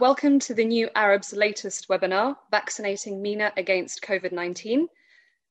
Welcome 0.00 0.40
to 0.40 0.52
the 0.52 0.64
New 0.64 0.90
Arab's 0.94 1.32
latest 1.32 1.88
webinar, 1.88 2.36
Vaccinating 2.50 3.22
MENA 3.22 3.54
Against 3.56 4.02
COVID-19. 4.02 4.88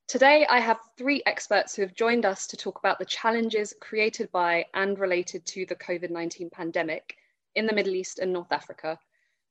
Today, 0.06 0.46
I 0.48 0.60
have 0.60 0.78
three 0.96 1.20
experts 1.26 1.74
who 1.74 1.82
have 1.82 1.96
joined 1.96 2.24
us 2.24 2.46
to 2.48 2.56
talk 2.56 2.78
about 2.78 3.00
the 3.00 3.06
challenges 3.06 3.74
created 3.80 4.30
by 4.30 4.66
and 4.72 5.00
related 5.00 5.44
to 5.46 5.66
the 5.66 5.74
COVID-19 5.74 6.52
pandemic 6.52 7.16
in 7.56 7.66
the 7.66 7.72
Middle 7.72 7.96
East 7.96 8.20
and 8.20 8.32
North 8.32 8.52
Africa, 8.52 9.00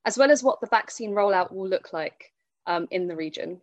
as 0.05 0.17
well 0.17 0.31
as 0.31 0.43
what 0.43 0.61
the 0.61 0.67
vaccine 0.67 1.11
rollout 1.11 1.51
will 1.51 1.67
look 1.67 1.91
like 1.91 2.31
um, 2.65 2.87
in 2.89 3.07
the 3.09 3.17
region. 3.17 3.59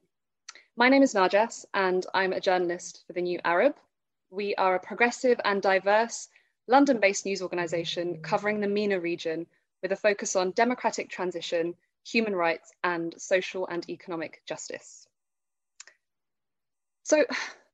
My 0.76 0.90
name 0.90 1.02
is 1.02 1.14
Narjas, 1.14 1.64
and 1.72 2.04
I'm 2.12 2.34
a 2.34 2.40
journalist 2.40 3.04
for 3.06 3.14
the 3.14 3.22
New 3.22 3.40
Arab. 3.42 3.74
We 4.28 4.54
are 4.56 4.74
a 4.74 4.80
progressive 4.80 5.40
and 5.46 5.62
diverse 5.62 6.28
London-based 6.66 7.24
news 7.24 7.40
organisation 7.40 8.20
covering 8.20 8.60
the 8.60 8.68
MENA 8.68 9.00
region 9.00 9.46
with 9.82 9.92
a 9.92 9.96
focus 9.96 10.36
on 10.36 10.52
democratic 10.52 11.10
transition, 11.10 11.74
human 12.06 12.34
rights, 12.34 12.72
and 12.84 13.14
social 13.18 13.66
and 13.66 13.88
economic 13.90 14.42
justice. 14.46 15.06
So 17.02 17.24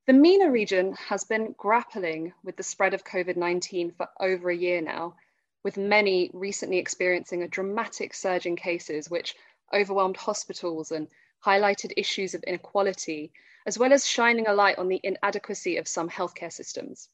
the 0.07 0.15
MENA 0.15 0.51
region 0.51 0.95
has 0.95 1.25
been 1.25 1.55
grappling 1.59 2.33
with 2.43 2.57
the 2.57 2.63
spread 2.63 2.95
of 2.95 3.05
COVID-19 3.05 3.95
for 3.95 4.09
over 4.19 4.49
a 4.49 4.57
year 4.57 4.81
now, 4.81 5.17
with 5.63 5.77
many 5.77 6.31
recently 6.33 6.79
experiencing 6.79 7.43
a 7.43 7.49
dramatic 7.49 8.15
surge 8.15 8.47
in 8.47 8.57
cases 8.57 9.11
which 9.11 9.35
overwhelmed 9.75 10.17
hospitals 10.17 10.93
and 10.93 11.09
highlighted 11.45 11.93
issues 11.97 12.35
of 12.35 12.43
inequality, 12.45 13.31
as 13.67 13.79
well 13.79 13.93
as 13.93 14.07
shining 14.07 14.47
a 14.47 14.55
light 14.55 14.79
on 14.79 14.89
the 14.89 15.01
inadequacy 15.03 15.77
of 15.77 15.87
some 15.87 16.09
healthcare 16.09 16.53
systems. 16.53 17.11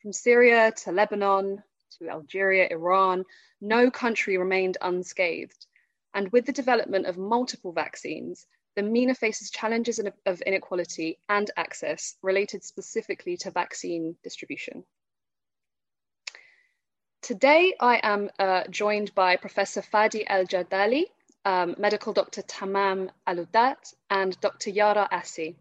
From 0.00 0.12
Syria 0.12 0.72
to 0.84 0.92
Lebanon 0.92 1.62
to 1.98 2.08
Algeria, 2.08 2.68
Iran, 2.70 3.24
no 3.60 3.90
country 3.90 4.38
remained 4.38 4.78
unscathed. 4.80 5.66
And 6.14 6.30
with 6.32 6.46
the 6.46 6.52
development 6.52 7.06
of 7.06 7.16
multiple 7.16 7.72
vaccines, 7.72 8.46
the 8.74 8.82
MENA 8.82 9.14
faces 9.14 9.50
challenges 9.50 10.00
of 10.26 10.42
inequality 10.42 11.18
and 11.28 11.50
access 11.56 12.16
related 12.22 12.64
specifically 12.64 13.36
to 13.38 13.50
vaccine 13.50 14.16
distribution. 14.22 14.84
Today, 17.22 17.74
I 17.78 18.00
am 18.02 18.30
uh, 18.38 18.64
joined 18.68 19.14
by 19.14 19.36
Professor 19.36 19.80
Fadi 19.80 20.24
El 20.26 20.44
Jardali, 20.44 21.04
um, 21.44 21.76
medical 21.78 22.12
doctor 22.12 22.42
Tammam 22.42 23.10
Aloudat, 23.28 23.94
and 24.10 24.40
Dr. 24.40 24.70
Yara 24.70 25.08
Assi. 25.12 25.54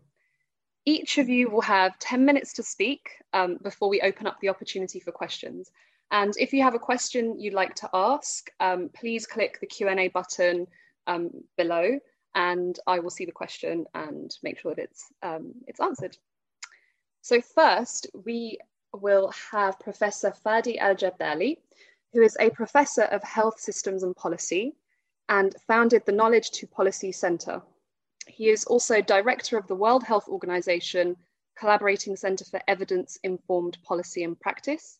Each 0.86 1.20
of 1.20 1.30
you 1.30 1.50
will 1.52 1.62
have 1.62 2.00
10 2.00 2.26
minutes 2.26 2.54
to 2.54 2.64
speak 2.64 3.12
um, 3.34 3.58
before 3.62 3.90
we 3.90 4.02
open 4.02 4.26
up 4.26 4.40
the 4.42 4.50
opportunity 4.50 5.00
for 5.00 5.12
questions. 5.12 5.70
And 6.12 6.34
if 6.38 6.52
you 6.52 6.62
have 6.64 6.76
a 6.76 6.80
question 6.80 7.40
you'd 7.40 7.54
like 7.54 7.74
to 7.76 7.90
ask, 7.94 8.52
um, 8.60 8.90
please 8.94 9.26
click 9.26 9.60
the 9.60 9.68
Q&A 9.68 10.10
button 10.10 10.68
um, 11.08 11.32
below 11.58 12.00
and 12.36 12.78
I 12.86 13.00
will 13.00 13.10
see 13.10 13.26
the 13.26 13.32
question 13.32 13.86
and 13.94 14.36
make 14.44 14.60
sure 14.60 14.76
that 14.76 14.84
it's, 14.84 15.06
um, 15.24 15.54
it's 15.68 15.80
answered. 15.80 16.18
So 17.22 17.42
first, 17.42 18.08
we 18.26 18.58
will 18.94 19.32
have 19.52 19.80
Professor 19.80 20.34
Fadi 20.46 20.78
El-Jardali, 20.80 21.58
who 22.14 22.22
is 22.22 22.36
a 22.40 22.50
professor 22.50 23.04
of 23.04 23.24
health 23.24 23.60
systems 23.60 24.04
and 24.04 24.16
policy 24.16 24.76
and 25.30 25.56
founded 25.66 26.06
the 26.06 26.12
Knowledge 26.12 26.52
to 26.52 26.68
Policy 26.68 27.14
Center. 27.14 27.62
He 28.28 28.50
is 28.50 28.66
also 28.66 29.02
director 29.02 29.58
of 29.58 29.68
the 29.68 29.76
World 29.76 30.04
Health 30.04 30.28
Organization 30.28 31.16
Collaborating 31.58 32.18
Center 32.18 32.44
for 32.44 32.62
Evidence 32.68 33.18
Informed 33.24 33.78
Policy 33.84 34.24
and 34.24 34.40
Practice, 34.40 35.00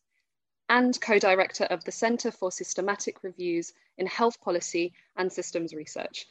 and 0.72 1.00
co-director 1.02 1.66
of 1.66 1.84
the 1.84 1.92
Center 1.92 2.32
for 2.32 2.50
Systematic 2.50 3.24
Reviews 3.24 3.74
in 3.98 4.08
Health 4.08 4.40
Policy 4.40 4.94
and 5.18 5.30
Systems 5.30 5.74
Research. 5.74 6.26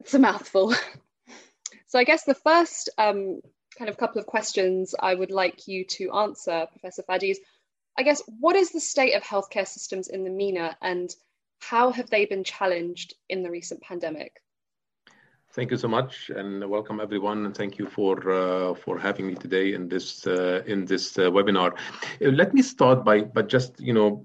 It's 0.00 0.12
a 0.12 0.18
mouthful. 0.18 0.74
so 1.86 1.98
I 1.98 2.04
guess 2.04 2.24
the 2.24 2.34
first 2.34 2.90
um, 2.98 3.40
kind 3.78 3.88
of 3.88 3.96
couple 3.96 4.20
of 4.20 4.26
questions 4.26 4.94
I 5.00 5.14
would 5.14 5.30
like 5.30 5.66
you 5.68 5.86
to 5.86 6.12
answer, 6.12 6.66
Professor 6.70 7.02
Fadi, 7.02 7.34
I 7.98 8.02
guess 8.02 8.20
what 8.40 8.56
is 8.56 8.72
the 8.72 8.80
state 8.80 9.14
of 9.14 9.22
healthcare 9.22 9.66
systems 9.66 10.08
in 10.08 10.24
the 10.24 10.30
MENA 10.30 10.76
and 10.82 11.10
how 11.60 11.92
have 11.92 12.10
they 12.10 12.26
been 12.26 12.44
challenged 12.44 13.14
in 13.30 13.42
the 13.42 13.50
recent 13.50 13.80
pandemic? 13.80 14.41
Thank 15.54 15.70
you 15.70 15.76
so 15.76 15.86
much, 15.86 16.30
and 16.34 16.66
welcome 16.66 16.98
everyone, 16.98 17.44
and 17.44 17.54
thank 17.54 17.76
you 17.76 17.86
for 17.86 18.16
uh, 18.30 18.72
for 18.72 18.98
having 18.98 19.26
me 19.26 19.34
today 19.34 19.74
in 19.74 19.86
this 19.86 20.26
uh, 20.26 20.62
in 20.66 20.86
this 20.86 21.18
uh, 21.18 21.30
webinar. 21.30 21.72
Uh, 22.24 22.30
let 22.30 22.54
me 22.54 22.62
start 22.62 23.04
by 23.04 23.20
by 23.20 23.42
just 23.42 23.78
you 23.78 23.92
know 23.92 24.22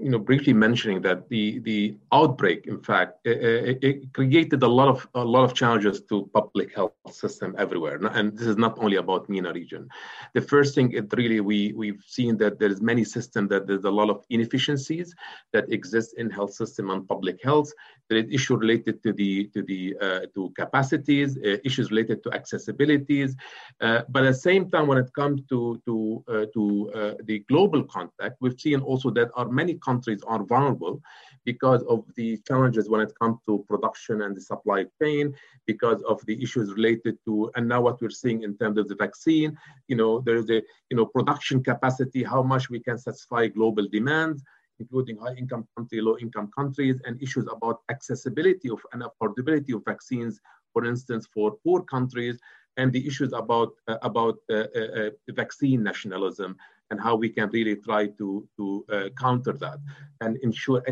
you 0.00 0.08
know 0.08 0.20
briefly 0.20 0.52
mentioning 0.52 1.02
that 1.02 1.28
the 1.30 1.58
the 1.70 1.96
outbreak, 2.12 2.68
in 2.68 2.80
fact, 2.80 3.18
it, 3.24 3.82
it 3.82 4.12
created 4.12 4.62
a 4.62 4.68
lot 4.68 4.86
of 4.86 5.08
a 5.16 5.24
lot 5.24 5.42
of 5.42 5.52
challenges 5.52 6.00
to 6.02 6.30
public 6.32 6.72
health 6.76 6.92
system 7.10 7.56
everywhere, 7.58 7.98
and 8.12 8.38
this 8.38 8.46
is 8.46 8.56
not 8.56 8.78
only 8.78 8.98
about 8.98 9.28
MENA 9.28 9.52
region. 9.52 9.88
The 10.34 10.42
first 10.42 10.76
thing, 10.76 10.92
it 10.92 11.12
really 11.16 11.40
we 11.40 11.72
we've 11.72 12.04
seen 12.06 12.36
that 12.36 12.60
there's 12.60 12.80
many 12.80 13.02
systems 13.02 13.48
that 13.48 13.66
there's 13.66 13.82
a 13.84 13.90
lot 13.90 14.10
of 14.10 14.24
inefficiencies 14.30 15.12
that 15.52 15.72
exist 15.72 16.14
in 16.18 16.30
health 16.30 16.52
system 16.52 16.90
and 16.90 17.08
public 17.08 17.42
health. 17.42 17.72
There 18.08 18.18
is 18.18 18.26
issue 18.30 18.56
related 18.56 19.02
to 19.02 19.12
the 19.12 19.48
to 19.54 19.62
the 19.64 19.96
uh, 20.00 20.20
to 20.36 20.52
capacities, 20.68 21.30
uh, 21.38 21.56
issues 21.64 21.90
related 21.90 22.18
to 22.24 22.28
accessibilities. 22.30 23.30
Uh, 23.80 24.02
but 24.08 24.22
at 24.24 24.32
the 24.34 24.42
same 24.50 24.70
time, 24.70 24.86
when 24.90 24.98
it 24.98 25.10
comes 25.20 25.40
to, 25.48 25.80
to, 25.86 26.24
uh, 26.28 26.44
to 26.54 26.64
the 27.24 27.38
global 27.50 27.82
context, 27.84 28.36
we've 28.42 28.60
seen 28.60 28.80
also 28.80 29.08
that 29.10 29.28
our 29.38 29.48
many 29.48 29.74
countries 29.88 30.20
are 30.26 30.42
vulnerable 30.44 31.00
because 31.44 31.82
of 31.84 32.04
the 32.16 32.36
challenges 32.48 32.84
when 32.92 33.00
it 33.00 33.12
comes 33.20 33.36
to 33.46 33.64
production 33.72 34.22
and 34.24 34.36
the 34.36 34.40
supply 34.40 34.84
chain, 35.00 35.24
because 35.66 36.00
of 36.02 36.16
the 36.26 36.36
issues 36.44 36.66
related 36.78 37.14
to, 37.24 37.50
and 37.54 37.66
now 37.72 37.80
what 37.80 38.00
we're 38.00 38.10
seeing 38.10 38.42
in 38.42 38.52
terms 38.60 38.76
of 38.78 38.86
the 38.88 38.98
vaccine, 39.06 39.50
you 39.90 39.96
know, 39.96 40.12
there's 40.26 40.48
a, 40.50 40.60
you 40.90 40.96
know, 40.96 41.06
production 41.06 41.62
capacity, 41.62 42.22
how 42.22 42.42
much 42.42 42.64
we 42.68 42.80
can 42.80 42.98
satisfy 42.98 43.42
global 43.46 43.86
demands, 43.98 44.42
including 44.80 45.16
high 45.18 45.34
income 45.42 45.64
country, 45.76 46.00
low 46.00 46.16
income 46.18 46.48
countries, 46.58 46.96
and 47.06 47.20
issues 47.22 47.46
about 47.56 47.76
accessibility 47.94 48.68
of 48.74 48.80
and 48.92 49.02
affordability 49.02 49.74
of 49.74 49.82
vaccines 49.84 50.34
for 50.72 50.84
instance, 50.84 51.26
for 51.32 51.56
poor 51.64 51.82
countries, 51.82 52.38
and 52.78 52.92
the 52.92 53.06
issues 53.06 53.32
about 53.32 53.72
uh, 53.88 53.98
about 54.02 54.36
uh, 54.50 54.66
uh, 54.74 54.88
uh 55.00 55.10
vaccine 55.30 55.82
nationalism 55.82 56.56
and 56.90 56.98
how 56.98 57.14
we 57.14 57.28
can 57.28 57.50
really 57.50 57.76
try 57.76 58.06
to 58.06 58.48
to 58.56 58.84
uh, 58.90 59.08
counter 59.18 59.52
that 59.52 59.78
and 60.22 60.38
ensure 60.38 60.82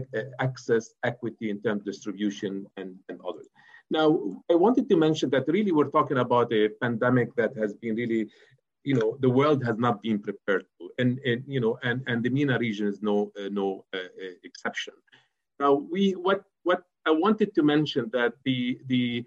access, 0.40 0.94
equity 1.04 1.48
in 1.48 1.62
terms 1.62 1.80
of 1.80 1.86
distribution 1.86 2.66
and, 2.76 2.96
and 3.08 3.18
others. 3.26 3.48
Now, 3.90 4.08
I 4.50 4.56
wanted 4.56 4.88
to 4.90 4.96
mention 4.96 5.30
that 5.30 5.46
really 5.46 5.72
we're 5.72 5.94
talking 5.98 6.18
about 6.18 6.52
a 6.52 6.68
pandemic 6.82 7.34
that 7.36 7.56
has 7.56 7.72
been 7.74 7.94
really 7.94 8.28
you 8.82 8.94
know 8.94 9.16
the 9.20 9.30
world 9.30 9.64
has 9.64 9.78
not 9.78 10.02
been 10.02 10.18
prepared 10.18 10.64
to 10.78 10.90
and, 10.98 11.18
and 11.20 11.42
you 11.46 11.60
know 11.60 11.78
and 11.82 12.02
and 12.06 12.22
the 12.22 12.30
MENA 12.30 12.58
region 12.58 12.86
is 12.86 13.02
no 13.02 13.32
uh, 13.38 13.48
no 13.50 13.84
exception 14.44 14.94
now 15.58 15.72
we 15.92 16.12
what 16.12 16.44
what 16.62 16.82
i 17.04 17.10
wanted 17.10 17.52
to 17.56 17.62
mention 17.64 18.08
that 18.12 18.32
the 18.44 18.78
the 18.86 19.24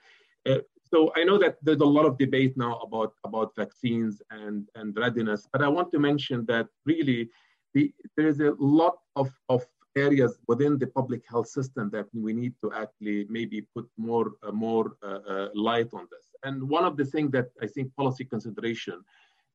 so 0.92 1.12
I 1.16 1.24
know 1.24 1.38
that 1.38 1.58
there's 1.62 1.82
a 1.82 1.86
lot 1.86 2.06
of 2.06 2.18
debate 2.18 2.58
now 2.58 2.80
about, 2.80 3.14
about 3.24 3.56
vaccines 3.56 4.22
and, 4.32 4.68
and 4.76 4.96
readiness, 4.98 5.48
but 5.52 5.62
I 5.62 5.68
want 5.68 5.92
to 5.92 6.00
mention 6.00 6.46
that 6.48 6.68
really 6.86 7.30
the, 7.74 7.94
there 8.18 8.28
is 8.28 8.40
a 8.40 8.54
lot 8.60 8.98
of, 9.16 9.30
of 9.50 9.64
areas 9.96 10.38
within 10.48 10.78
the 10.78 10.88
public 10.88 11.22
health 11.28 11.48
system 11.48 11.90
that 11.92 12.08
we 12.14 12.34
need 12.34 12.54
to 12.62 12.72
actually 12.74 13.26
maybe 13.30 13.66
put 13.76 13.88
more, 13.98 14.34
uh, 14.44 14.52
more 14.52 14.94
uh, 15.04 15.20
uh, 15.34 15.50
light 15.54 15.90
on 15.94 16.08
this. 16.12 16.26
And 16.44 16.68
one 16.70 16.86
of 16.86 16.98
the 16.98 17.06
things 17.06 17.32
that 17.32 17.50
I 17.62 17.68
think 17.68 17.96
policy 17.96 18.26
consideration 18.26 19.04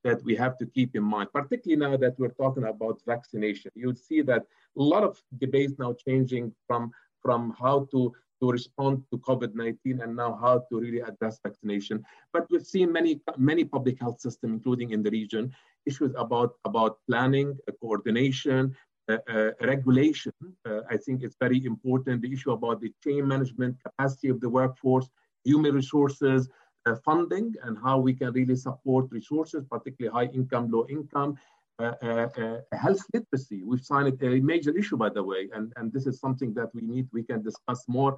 that 0.05 0.23
we 0.23 0.37
have 0.37 0.59
to 0.59 0.67
keep 0.67 0.95
in 0.95 1.03
mind, 1.03 1.31
particularly 1.33 1.81
now 1.81 1.97
that 1.97 2.19
we're 2.19 2.29
talking 2.43 2.65
about 2.65 3.01
vaccination, 3.07 3.71
you'll 3.75 3.95
see 3.95 4.21
that 4.23 4.43
a 4.79 4.83
lot 4.83 5.03
of 5.03 5.19
debates 5.39 5.75
now 5.79 5.95
changing 6.07 6.53
from, 6.67 6.93
from 7.23 7.55
how 7.59 7.89
to 7.91 8.13
to 8.41 8.51
respond 8.51 9.03
to 9.11 9.19
COVID-19 9.19 10.03
and 10.03 10.17
now 10.17 10.39
how 10.41 10.65
to 10.71 10.81
really 10.81 11.01
address 11.01 11.39
vaccination. 11.43 12.05
But 12.33 12.47
we've 12.51 12.67
seen 12.67 12.93
many, 12.93 13.21
many 13.37 13.65
public 13.65 14.01
health 14.01 14.21
systems, 14.21 14.53
including 14.55 14.91
in 14.91 15.03
the 15.03 15.11
region, 15.11 15.53
issues 15.87 16.13
about, 16.17 16.55
about 16.65 16.99
planning, 17.09 17.57
uh, 17.69 17.73
coordination, 17.81 18.75
uh, 19.09 19.19
uh, 19.29 19.51
regulation. 19.61 20.33
Uh, 20.67 20.81
I 20.91 20.97
think 20.97 21.23
it's 21.23 21.37
very 21.39 21.65
important. 21.65 22.23
The 22.23 22.33
issue 22.33 22.53
about 22.53 22.81
the 22.81 22.93
chain 23.03 23.27
management 23.29 23.77
capacity 23.85 24.29
of 24.29 24.41
the 24.41 24.49
workforce, 24.49 25.09
human 25.45 25.75
resources, 25.75 26.49
uh, 26.87 26.97
funding, 27.05 27.55
and 27.65 27.77
how 27.83 27.99
we 27.99 28.15
can 28.15 28.33
really 28.33 28.57
support 28.57 29.07
resources, 29.11 29.65
particularly 29.71 30.13
high 30.15 30.33
income, 30.33 30.71
low 30.71 30.87
income, 30.89 31.37
health 31.81 33.03
literacy. 33.13 33.63
We've 33.65 33.85
signed 33.85 34.23
a 34.23 34.41
major 34.41 34.77
issue, 34.77 34.97
by 34.97 35.11
the 35.11 35.23
way, 35.23 35.49
and, 35.53 35.73
and 35.77 35.93
this 35.93 36.07
is 36.07 36.21
something 36.21 36.55
that 36.55 36.71
we 36.75 36.83
need, 36.83 37.09
we 37.13 37.23
can 37.23 37.43
discuss 37.43 37.85
more. 37.89 38.17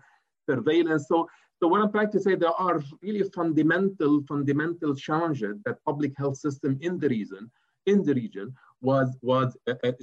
Surveillance. 0.49 1.07
So, 1.09 1.29
so 1.59 1.67
what 1.67 1.81
I'm 1.81 1.91
trying 1.91 2.13
to 2.13 2.21
say, 2.21 2.37
there 2.37 2.51
are 2.51 2.81
really 3.03 3.25
fundamental, 3.35 4.23
fundamental 4.29 4.95
challenges 4.95 5.57
that 5.65 5.83
public 5.85 6.13
health 6.17 6.37
system 6.37 6.79
in 6.83 6.99
the 6.99 7.09
region, 7.09 7.51
in 7.87 8.05
the 8.05 8.15
region, 8.15 8.55
was 8.81 9.17
was 9.23 9.57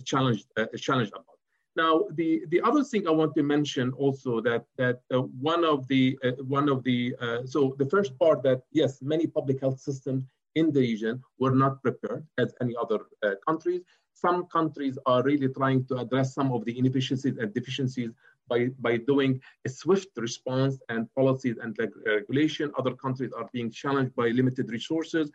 challenged, 0.04 0.48
challenged 0.78 1.14
about. 1.14 1.38
Now, 1.76 2.06
the, 2.12 2.44
the 2.50 2.62
other 2.62 2.84
thing 2.84 3.08
I 3.08 3.12
want 3.12 3.34
to 3.36 3.44
mention 3.44 3.94
also 3.94 4.42
that 4.42 4.66
that 4.78 5.02
uh, 5.14 5.22
one 5.52 5.64
of 5.64 5.88
the 5.88 6.18
uh, 6.24 6.32
one 6.44 6.70
of 6.70 6.84
the 6.84 7.16
uh, 7.20 7.46
so 7.46 7.76
the 7.78 7.86
first 7.86 8.18
part 8.20 8.44
that 8.44 8.62
yes, 8.72 9.02
many 9.02 9.26
public 9.28 9.60
health 9.60 9.80
systems 9.80 10.26
in 10.56 10.72
the 10.72 10.80
region 10.80 11.22
were 11.40 11.52
not 11.52 11.82
prepared 11.82 12.26
as 12.38 12.54
any 12.62 12.76
other 12.80 13.00
uh, 13.24 13.32
countries. 13.48 13.82
Some 14.14 14.46
countries 14.48 14.98
are 15.06 15.24
really 15.24 15.50
trying 15.50 15.86
to 15.88 15.98
address 15.98 16.34
some 16.34 16.52
of 16.52 16.64
the 16.66 16.78
inefficiencies 16.78 17.38
and 17.38 17.54
deficiencies 17.54 18.12
by, 18.48 18.70
by 18.80 18.98
doing 18.98 19.42
a 19.66 19.70
swift 19.70 20.10
response 20.18 20.80
and 20.90 21.14
policies 21.16 21.58
and 21.62 21.78
regulation. 22.06 22.72
Other 22.78 22.94
countries 22.96 23.32
are 23.34 23.50
being 23.52 23.72
challenged 23.72 24.16
by 24.16 24.30
limited 24.30 24.70
resources. 24.70 25.32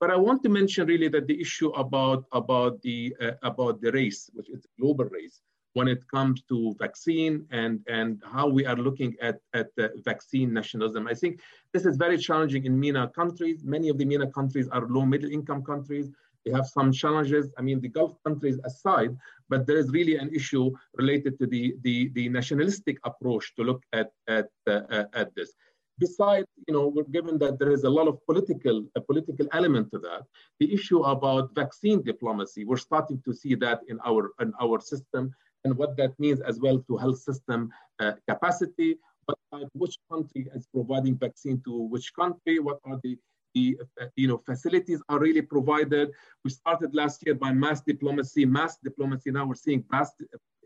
But 0.00 0.10
I 0.10 0.16
want 0.16 0.42
to 0.42 0.48
mention 0.48 0.86
really 0.86 1.08
that 1.08 1.26
the 1.26 1.40
issue 1.40 1.68
about, 1.70 2.24
about, 2.32 2.82
the, 2.82 3.14
uh, 3.20 3.32
about 3.42 3.80
the 3.80 3.92
race, 3.92 4.30
which 4.34 4.50
is 4.50 4.66
global 4.80 5.04
race, 5.04 5.40
when 5.74 5.88
it 5.88 6.06
comes 6.08 6.42
to 6.42 6.74
vaccine 6.78 7.46
and, 7.50 7.80
and 7.88 8.22
how 8.30 8.46
we 8.46 8.66
are 8.66 8.76
looking 8.76 9.16
at, 9.20 9.38
at 9.54 9.68
vaccine 10.04 10.52
nationalism. 10.52 11.06
I 11.06 11.14
think 11.14 11.40
this 11.72 11.86
is 11.86 11.96
very 11.96 12.18
challenging 12.18 12.66
in 12.66 12.78
MENA 12.78 13.08
countries. 13.08 13.64
Many 13.64 13.88
of 13.88 13.98
the 13.98 14.04
MENA 14.04 14.30
countries 14.32 14.68
are 14.68 14.86
low 14.88 15.04
middle 15.06 15.30
income 15.30 15.62
countries. 15.62 16.10
They 16.44 16.52
have 16.52 16.66
some 16.66 16.92
challenges. 16.92 17.50
I 17.56 17.62
mean, 17.62 17.80
the 17.80 17.88
Gulf 17.88 18.14
countries 18.24 18.58
aside, 18.64 19.16
but 19.48 19.66
there 19.66 19.78
is 19.78 19.90
really 19.90 20.16
an 20.16 20.30
issue 20.34 20.72
related 20.94 21.38
to 21.38 21.46
the, 21.46 21.74
the, 21.82 22.10
the 22.14 22.28
nationalistic 22.28 22.98
approach 23.04 23.54
to 23.56 23.62
look 23.62 23.82
at, 23.92 24.10
at, 24.28 24.48
uh, 24.66 25.04
at 25.14 25.34
this. 25.34 25.52
Besides, 25.98 26.46
you 26.66 26.74
know, 26.74 26.90
given 27.12 27.38
that 27.38 27.58
there 27.58 27.70
is 27.70 27.84
a 27.84 27.90
lot 27.90 28.08
of 28.08 28.18
political, 28.26 28.84
a 28.96 29.00
political 29.00 29.46
element 29.52 29.90
to 29.92 29.98
that, 30.00 30.22
the 30.58 30.72
issue 30.72 31.02
about 31.02 31.54
vaccine 31.54 32.02
diplomacy, 32.02 32.64
we're 32.64 32.76
starting 32.76 33.22
to 33.24 33.32
see 33.32 33.54
that 33.56 33.80
in 33.88 34.00
our, 34.04 34.32
in 34.40 34.52
our 34.60 34.80
system 34.80 35.32
and 35.64 35.76
what 35.76 35.96
that 35.96 36.18
means 36.18 36.40
as 36.40 36.60
well 36.60 36.78
to 36.88 36.96
health 36.96 37.18
system 37.18 37.70
uh, 38.00 38.12
capacity, 38.28 38.96
what 39.26 39.38
type, 39.52 39.68
which 39.74 39.96
country 40.10 40.48
is 40.54 40.66
providing 40.74 41.16
vaccine 41.16 41.62
to 41.64 41.82
which 41.82 42.12
country, 42.14 42.58
what 42.58 42.78
are 42.84 42.98
the 43.02 43.18
the 43.54 43.78
uh, 44.00 44.06
you 44.16 44.28
know 44.28 44.38
facilities 44.46 45.02
are 45.08 45.18
really 45.18 45.42
provided. 45.42 46.10
We 46.44 46.50
started 46.50 46.94
last 46.94 47.22
year 47.24 47.34
by 47.34 47.52
mass 47.52 47.82
diplomacy, 47.82 48.46
mass 48.46 48.78
diplomacy. 48.82 49.30
Now 49.30 49.46
we're 49.46 49.54
seeing 49.54 49.84
mass, 49.90 50.10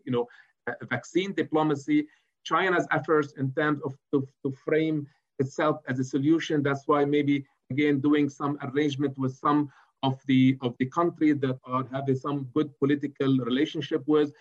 you 0.05 0.13
know, 0.13 0.29
uh, 0.69 0.75
vaccine 0.89 1.33
diplomacy. 1.33 2.07
China's 2.45 2.87
efforts 2.93 3.33
in 3.39 3.53
terms 3.53 3.81
of 3.85 3.97
to, 4.13 4.27
to 4.45 4.53
frame 4.53 5.07
itself 5.41 5.81
as 5.89 5.99
a 5.99 6.05
solution. 6.05 6.63
That's 6.63 6.87
why 6.87 7.05
maybe 7.05 7.45
again 7.71 8.01
doing 8.01 8.29
some 8.29 8.57
arrangement 8.63 9.19
with 9.19 9.35
some 9.35 9.71
of 10.03 10.21
the 10.27 10.57
of 10.61 10.77
the 10.79 10.87
countries 10.87 11.39
that 11.41 11.59
are 11.65 11.85
having 11.91 12.17
some 12.17 12.49
good 12.55 12.71
political 12.79 13.39
relationship 13.39 14.03
with 14.07 14.33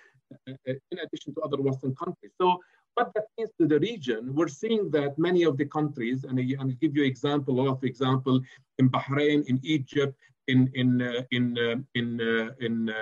in 0.48 0.98
addition 1.04 1.34
to 1.36 1.42
other 1.42 1.62
Western 1.62 1.96
countries. 1.96 2.32
So 2.42 2.60
what 2.96 3.12
that 3.14 3.26
means 3.38 3.52
to 3.60 3.68
the 3.68 3.80
region, 3.80 4.34
we're 4.34 4.48
seeing 4.48 4.90
that 4.92 5.18
many 5.18 5.44
of 5.44 5.58
the 5.58 5.66
countries, 5.66 6.24
and 6.24 6.40
I'll 6.60 6.68
give 6.84 6.96
you 6.96 7.04
example, 7.04 7.68
of 7.70 7.84
example, 7.84 8.40
in 8.80 8.90
Bahrain, 8.90 9.46
in 9.48 9.60
Egypt, 9.64 10.16
in 10.48 10.70
in 10.76 11.02
uh, 11.02 11.24
in 11.32 11.58
uh, 11.58 11.76
in 11.96 12.22
uh, 12.22 12.52
in 12.60 12.90
uh, 12.90 12.94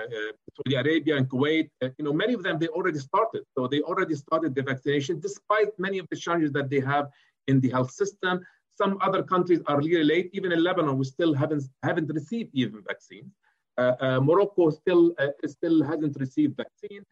Saudi 0.56 0.76
Arabia 0.76 1.16
and 1.16 1.28
Kuwait, 1.28 1.68
uh, 1.82 1.88
you 1.98 2.04
know, 2.04 2.12
many 2.12 2.32
of 2.32 2.42
them 2.42 2.58
they 2.58 2.68
already 2.68 2.98
started. 2.98 3.42
So 3.56 3.68
they 3.68 3.82
already 3.82 4.14
started 4.14 4.54
the 4.54 4.62
vaccination, 4.62 5.20
despite 5.20 5.70
many 5.78 5.98
of 5.98 6.06
the 6.10 6.16
challenges 6.16 6.52
that 6.52 6.70
they 6.70 6.80
have 6.80 7.06
in 7.46 7.60
the 7.60 7.70
health 7.70 7.90
system. 7.90 8.40
Some 8.76 8.98
other 9.00 9.22
countries 9.22 9.60
are 9.66 9.78
really 9.78 10.02
late. 10.02 10.30
Even 10.32 10.50
in 10.50 10.62
Lebanon, 10.62 10.98
we 10.98 11.04
still 11.04 11.32
haven't 11.34 11.64
haven't 11.82 12.08
received 12.12 12.50
even 12.54 12.82
vaccines. 12.86 13.30
Uh, 13.76 13.94
uh, 14.00 14.20
Morocco 14.20 14.70
still 14.70 15.14
uh, 15.18 15.28
still 15.46 15.82
hasn't 15.82 16.16
received 16.18 16.56
vaccine. 16.56 17.04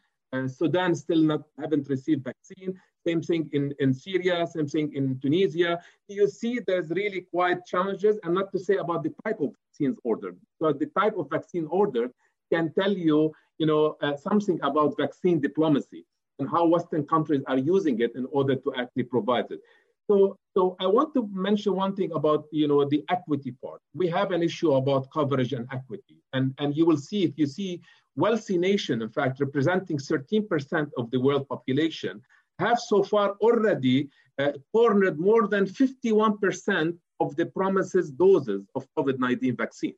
Sudan 0.46 0.94
still 0.94 1.20
not 1.20 1.42
haven't 1.60 1.88
received 1.90 2.24
vaccine. 2.24 2.80
Same 3.06 3.20
thing 3.20 3.50
in, 3.52 3.74
in 3.80 3.92
Syria, 3.92 4.46
same 4.46 4.66
thing 4.66 4.90
in 4.94 5.18
Tunisia. 5.20 5.78
You 6.08 6.26
see 6.26 6.58
there's 6.66 6.88
really 6.90 7.26
quite 7.30 7.66
challenges, 7.66 8.18
and 8.22 8.34
not 8.34 8.50
to 8.52 8.58
say 8.58 8.76
about 8.76 9.02
the 9.02 9.12
type 9.24 9.40
of 9.40 9.50
vaccines 9.66 9.98
ordered. 10.04 10.38
So 10.58 10.72
the 10.72 10.86
type 10.86 11.18
of 11.18 11.28
vaccine 11.28 11.66
ordered 11.66 12.12
can 12.50 12.72
tell 12.72 12.92
you, 12.92 13.32
you 13.58 13.66
know, 13.66 13.96
uh, 14.00 14.16
something 14.16 14.58
about 14.62 14.94
vaccine 14.96 15.38
diplomacy 15.40 16.06
and 16.38 16.48
how 16.48 16.66
Western 16.66 17.04
countries 17.06 17.42
are 17.46 17.58
using 17.58 18.00
it 18.00 18.12
in 18.14 18.26
order 18.32 18.54
to 18.56 18.74
actually 18.74 19.04
provide 19.04 19.50
it. 19.50 19.60
So, 20.10 20.36
so 20.54 20.76
I 20.80 20.86
want 20.86 21.14
to 21.14 21.28
mention 21.32 21.74
one 21.74 21.94
thing 21.94 22.12
about 22.12 22.46
you 22.52 22.68
know 22.68 22.84
the 22.84 23.04
equity 23.08 23.52
part. 23.64 23.80
We 23.94 24.08
have 24.08 24.32
an 24.32 24.42
issue 24.42 24.74
about 24.74 25.10
coverage 25.12 25.52
and 25.52 25.66
equity, 25.72 26.18
and 26.32 26.54
and 26.58 26.76
you 26.76 26.84
will 26.86 26.96
see 26.96 27.24
if 27.24 27.38
you 27.38 27.46
see 27.46 27.80
wealthy 28.16 28.58
nation, 28.58 29.02
in 29.02 29.08
fact, 29.08 29.40
representing 29.40 29.98
13% 29.98 30.90
of 30.98 31.10
the 31.10 31.18
world 31.18 31.48
population, 31.48 32.20
have 32.58 32.78
so 32.78 33.02
far 33.02 33.30
already 33.40 34.08
uh, 34.38 34.52
cornered 34.72 35.18
more 35.18 35.48
than 35.48 35.64
51% 35.66 36.96
of 37.20 37.36
the 37.36 37.46
promises 37.46 38.10
doses 38.10 38.62
of 38.74 38.86
COVID-19 38.98 39.56
vaccine, 39.56 39.94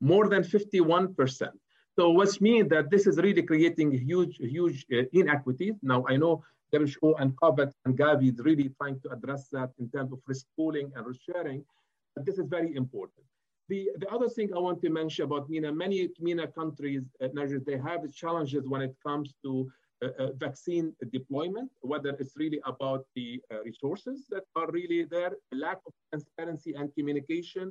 more 0.00 0.28
than 0.28 0.42
51%. 0.42 1.50
So 1.98 2.10
which 2.10 2.40
means 2.40 2.70
that 2.70 2.90
this 2.90 3.06
is 3.06 3.18
really 3.18 3.42
creating 3.42 3.92
huge, 3.92 4.36
huge 4.38 4.86
uh, 4.92 5.02
inequities. 5.12 5.74
Now 5.82 6.04
I 6.08 6.16
know 6.16 6.42
WHO 6.72 7.14
and 7.16 7.36
COVAX 7.36 7.72
and 7.84 7.96
Gavi 7.96 8.32
is 8.32 8.38
really 8.40 8.70
trying 8.80 9.00
to 9.00 9.10
address 9.10 9.48
that 9.52 9.70
in 9.78 9.88
terms 9.90 10.12
of 10.12 10.20
risk 10.26 10.46
pooling 10.56 10.90
and 10.96 11.06
risk 11.06 11.20
sharing. 11.30 11.64
But 12.14 12.26
this 12.26 12.38
is 12.38 12.46
very 12.48 12.74
important. 12.76 13.24
The, 13.68 13.90
the 13.98 14.08
other 14.10 14.28
thing 14.28 14.52
I 14.54 14.58
want 14.58 14.82
to 14.82 14.90
mention 14.90 15.24
about 15.24 15.48
MENA, 15.48 15.72
many 15.72 16.08
MENA 16.20 16.48
countries, 16.48 17.02
uh, 17.22 17.28
they 17.66 17.78
have 17.78 18.00
challenges 18.12 18.66
when 18.66 18.82
it 18.82 18.94
comes 19.06 19.34
to 19.44 19.70
uh, 20.02 20.08
uh, 20.18 20.32
vaccine 20.36 20.92
deployment, 21.12 21.70
whether 21.80 22.10
it's 22.10 22.36
really 22.36 22.60
about 22.66 23.04
the 23.14 23.40
uh, 23.52 23.62
resources 23.62 24.26
that 24.30 24.42
are 24.56 24.68
really 24.72 25.04
there, 25.04 25.32
lack 25.52 25.78
of 25.86 25.92
transparency 26.10 26.74
and 26.74 26.92
communication, 26.94 27.70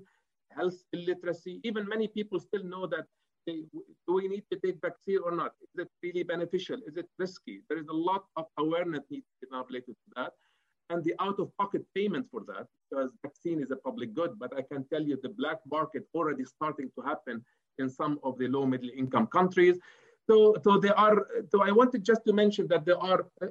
health 0.56 0.81
illiteracy. 0.94 1.59
Even 1.63 1.88
many 1.88 2.07
people 2.07 2.39
still 2.39 2.63
know 2.63 2.88
that 2.88 3.06
do 3.47 4.13
we 4.19 4.27
need 4.27 4.43
to 4.51 4.59
take 4.59 4.77
vaccine 4.81 5.19
or 5.23 5.31
not? 5.31 5.53
Is 5.61 5.83
it 5.83 5.89
really 6.03 6.23
beneficial? 6.23 6.79
Is 6.88 6.97
it 6.97 7.07
risky? 7.17 7.61
There 7.69 7.79
is 7.79 7.88
a 7.88 7.93
lot 7.93 8.23
of 8.35 8.45
awareness 8.57 9.03
needs 9.09 9.25
be 9.41 9.47
related 9.51 9.95
to 10.03 10.09
that. 10.15 10.33
And 10.89 11.03
the 11.03 11.15
out-of-pocket 11.19 11.83
payment 11.95 12.27
for 12.29 12.41
that, 12.47 12.67
because 12.89 13.11
vaccine 13.23 13.61
is 13.61 13.71
a 13.71 13.77
public 13.77 14.13
good, 14.13 14.38
but 14.38 14.51
I 14.57 14.61
can 14.61 14.85
tell 14.91 15.01
you 15.01 15.17
the 15.23 15.29
black 15.29 15.59
market 15.71 16.03
already 16.13 16.43
starting 16.43 16.91
to 16.97 17.01
happen 17.05 17.43
in 17.79 17.89
some 17.89 18.19
of 18.23 18.38
the 18.38 18.47
low 18.47 18.65
middle 18.65 18.89
income 18.95 19.27
countries. 19.27 19.77
So, 20.29 20.55
so 20.63 20.77
there 20.77 20.97
are, 20.99 21.27
so 21.49 21.63
I 21.63 21.71
wanted 21.71 22.03
just 22.03 22.21
to 22.27 22.33
mention 22.33 22.67
that 22.67 22.85
there 22.85 22.99
are 22.99 23.25
uh, 23.41 23.47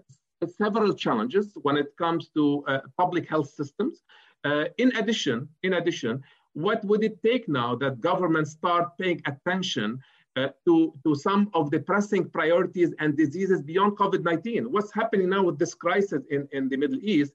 several 0.58 0.92
challenges 0.94 1.52
when 1.62 1.76
it 1.76 1.96
comes 1.96 2.28
to 2.36 2.64
uh, 2.68 2.80
public 2.98 3.28
health 3.28 3.50
systems. 3.50 4.02
Uh, 4.44 4.64
in 4.78 4.94
addition, 4.96 5.48
in 5.62 5.74
addition, 5.74 6.22
what 6.54 6.84
would 6.84 7.04
it 7.04 7.22
take 7.22 7.48
now 7.48 7.74
that 7.76 8.00
governments 8.00 8.52
start 8.52 8.96
paying 8.98 9.20
attention 9.26 10.00
uh, 10.36 10.48
to, 10.64 10.92
to 11.04 11.14
some 11.14 11.50
of 11.54 11.70
the 11.70 11.80
pressing 11.80 12.28
priorities 12.28 12.92
and 12.98 13.16
diseases 13.16 13.62
beyond 13.62 13.96
COVID-19? 13.96 14.66
What's 14.66 14.92
happening 14.92 15.28
now 15.28 15.44
with 15.44 15.58
this 15.58 15.74
crisis 15.74 16.22
in, 16.30 16.48
in 16.52 16.68
the 16.68 16.76
Middle 16.76 16.98
East? 17.02 17.32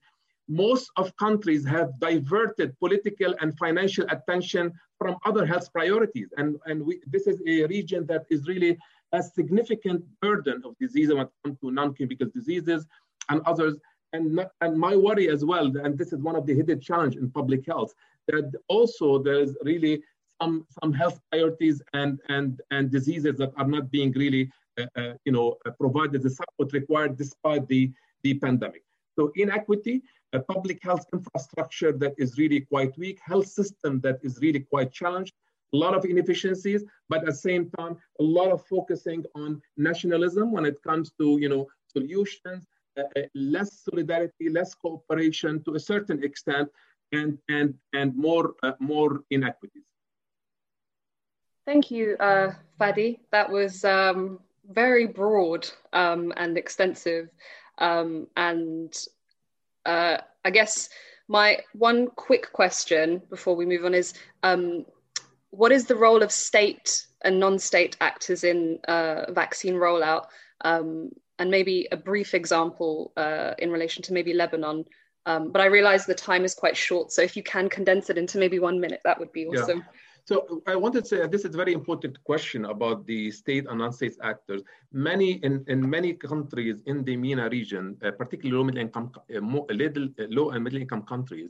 Most 0.47 0.91
of 0.97 1.15
countries 1.17 1.65
have 1.65 1.99
diverted 1.99 2.77
political 2.79 3.33
and 3.41 3.57
financial 3.57 4.05
attention 4.09 4.71
from 4.99 5.17
other 5.25 5.45
health 5.45 5.71
priorities. 5.73 6.29
And, 6.37 6.57
and 6.65 6.85
we, 6.85 7.01
this 7.07 7.27
is 7.27 7.41
a 7.47 7.65
region 7.65 8.05
that 8.07 8.25
is 8.29 8.47
really 8.47 8.77
a 9.11 9.23
significant 9.23 10.03
burden 10.21 10.61
of 10.65 10.77
disease 10.79 11.09
when 11.09 11.19
it 11.19 11.29
comes 11.43 11.59
to 11.59 11.71
non-communicable 11.71 12.31
diseases 12.33 12.85
and 13.29 13.41
others. 13.45 13.75
And, 14.13 14.45
and 14.61 14.77
my 14.77 14.95
worry 14.95 15.29
as 15.29 15.43
well, 15.43 15.65
and 15.65 15.97
this 15.97 16.13
is 16.13 16.19
one 16.21 16.35
of 16.35 16.45
the 16.45 16.53
hidden 16.53 16.79
challenge 16.79 17.15
in 17.15 17.29
public 17.31 17.65
health, 17.65 17.93
that 18.27 18.51
also 18.67 19.21
there's 19.21 19.55
really 19.63 20.01
some 20.41 20.65
some 20.79 20.93
health 20.93 21.19
priorities 21.31 21.81
and 21.93 22.19
and 22.29 22.61
and 22.71 22.91
diseases 22.91 23.37
that 23.37 23.51
are 23.57 23.67
not 23.67 23.89
being 23.91 24.11
really 24.13 24.49
uh, 24.79 24.85
uh, 24.97 25.13
you 25.25 25.31
know 25.31 25.55
uh, 25.65 25.71
provided 25.79 26.21
the 26.21 26.29
support 26.29 26.73
required 26.73 27.17
despite 27.17 27.67
the 27.67 27.91
the 28.23 28.33
pandemic. 28.39 28.83
So 29.17 29.31
inequity, 29.35 30.01
a 30.33 30.39
public 30.39 30.79
health 30.83 31.05
infrastructure 31.13 31.93
that 31.93 32.13
is 32.17 32.37
really 32.37 32.61
quite 32.61 32.97
weak, 32.97 33.19
health 33.23 33.47
system 33.47 34.01
that 34.01 34.19
is 34.23 34.39
really 34.41 34.59
quite 34.59 34.91
challenged, 34.91 35.33
a 35.73 35.77
lot 35.77 35.93
of 35.95 36.03
inefficiencies, 36.05 36.83
but 37.09 37.19
at 37.19 37.27
the 37.27 37.33
same 37.33 37.69
time, 37.77 37.97
a 38.19 38.23
lot 38.23 38.51
of 38.51 38.65
focusing 38.65 39.23
on 39.35 39.61
nationalism 39.77 40.51
when 40.51 40.65
it 40.65 40.77
comes 40.83 41.11
to 41.19 41.37
you 41.39 41.49
know 41.49 41.67
solutions, 41.87 42.65
uh, 42.99 43.03
uh 43.17 43.21
less 43.33 43.69
solidarity, 43.87 44.49
less 44.49 44.73
cooperation 44.73 45.63
to 45.63 45.75
a 45.75 45.79
certain 45.79 46.23
extent, 46.23 46.67
and 47.11 47.37
and 47.49 47.75
and 47.93 48.15
more 48.15 48.55
uh, 48.63 48.73
more 48.79 49.21
inequities. 49.29 49.83
Thank 51.65 51.89
you, 51.91 52.15
uh, 52.19 52.51
Fadi. 52.79 53.19
That 53.31 53.49
was 53.49 53.83
um, 53.83 54.39
very 54.69 55.07
broad 55.07 55.67
um, 55.93 56.33
and 56.37 56.57
extensive, 56.57 57.29
um, 57.79 58.27
and 58.37 58.93
uh, 59.85 60.17
I 60.43 60.49
guess 60.51 60.89
my 61.27 61.59
one 61.73 62.07
quick 62.07 62.51
question 62.51 63.21
before 63.29 63.55
we 63.55 63.65
move 63.65 63.85
on 63.85 63.93
is. 63.93 64.13
Um, 64.43 64.85
what 65.51 65.71
is 65.71 65.85
the 65.85 65.95
role 65.95 66.21
of 66.21 66.33
state 66.33 67.07
and 67.23 67.39
non-state 67.39 67.95
actors 68.01 68.43
in 68.43 68.77
uh, 68.89 69.31
vaccine 69.31 69.75
rollout? 69.75 70.25
Um, 70.65 71.11
and 71.39 71.51
maybe 71.51 71.87
a 71.91 71.97
brief 71.97 72.33
example 72.33 73.11
uh, 73.17 73.53
in 73.59 73.71
relation 73.71 74.03
to 74.03 74.13
maybe 74.13 74.33
Lebanon. 74.33 74.85
Um, 75.25 75.51
but 75.51 75.61
I 75.61 75.65
realize 75.65 76.05
the 76.05 76.13
time 76.13 76.45
is 76.45 76.53
quite 76.53 76.77
short, 76.77 77.11
so 77.11 77.21
if 77.21 77.35
you 77.35 77.43
can 77.43 77.67
condense 77.69 78.09
it 78.09 78.17
into 78.17 78.37
maybe 78.37 78.59
one 78.59 78.79
minute, 78.79 79.01
that 79.03 79.19
would 79.19 79.31
be 79.31 79.47
awesome. 79.47 79.79
Yeah. 79.79 79.83
So 80.27 80.63
I 80.65 80.75
wanted 80.75 81.03
to 81.03 81.09
say 81.09 81.27
this 81.27 81.45
is 81.45 81.53
a 81.53 81.57
very 81.57 81.73
important 81.73 82.23
question 82.23 82.65
about 82.65 83.05
the 83.05 83.29
state 83.29 83.67
and 83.69 83.77
non-state 83.77 84.17
actors. 84.23 84.63
Many 84.91 85.33
in, 85.43 85.63
in 85.67 85.87
many 85.87 86.13
countries 86.13 86.81
in 86.87 87.03
the 87.03 87.15
MENA 87.15 87.49
region, 87.49 87.95
uh, 88.03 88.11
particularly 88.11 88.57
low 88.57 88.63
middle 88.63 88.81
income, 88.81 89.11
uh, 89.35 89.39
more, 89.39 89.67
little, 89.69 90.05
uh, 90.19 90.23
low 90.29 90.49
and 90.49 90.63
middle 90.63 90.81
income 90.81 91.03
countries, 91.03 91.49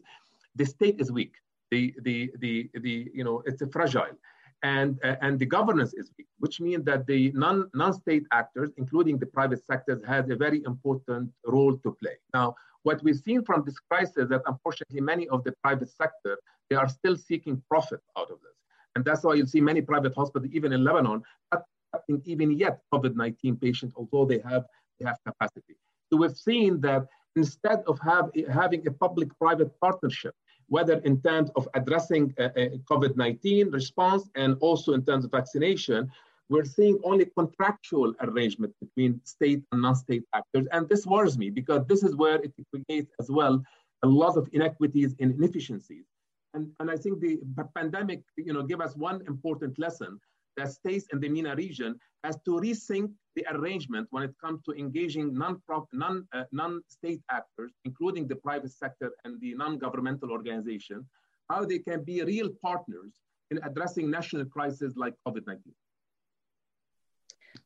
the 0.56 0.66
state 0.66 1.00
is 1.00 1.12
weak. 1.12 1.36
The 1.72 1.94
the 2.02 2.32
the 2.40 2.70
the 2.82 3.10
you 3.14 3.24
know 3.24 3.42
it's 3.46 3.64
fragile 3.72 4.16
and, 4.64 5.00
uh, 5.04 5.16
and 5.22 5.38
the 5.38 5.46
governance 5.46 5.94
is 5.94 6.12
weak, 6.18 6.28
which 6.40 6.60
means 6.60 6.84
that 6.86 7.06
the 7.06 7.32
non, 7.34 7.70
non-state 7.74 8.26
actors, 8.32 8.72
including 8.78 9.18
the 9.20 9.26
private 9.26 9.64
sectors, 9.64 10.02
has 10.06 10.30
a 10.30 10.36
very 10.36 10.64
important 10.66 11.32
role 11.46 11.78
to 11.78 11.96
play. 12.02 12.18
Now, 12.34 12.56
what 12.86 13.02
we've 13.04 13.18
seen 13.18 13.44
from 13.44 13.64
this 13.66 13.80
crisis 13.90 14.16
is 14.16 14.30
that 14.30 14.44
unfortunately 14.46 15.02
many 15.02 15.28
of 15.30 15.44
the 15.44 15.54
private 15.64 15.90
sector, 15.90 16.38
they 16.70 16.76
are 16.76 16.88
still 16.88 17.18
seeking 17.18 17.62
profit 17.68 18.00
out 18.16 18.30
of 18.30 18.38
this. 18.46 18.58
And 18.94 19.04
that's 19.04 19.24
why 19.24 19.34
you'll 19.34 19.48
see 19.48 19.60
many 19.60 19.82
private 19.82 20.14
hospitals, 20.14 20.52
even 20.54 20.72
in 20.72 20.84
Lebanon, 20.84 21.24
accepting 21.52 22.22
even 22.26 22.52
yet 22.52 22.82
COVID-19 22.94 23.60
patients, 23.60 23.96
although 23.98 24.26
they 24.26 24.40
have, 24.48 24.66
they 25.00 25.06
have 25.08 25.18
capacity. 25.26 25.76
So 26.12 26.18
we've 26.18 26.38
seen 26.38 26.80
that 26.82 27.08
instead 27.36 27.82
of 27.88 28.00
have, 28.02 28.30
having 28.54 28.88
a 28.88 28.92
public-private 28.92 29.72
partnership, 29.82 30.36
whether 30.68 31.00
in 31.00 31.20
terms 31.22 31.50
of 31.56 31.68
addressing 31.74 32.34
uh, 32.40 32.44
uh 32.44 32.70
COVID-19 32.92 33.74
response 33.74 34.30
and 34.36 34.58
also 34.62 34.94
in 34.94 35.04
terms 35.04 35.26
of 35.26 35.32
vaccination, 35.32 36.12
we're 36.50 36.66
seeing 36.66 37.00
only 37.04 37.26
contractual 37.38 38.14
arrangement 38.22 38.74
between 38.80 39.20
state 39.24 39.64
and 39.72 39.82
non-state 39.82 40.24
actors. 40.34 40.68
And 40.72 40.88
this 40.90 41.06
worries 41.06 41.38
me 41.38 41.50
because 41.50 41.86
this 41.88 42.04
is 42.04 42.16
where 42.16 42.36
it 42.36 42.54
creates 42.74 43.12
as 43.20 43.30
well 43.32 43.64
a 44.04 44.08
lot 44.08 44.38
of 44.38 44.48
inequities 44.54 45.16
and 45.20 45.34
inefficiencies. 45.34 46.06
And, 46.54 46.72
and 46.80 46.90
I 46.90 46.98
think 46.98 47.20
the 47.20 47.40
pandemic, 47.76 48.22
you 48.38 48.54
know, 48.54 48.64
give 48.64 48.80
us 48.80 48.96
one 48.96 49.22
important 49.28 49.78
lesson 49.80 50.20
that 50.58 50.72
states 50.72 51.08
in 51.12 51.20
the 51.20 51.28
MENA 51.28 51.56
region 51.56 52.00
has 52.24 52.38
to 52.46 52.52
rethink 52.52 53.12
the 53.36 53.46
arrangement 53.52 54.08
when 54.12 54.24
it 54.24 54.34
comes 54.42 54.62
to 54.64 54.72
engaging 54.72 55.38
non-state 55.38 55.84
non, 55.92 56.26
uh, 56.34 56.44
non 56.52 56.82
actors, 57.30 57.74
including 57.84 58.28
the 58.28 58.36
private 58.36 58.72
sector 58.72 59.12
and 59.26 59.40
the 59.42 59.54
non-governmental 59.56 60.32
organization, 60.32 61.06
how 61.50 61.66
they 61.66 61.80
can 61.80 62.04
be 62.04 62.24
real 62.24 62.50
partners 62.62 63.14
in 63.52 63.60
addressing 63.64 64.10
national 64.10 64.46
crises 64.46 64.96
like 64.96 65.14
COVID-19. 65.28 65.60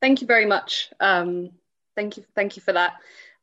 Thank 0.01 0.21
you 0.21 0.27
very 0.27 0.45
much. 0.45 0.89
Um, 0.99 1.51
thank 1.95 2.17
you, 2.17 2.23
thank 2.35 2.55
you 2.55 2.61
for 2.61 2.73
that. 2.73 2.93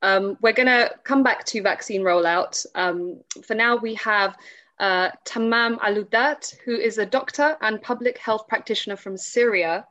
Um, 0.02 0.36
we're 0.40 0.52
going 0.52 0.66
to 0.66 0.90
come 1.04 1.22
back 1.22 1.44
to 1.46 1.62
vaccine 1.62 2.02
rollout. 2.02 2.64
Um, 2.74 3.20
for 3.42 3.54
now, 3.54 3.76
we 3.76 3.94
have 3.94 4.36
uh, 4.78 5.10
Tammam 5.24 5.78
Aloudat, 5.78 6.54
who 6.64 6.74
is 6.74 6.98
a 6.98 7.06
doctor 7.06 7.56
and 7.60 7.80
public 7.80 8.18
health 8.18 8.46
practitioner 8.48 8.96
from 8.96 9.16
Syria, 9.16 9.86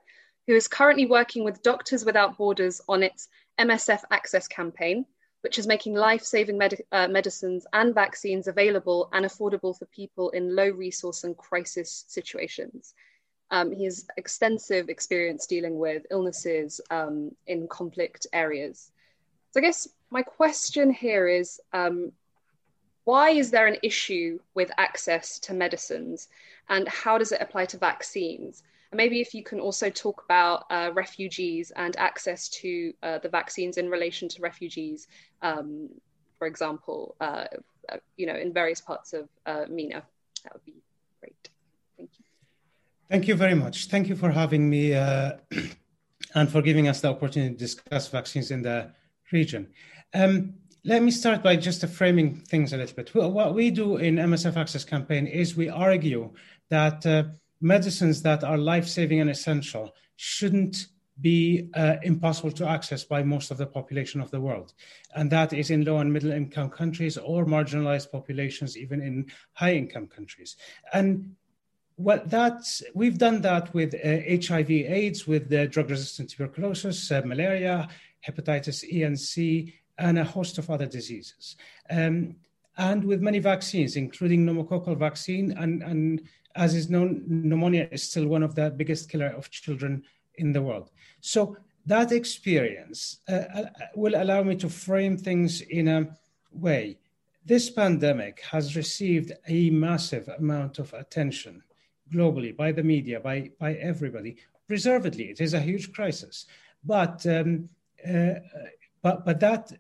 who 0.48 0.54
is 0.54 0.68
currently 0.68 1.06
working 1.06 1.44
with 1.44 1.64
Doctors 1.64 2.06
Without 2.06 2.38
Borders 2.38 2.82
on 2.88 3.02
its 3.02 3.28
MSF 3.60 4.02
Access 4.12 4.48
campaign, 4.48 5.06
which 5.42 5.58
is 5.58 5.66
making 5.66 5.96
life 5.96 6.24
saving 6.24 6.58
med- 6.58 6.84
uh, 6.92 7.08
medicines 7.08 7.66
and 7.74 7.96
vaccines 7.96 8.48
available 8.48 9.10
and 9.12 9.26
affordable 9.26 9.78
for 9.78 9.86
people 9.88 10.30
in 10.32 10.56
low 10.56 10.70
resource 10.70 11.24
and 11.24 11.36
crisis 11.36 12.06
situations. 12.08 12.94
Um, 13.56 13.72
he 13.72 13.86
has 13.86 14.06
extensive 14.18 14.90
experience 14.90 15.48
dealing 15.48 15.80
with 15.80 16.06
illnesses 16.12 16.82
um, 16.90 17.34
in 17.48 17.70
conflict 17.70 18.28
areas. 18.34 18.92
So, 19.52 19.62
I 19.62 19.64
guess 19.64 19.88
my 20.10 20.24
question 20.24 20.92
here 20.92 21.30
is 21.30 21.62
um, 21.72 22.12
why 23.06 23.30
is 23.30 23.52
there 23.52 23.68
an 23.68 23.78
issue 23.82 24.40
with 24.56 24.72
access 24.78 25.40
to 25.40 25.54
medicines 25.54 26.28
and 26.68 26.86
how 26.90 27.18
does 27.18 27.32
it 27.32 27.42
apply 27.42 27.68
to 27.68 27.78
vaccines? 27.78 28.64
And 28.92 28.98
maybe 28.98 29.22
if 29.22 29.34
you 29.34 29.42
can 29.42 29.62
also 29.62 29.90
talk 29.90 30.24
about 30.26 30.66
uh, 30.70 30.92
refugees 30.94 31.72
and 31.78 31.96
access 31.96 32.50
to 32.62 32.94
uh, 33.04 33.20
the 33.20 33.30
vaccines 33.30 33.78
in 33.78 33.90
relation 33.90 34.28
to 34.28 34.42
refugees, 34.42 35.08
um, 35.42 35.88
for 36.38 36.46
example, 36.46 37.16
uh, 37.22 37.46
uh 37.88 37.98
you 38.18 38.26
know, 38.26 38.36
in 38.36 38.52
various 38.52 38.82
parts 38.82 39.14
of 39.14 39.30
uh, 39.46 39.64
MENA, 39.70 40.04
that 40.44 40.54
would 40.54 40.66
be 40.66 40.82
great. 41.22 41.55
Thank 43.10 43.28
you. 43.28 43.36
Very 43.36 43.54
much. 43.54 43.86
Thank 43.86 44.10
you 44.10 44.16
for 44.16 44.32
having 44.32 44.68
me 44.68 44.94
uh, 44.96 45.34
and 46.36 46.52
for 46.52 46.62
giving 46.62 46.88
us 46.88 47.02
the 47.02 47.10
opportunity 47.10 47.54
to 47.54 47.60
discuss 47.60 48.08
vaccines 48.08 48.50
in 48.50 48.64
the 48.64 48.92
region. 49.32 49.68
Um, 50.14 50.56
let 50.84 51.04
me 51.04 51.12
start 51.12 51.44
by 51.44 51.56
just 51.56 51.86
framing 51.88 52.36
things 52.36 52.74
a 52.74 52.78
little 52.78 52.96
bit. 52.96 53.14
What 53.14 53.54
we 53.54 53.72
do 53.72 53.98
in 53.98 54.16
MSF 54.16 54.56
Access 54.56 54.84
campaign 54.84 55.28
is 55.28 55.56
we 55.56 55.70
argue 55.70 56.34
that 56.70 57.06
uh, 57.06 57.24
medicines 57.62 58.22
that 58.24 58.44
are 58.44 58.58
life-saving 58.58 59.20
and 59.20 59.30
essential 59.30 59.94
shouldn't 60.16 60.88
be 61.22 61.70
uh, 61.76 61.96
impossible 62.04 62.52
to 62.52 62.68
access 62.68 63.04
by 63.04 63.24
most 63.24 63.50
of 63.50 63.58
the 63.58 63.66
population 63.66 64.20
of 64.20 64.32
the 64.32 64.42
world. 64.42 64.74
And 65.16 65.32
that 65.32 65.54
is 65.54 65.70
in 65.70 65.86
low 65.86 66.00
and 66.00 66.12
middle 66.12 66.32
income 66.32 66.70
countries 66.70 67.18
or 67.18 67.46
marginalized 67.46 68.12
populations, 68.12 68.78
even 68.78 69.02
in 69.02 69.32
high 69.54 69.76
income 69.76 70.08
countries. 70.08 70.58
And 70.92 71.36
what 71.98 72.30
that's, 72.30 72.84
we've 72.94 73.18
done 73.18 73.42
that 73.42 73.74
with 73.74 73.94
uh, 73.96 74.46
HIV 74.46 74.70
AIDS, 74.70 75.26
with 75.26 75.50
the 75.50 75.68
drug 75.68 75.90
resistant 75.90 76.30
tuberculosis, 76.30 77.12
uh, 77.12 77.22
malaria, 77.26 77.88
hepatitis 78.28 78.84
E 78.84 79.04
and 79.04 79.20
C, 79.20 79.74
and 79.98 80.20
a 80.20 80.24
host 80.24 80.58
of 80.58 80.70
other 80.70 80.86
diseases. 80.86 81.56
Um, 81.90 82.36
and 82.78 83.04
with 83.04 83.22
many 83.22 83.40
vaccines, 83.40 83.96
including 83.96 84.46
pneumococcal 84.46 84.98
vaccine, 84.98 85.54
and, 85.54 85.82
and 85.84 86.22
as 86.56 86.76
is 86.76 86.90
known, 86.90 87.24
pneumonia 87.28 87.88
is 87.92 88.04
still 88.04 88.28
one 88.28 88.44
of 88.44 88.56
the 88.56 88.72
biggest 88.72 89.10
killer 89.10 89.28
of 89.28 89.50
children 89.50 90.04
in 90.36 90.52
the 90.52 90.62
world. 90.62 90.92
So 91.22 91.56
that 91.86 92.12
experience 92.12 93.20
uh, 93.30 93.44
uh 93.54 93.64
will 93.96 94.16
allow 94.16 94.44
me 94.44 94.56
to 94.58 94.70
frame 94.70 95.18
things 95.18 95.62
in 95.62 95.88
a 95.88 96.10
way. 96.52 96.98
This 97.46 97.70
pandemic 97.70 98.42
has 98.52 98.76
received 98.76 99.32
a 99.48 99.70
massive 99.70 100.28
amount 100.28 100.80
of 100.80 100.94
attention 100.94 101.64
globally 102.14 102.56
by 102.56 102.72
the 102.72 102.84
media, 102.84 103.20
by, 103.20 103.52
by 103.60 103.74
everybody. 103.76 104.38
Reservedly, 104.70 105.26
it 105.26 105.42
is 105.42 105.54
a 105.54 105.60
huge 105.60 105.92
crisis. 105.94 106.46
But 106.84 107.26
um, 107.26 107.70
uh, 108.08 108.36
but 109.02 109.26
but 109.26 109.40
that 109.40 109.72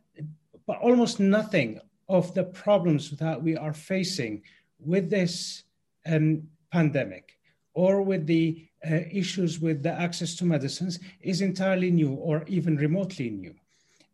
but 0.65 0.79
almost 0.79 1.19
nothing 1.19 1.79
of 2.09 2.33
the 2.33 2.43
problems 2.43 3.11
that 3.11 3.41
we 3.41 3.55
are 3.55 3.73
facing 3.73 4.41
with 4.79 5.09
this 5.09 5.63
um, 6.05 6.43
pandemic 6.71 7.37
or 7.73 8.01
with 8.01 8.25
the 8.25 8.67
uh, 8.89 8.99
issues 9.11 9.59
with 9.59 9.81
the 9.81 9.91
access 9.91 10.35
to 10.35 10.45
medicines 10.45 10.99
is 11.21 11.41
entirely 11.41 11.91
new 11.91 12.13
or 12.13 12.43
even 12.47 12.77
remotely 12.77 13.29
new. 13.29 13.53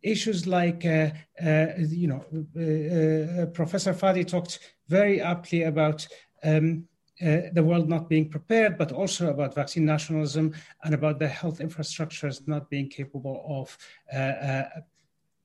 Issues 0.01 0.47
like, 0.47 0.85
uh, 0.85 1.09
uh, 1.45 1.67
you 1.77 2.07
know, 2.07 2.25
uh, 2.33 3.41
uh, 3.41 3.45
Professor 3.47 3.93
Fadi 3.93 4.25
talked 4.25 4.59
very 4.87 5.21
aptly 5.21 5.63
about 5.63 6.07
um, 6.43 6.87
the 7.21 7.63
world 7.63 7.87
not 7.87 8.09
being 8.09 8.27
prepared, 8.29 8.77
but 8.77 8.91
also 8.91 9.29
about 9.29 9.53
vaccine 9.55 9.85
nationalism 9.85 10.53
and 10.83 10.93
about 10.93 11.19
the 11.19 11.27
health 11.27 11.59
infrastructures 11.59 12.47
not 12.47 12.69
being 12.69 12.89
capable 12.89 13.43
of 13.47 13.77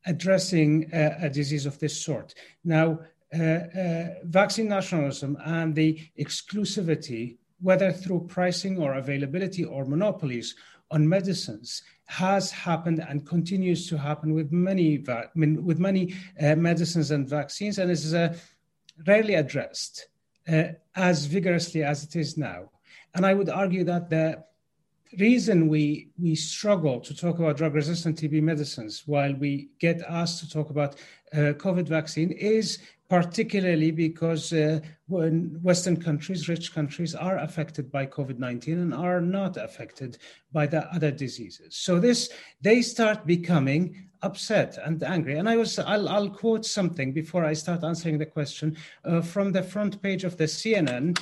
addressing 0.06 0.88
a, 0.92 1.28
disease 1.28 1.66
of 1.66 1.78
this 1.78 2.00
sort. 2.00 2.34
Now, 2.64 3.00
uh, 3.34 3.42
uh, 3.42 4.14
vaccine 4.24 4.68
nationalism 4.68 5.36
and 5.44 5.74
the 5.74 6.00
exclusivity, 6.18 7.36
whether 7.60 7.92
through 7.92 8.26
pricing 8.28 8.78
or 8.78 8.94
availability 8.94 9.64
or 9.64 9.84
monopolies 9.84 10.54
on 10.92 11.08
medicines, 11.08 11.82
has 12.06 12.52
happened 12.52 13.04
and 13.08 13.26
continues 13.26 13.88
to 13.88 13.98
happen 13.98 14.32
with 14.32 14.52
many 14.52 15.04
with 15.34 15.80
many 15.80 16.14
uh, 16.40 16.54
medicines 16.54 17.10
and 17.10 17.28
vaccines, 17.28 17.78
and 17.78 17.90
is 17.90 18.14
uh, 18.14 18.36
rarely 19.06 19.34
addressed 19.34 20.02
uh, 20.02 20.15
as 20.46 21.26
vigorously 21.26 21.82
as 21.82 22.04
it 22.04 22.16
is 22.16 22.36
now. 22.36 22.70
And 23.14 23.24
I 23.24 23.34
would 23.34 23.48
argue 23.48 23.84
that 23.84 24.10
the 24.10 24.44
reason 25.18 25.68
we 25.68 26.10
we 26.18 26.34
struggle 26.34 27.00
to 27.00 27.14
talk 27.14 27.38
about 27.38 27.56
drug 27.56 27.74
resistant 27.74 28.18
TB 28.18 28.42
medicines 28.42 29.04
while 29.06 29.34
we 29.34 29.68
get 29.78 30.02
asked 30.08 30.40
to 30.40 30.50
talk 30.50 30.70
about 30.70 30.96
uh, 31.32 31.54
COVID 31.64 31.88
vaccine 31.88 32.30
is 32.32 32.78
particularly 33.08 33.90
because 33.90 34.52
uh, 34.52 34.80
Western 35.08 35.96
countries, 35.96 36.48
rich 36.48 36.74
countries, 36.74 37.14
are 37.14 37.38
affected 37.38 37.90
by 37.90 38.06
COVID 38.06 38.38
19 38.38 38.78
and 38.78 38.94
are 38.94 39.20
not 39.20 39.56
affected 39.56 40.18
by 40.52 40.66
the 40.66 40.86
other 40.94 41.10
diseases. 41.10 41.76
So 41.76 42.00
this 42.00 42.30
they 42.60 42.82
start 42.82 43.26
becoming 43.26 44.08
upset 44.22 44.78
and 44.84 45.02
angry. 45.02 45.38
And 45.38 45.48
I 45.48 45.56
was 45.56 45.78
I'll, 45.78 46.08
I'll 46.08 46.30
quote 46.30 46.66
something 46.66 47.12
before 47.12 47.44
I 47.44 47.52
start 47.52 47.84
answering 47.84 48.18
the 48.18 48.26
question 48.26 48.76
uh, 49.04 49.20
from 49.20 49.52
the 49.52 49.62
front 49.62 50.02
page 50.02 50.24
of 50.24 50.36
the 50.36 50.44
CNN, 50.44 51.18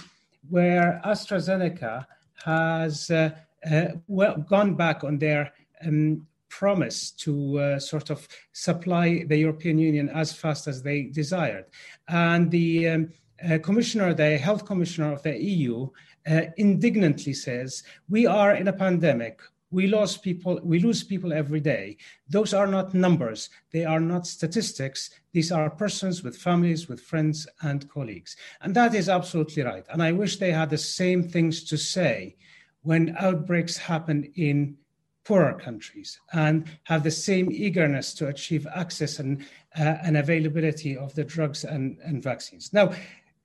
where 0.49 1.01
AstraZeneca 1.05 2.07
has 2.45 3.11
uh, 3.11 3.31
uh, 3.71 3.89
well, 4.09 4.37
gone 4.37 4.75
back 4.75 5.05
on 5.05 5.19
their 5.19 5.53
um, 5.85 6.27
promised 6.59 7.19
to 7.19 7.59
uh, 7.59 7.79
sort 7.81 8.11
of 8.11 8.29
supply 8.53 9.25
the 9.29 9.37
European 9.37 9.77
Union 9.79 10.09
as 10.09 10.33
fast 10.33 10.69
as 10.69 10.83
they 10.83 11.03
desired. 11.03 11.65
And 12.09 12.51
the 12.51 12.89
um, 12.89 13.09
uh, 13.45 13.59
commissioner, 13.59 14.15
the 14.15 14.39
health 14.39 14.65
commissioner 14.65 15.13
of 15.13 15.23
the 15.23 15.37
EU, 15.37 15.89
uh, 16.31 16.43
indignantly 16.57 17.35
says, 17.35 17.83
"We 18.09 18.27
are 18.27 18.55
in 18.55 18.69
a 18.69 18.79
pandemic. 18.87 19.41
We 19.71 19.89
lose 19.89 20.17
people. 20.17 20.61
We 20.63 20.79
lose 20.79 21.03
people 21.03 21.33
every 21.33 21.61
day. 21.61 21.97
Those 22.29 22.55
are 22.55 22.69
not 22.69 22.95
numbers. 22.95 23.51
They 23.73 23.85
are 23.85 24.01
not 24.01 24.27
statistics. 24.27 25.11
These 25.33 25.51
are 25.51 25.79
persons 25.83 26.23
with 26.23 26.37
families, 26.49 26.89
with 26.89 27.01
friends 27.01 27.49
and 27.63 27.89
colleagues." 27.97 28.37
And 28.63 28.75
that 28.77 28.95
is 28.95 29.09
absolutely 29.09 29.63
right. 29.65 29.87
And 29.93 30.01
I 30.01 30.13
wish 30.13 30.37
they 30.37 30.53
had 30.53 30.71
the 30.71 30.85
same 31.01 31.23
things 31.25 31.65
to 31.65 31.77
say 31.77 32.37
when 32.83 33.17
outbreaks 33.19 33.77
happen 33.77 34.19
in 34.37 34.77
poorer 35.25 35.55
countries 35.55 36.21
and 36.33 36.67
have 36.85 37.03
the 37.03 37.11
same 37.11 37.51
eagerness 37.51 38.15
to 38.15 38.29
achieve 38.29 38.67
access 38.75 39.19
and, 39.19 39.43
uh, 39.79 39.97
and 40.03 40.17
availability 40.17 40.97
of 40.97 41.15
the 41.15 41.25
drugs 41.25 41.65
and, 41.65 41.99
and 42.05 42.23
vaccines. 42.23 42.73
Now, 42.73 42.93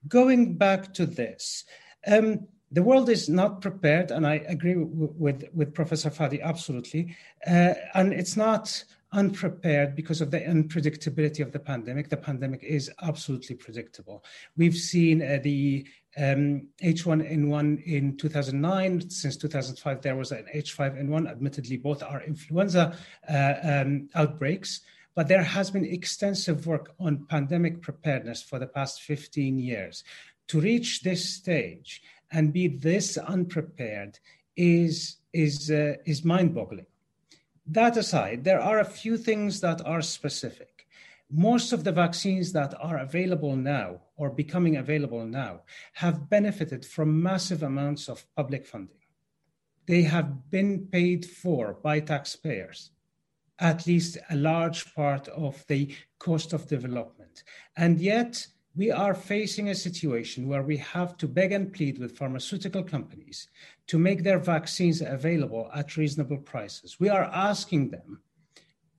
going 0.07 0.55
back 0.55 0.93
to 0.95 1.05
this, 1.05 1.65
um, 2.07 2.47
the 2.71 2.83
world 2.83 3.09
is 3.09 3.29
not 3.29 3.61
prepared, 3.61 4.11
and 4.11 4.27
I 4.27 4.35
agree 4.47 4.75
w- 4.75 5.13
with, 5.17 5.45
with 5.53 5.73
Professor 5.73 6.11
Fadi 6.11 6.41
absolutely. 6.41 7.15
Uh, 7.47 7.73
and 7.95 8.13
it's 8.13 8.37
not 8.37 8.83
unprepared 9.11 9.95
because 9.95 10.21
of 10.21 10.29
the 10.29 10.39
unpredictability 10.39 11.41
of 11.41 11.51
the 11.51 11.59
pandemic. 11.59 12.09
The 12.09 12.17
pandemic 12.17 12.63
is 12.63 12.91
absolutely 13.01 13.55
predictable. 13.55 14.23
We've 14.55 14.75
seen 14.75 15.21
uh, 15.21 15.39
the 15.41 15.87
um, 16.19 16.67
H1N1 16.83 17.83
in 17.85 18.17
2009. 18.17 19.09
Since 19.09 19.37
2005, 19.37 20.01
there 20.01 20.15
was 20.15 20.31
an 20.31 20.45
H5N1. 20.53 21.29
Admittedly, 21.29 21.77
both 21.77 22.03
are 22.03 22.21
influenza 22.23 22.95
uh, 23.29 23.53
um, 23.63 24.09
outbreaks, 24.13 24.81
but 25.15 25.27
there 25.27 25.43
has 25.43 25.71
been 25.71 25.85
extensive 25.85 26.67
work 26.67 26.93
on 26.99 27.25
pandemic 27.25 27.81
preparedness 27.81 28.43
for 28.43 28.59
the 28.59 28.67
past 28.67 29.01
15 29.01 29.57
years. 29.57 30.03
To 30.49 30.59
reach 30.59 31.01
this 31.01 31.27
stage 31.27 32.01
and 32.31 32.53
be 32.53 32.67
this 32.67 33.17
unprepared 33.17 34.19
is 34.55 35.17
is 35.31 35.71
uh, 35.71 35.93
is 36.05 36.25
mind-boggling. 36.25 36.87
That 37.67 37.97
aside, 37.97 38.43
there 38.43 38.61
are 38.61 38.79
a 38.79 38.85
few 38.85 39.17
things 39.17 39.61
that 39.61 39.85
are 39.85 40.01
specific. 40.01 40.87
Most 41.31 41.71
of 41.71 41.83
the 41.83 41.91
vaccines 41.91 42.51
that 42.53 42.73
are 42.81 42.97
available 42.97 43.55
now 43.55 44.01
or 44.19 44.29
becoming 44.29 44.75
available 44.75 45.25
now 45.25 45.61
have 45.93 46.29
benefited 46.29 46.85
from 46.85 47.23
massive 47.23 47.63
amounts 47.63 48.09
of 48.09 48.25
public 48.35 48.67
funding. 48.67 48.97
They 49.87 50.03
have 50.03 50.51
been 50.51 50.87
paid 50.91 51.25
for 51.25 51.73
by 51.81 52.01
taxpayers, 52.01 52.91
at 53.57 53.87
least 53.87 54.17
a 54.29 54.35
large 54.35 54.93
part 54.93 55.29
of 55.29 55.65
the 55.67 55.95
cost 56.19 56.51
of 56.53 56.67
development. 56.67 57.43
And 57.77 57.99
yet, 57.99 58.45
we 58.75 58.91
are 58.91 59.13
facing 59.13 59.69
a 59.69 59.75
situation 59.75 60.47
where 60.47 60.63
we 60.63 60.77
have 60.77 61.17
to 61.17 61.27
beg 61.27 61.53
and 61.53 61.73
plead 61.73 61.97
with 61.97 62.17
pharmaceutical 62.17 62.83
companies 62.83 63.47
to 63.87 63.97
make 63.97 64.23
their 64.23 64.37
vaccines 64.37 65.01
available 65.01 65.71
at 65.73 65.97
reasonable 65.97 66.37
prices. 66.37 66.99
We 66.99 67.09
are 67.09 67.29
asking 67.33 67.89
them 67.91 68.21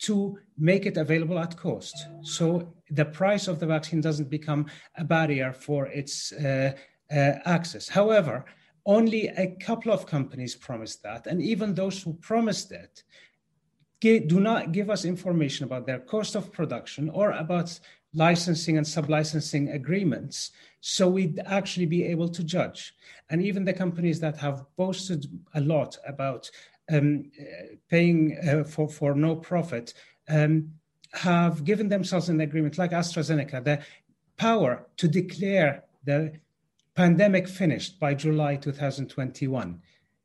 to 0.01 0.39
make 0.59 0.87
it 0.87 0.97
available 0.97 1.39
at 1.39 1.57
cost. 1.57 1.95
So 2.23 2.73
the 2.91 3.05
price 3.05 3.49
of 3.49 3.61
the 3.61 3.67
vaccine 3.67 4.01
doesn't 4.01 4.31
become 4.31 4.67
a 4.97 5.05
barrier 5.05 5.53
for 5.53 5.87
its 5.87 6.33
uh, 6.33 6.73
uh, 7.11 7.15
access. 7.45 7.89
However, 7.89 8.45
only 8.87 9.29
a 9.29 9.57
couple 9.61 9.93
of 9.93 10.07
companies 10.07 10.55
promised 10.55 11.03
that. 11.03 11.27
And 11.27 11.43
even 11.43 11.75
those 11.75 12.03
who 12.03 12.15
promised 12.15 12.73
it 12.73 13.03
do 14.01 14.41
not 14.41 14.73
give 14.73 14.89
us 14.89 15.05
information 15.05 15.65
about 15.65 15.87
their 15.87 15.99
cost 15.99 16.35
of 16.35 16.51
production 16.51 17.11
or 17.11 17.33
about 17.33 17.79
licensing 18.15 18.77
and 18.79 18.87
sub-licensing 18.87 19.69
agreements 19.69 20.51
so 20.81 21.09
we'd 21.09 21.39
actually 21.47 21.87
be 21.87 22.05
able 22.05 22.29
to 22.29 22.43
judge 22.43 22.95
and 23.29 23.43
even 23.43 23.65
the 23.65 23.73
companies 23.73 24.19
that 24.19 24.37
have 24.37 24.65
boasted 24.77 25.27
a 25.55 25.61
lot 25.61 25.97
about 26.07 26.51
um, 26.91 27.31
paying 27.91 28.39
uh, 28.49 28.65
for, 28.65 28.89
for 28.89 29.15
no 29.15 29.37
profit 29.37 29.93
um, 30.29 30.71
have 31.13 31.65
given 31.65 31.89
themselves 31.89 32.29
an 32.29 32.41
agreement 32.41 32.79
like 32.79 32.93
AstraZeneca 32.93 33.63
the 33.65 33.81
power 34.37 34.87
to 34.97 35.09
declare 35.09 35.85
the 36.05 36.33
pandemic 36.95 37.49
finished 37.49 37.99
by 37.99 38.15
July 38.15 38.57
2021 38.57 39.81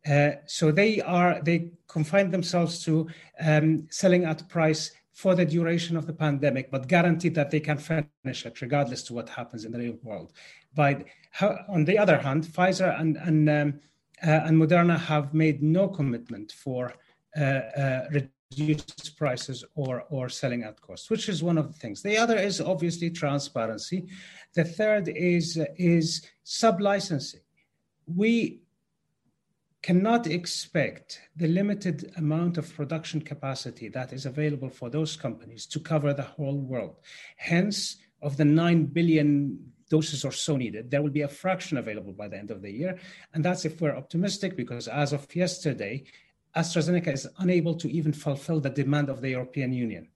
uh, 0.10 0.32
so 0.46 0.72
they 0.72 1.02
are 1.02 1.42
they 1.42 1.72
confine 1.88 2.30
themselves 2.30 2.84
to 2.84 3.08
um, 3.42 3.88
selling 3.90 4.24
at 4.26 4.48
price 4.50 4.92
for 5.14 5.34
the 5.34 5.46
duration 5.46 5.96
of 5.96 6.06
the 6.06 6.14
pandemic, 6.14 6.70
but 6.70 6.90
guaranteed 6.90 7.34
that 7.34 7.50
they 7.50 7.62
can 7.62 7.78
finish 7.78 8.46
it 8.46 8.62
regardless 8.62 9.02
to 9.02 9.14
what 9.14 9.30
happens 9.30 9.64
in 9.64 9.72
the 9.72 9.80
real 9.80 9.98
world. 10.04 10.34
But 10.76 11.06
how, 11.32 11.58
on 11.70 11.86
the 11.86 11.98
other 11.98 12.18
hand, 12.18 12.44
Pfizer 12.44 13.00
and 13.00 13.18
and, 13.18 13.50
um, 13.50 13.80
uh, 14.22 14.42
and 14.46 14.62
Moderna 14.62 15.00
have 15.00 15.34
made 15.34 15.64
no 15.64 15.88
commitment 15.88 16.52
for 16.52 16.94
uh, 17.38 17.44
uh, 17.44 18.08
reduced 18.12 19.18
prices 19.18 19.64
or 19.76 20.04
or 20.10 20.30
selling 20.30 20.64
at 20.64 20.80
cost, 20.82 21.10
which 21.10 21.30
is 21.30 21.44
one 21.44 21.58
of 21.58 21.68
the 21.68 21.78
things. 21.80 22.02
The 22.02 22.18
other 22.18 22.38
is 22.38 22.62
obviously 22.62 23.10
transparency. 23.10 24.08
The 24.54 24.64
third 24.64 25.08
is 25.10 25.60
is 25.78 26.26
sub 26.44 26.80
licensing. 26.80 27.42
We 28.08 28.62
cannot 29.86 30.26
expect 30.26 31.22
the 31.36 31.48
limited 31.48 32.12
amount 32.18 32.58
of 32.58 32.74
production 32.76 33.22
capacity 33.22 33.88
that 33.88 34.12
is 34.14 34.26
available 34.26 34.68
for 34.68 34.90
those 34.90 35.16
companies 35.16 35.68
to 35.68 35.80
cover 35.80 36.12
the 36.12 36.24
whole 36.24 36.58
world. 36.58 36.96
Hence, 37.38 37.98
of 38.24 38.36
the 38.36 38.46
9 38.46 38.86
billion 38.86 39.60
doses 39.88 40.26
or 40.26 40.32
so 40.32 40.58
needed, 40.58 40.90
there 40.90 41.04
will 41.04 41.12
be 41.12 41.22
a 41.22 41.28
fraction 41.28 41.78
available 41.78 42.14
by 42.14 42.28
the 42.28 42.36
end 42.36 42.50
of 42.50 42.64
the 42.64 42.72
year. 42.72 42.98
And 43.36 43.46
that's 43.46 43.64
if 43.64 43.80
we're 43.80 43.96
optimistic, 43.96 44.58
because 44.58 44.88
as 44.88 45.14
of 45.14 45.34
yesterday, 45.36 46.04
AstraZeneca 46.56 47.14
is 47.14 47.28
unable 47.40 47.76
to 47.76 47.92
even 47.92 48.14
fulfill 48.14 48.60
the 48.60 48.70
demand 48.70 49.10
of 49.10 49.22
the 49.22 49.30
European 49.30 49.74
Union. 49.74 50.08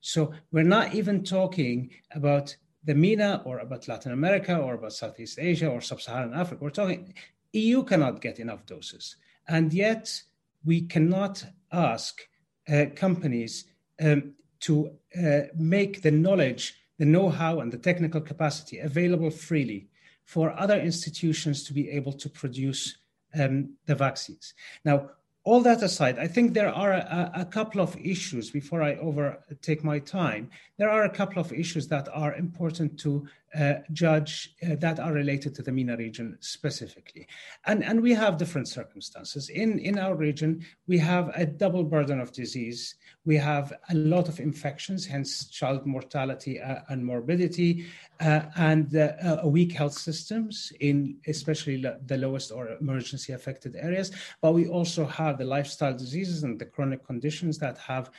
So 0.00 0.32
we're 0.50 0.64
not 0.64 0.94
even 0.94 1.24
talking 1.24 1.90
about 2.12 2.56
the 2.84 2.94
MENA 2.94 3.42
or 3.44 3.60
about 3.60 3.88
Latin 3.88 4.12
America 4.12 4.56
or 4.56 4.74
about 4.74 4.92
Southeast 4.92 5.38
Asia 5.38 5.68
or 5.68 5.80
Sub 5.80 6.00
Saharan 6.00 6.34
Africa. 6.34 6.62
We're 6.62 6.70
talking 6.70 7.14
EU 7.52 7.84
cannot 7.84 8.20
get 8.20 8.38
enough 8.38 8.66
doses. 8.66 9.16
And 9.48 9.72
yet, 9.72 10.22
we 10.64 10.82
cannot 10.82 11.44
ask 11.72 12.20
uh, 12.68 12.86
companies 12.96 13.66
um, 14.02 14.34
to 14.60 14.90
uh, 15.22 15.42
make 15.56 16.02
the 16.02 16.10
knowledge, 16.10 16.74
the 16.98 17.04
know 17.04 17.28
how, 17.28 17.60
and 17.60 17.72
the 17.72 17.78
technical 17.78 18.20
capacity 18.20 18.78
available 18.78 19.30
freely 19.30 19.88
for 20.24 20.58
other 20.58 20.80
institutions 20.80 21.64
to 21.64 21.72
be 21.72 21.90
able 21.90 22.12
to 22.12 22.28
produce 22.28 22.96
um, 23.38 23.74
the 23.86 23.94
vaccines. 23.94 24.54
Now, 24.84 25.10
all 25.44 25.60
that 25.60 25.82
aside, 25.82 26.18
I 26.18 26.26
think 26.26 26.54
there 26.54 26.70
are 26.70 26.92
a, 26.92 27.30
a, 27.34 27.44
couple 27.44 27.82
of 27.82 27.94
issues 27.98 28.50
before 28.50 28.82
I 28.82 28.96
overtake 28.96 29.84
my 29.84 29.98
time. 29.98 30.50
There 30.78 30.88
are 30.88 31.04
a 31.04 31.10
couple 31.10 31.38
of 31.38 31.52
issues 31.52 31.86
that 31.88 32.08
are 32.14 32.34
important 32.34 32.98
to 33.00 33.28
uh, 33.58 33.74
judge 33.92 34.54
uh, 34.62 34.74
that 34.76 34.98
are 34.98 35.12
related 35.12 35.54
to 35.54 35.62
the 35.62 35.70
MENA 35.70 35.96
region 35.96 36.36
specifically. 36.40 37.26
And, 37.66 37.84
and 37.84 38.00
we 38.00 38.12
have 38.12 38.36
different 38.36 38.68
circumstances. 38.68 39.48
In, 39.48 39.78
in 39.78 39.98
our 39.98 40.16
region, 40.16 40.64
we 40.88 40.98
have 40.98 41.30
a 41.34 41.46
double 41.46 41.84
burden 41.84 42.20
of 42.20 42.32
disease. 42.32 42.96
We 43.24 43.36
have 43.36 43.72
a 43.90 43.94
lot 43.94 44.28
of 44.28 44.40
infections, 44.40 45.06
hence 45.06 45.46
child 45.46 45.86
mortality 45.86 46.60
uh, 46.60 46.80
and 46.88 47.04
morbidity, 47.04 47.86
uh, 48.20 48.42
and 48.56 48.96
uh, 48.96 49.40
weak 49.44 49.72
health 49.72 49.94
systems 49.94 50.72
in 50.80 51.16
especially 51.26 51.84
the 52.06 52.18
lowest 52.18 52.50
or 52.52 52.68
emergency 52.80 53.32
affected 53.32 53.76
areas. 53.76 54.10
But 54.42 54.52
we 54.52 54.66
also 54.66 55.06
have 55.06 55.38
the 55.38 55.44
lifestyle 55.44 55.96
diseases 55.96 56.42
and 56.42 56.58
the 56.58 56.66
chronic 56.66 57.06
conditions 57.06 57.58
that 57.58 57.78
have 57.78 58.10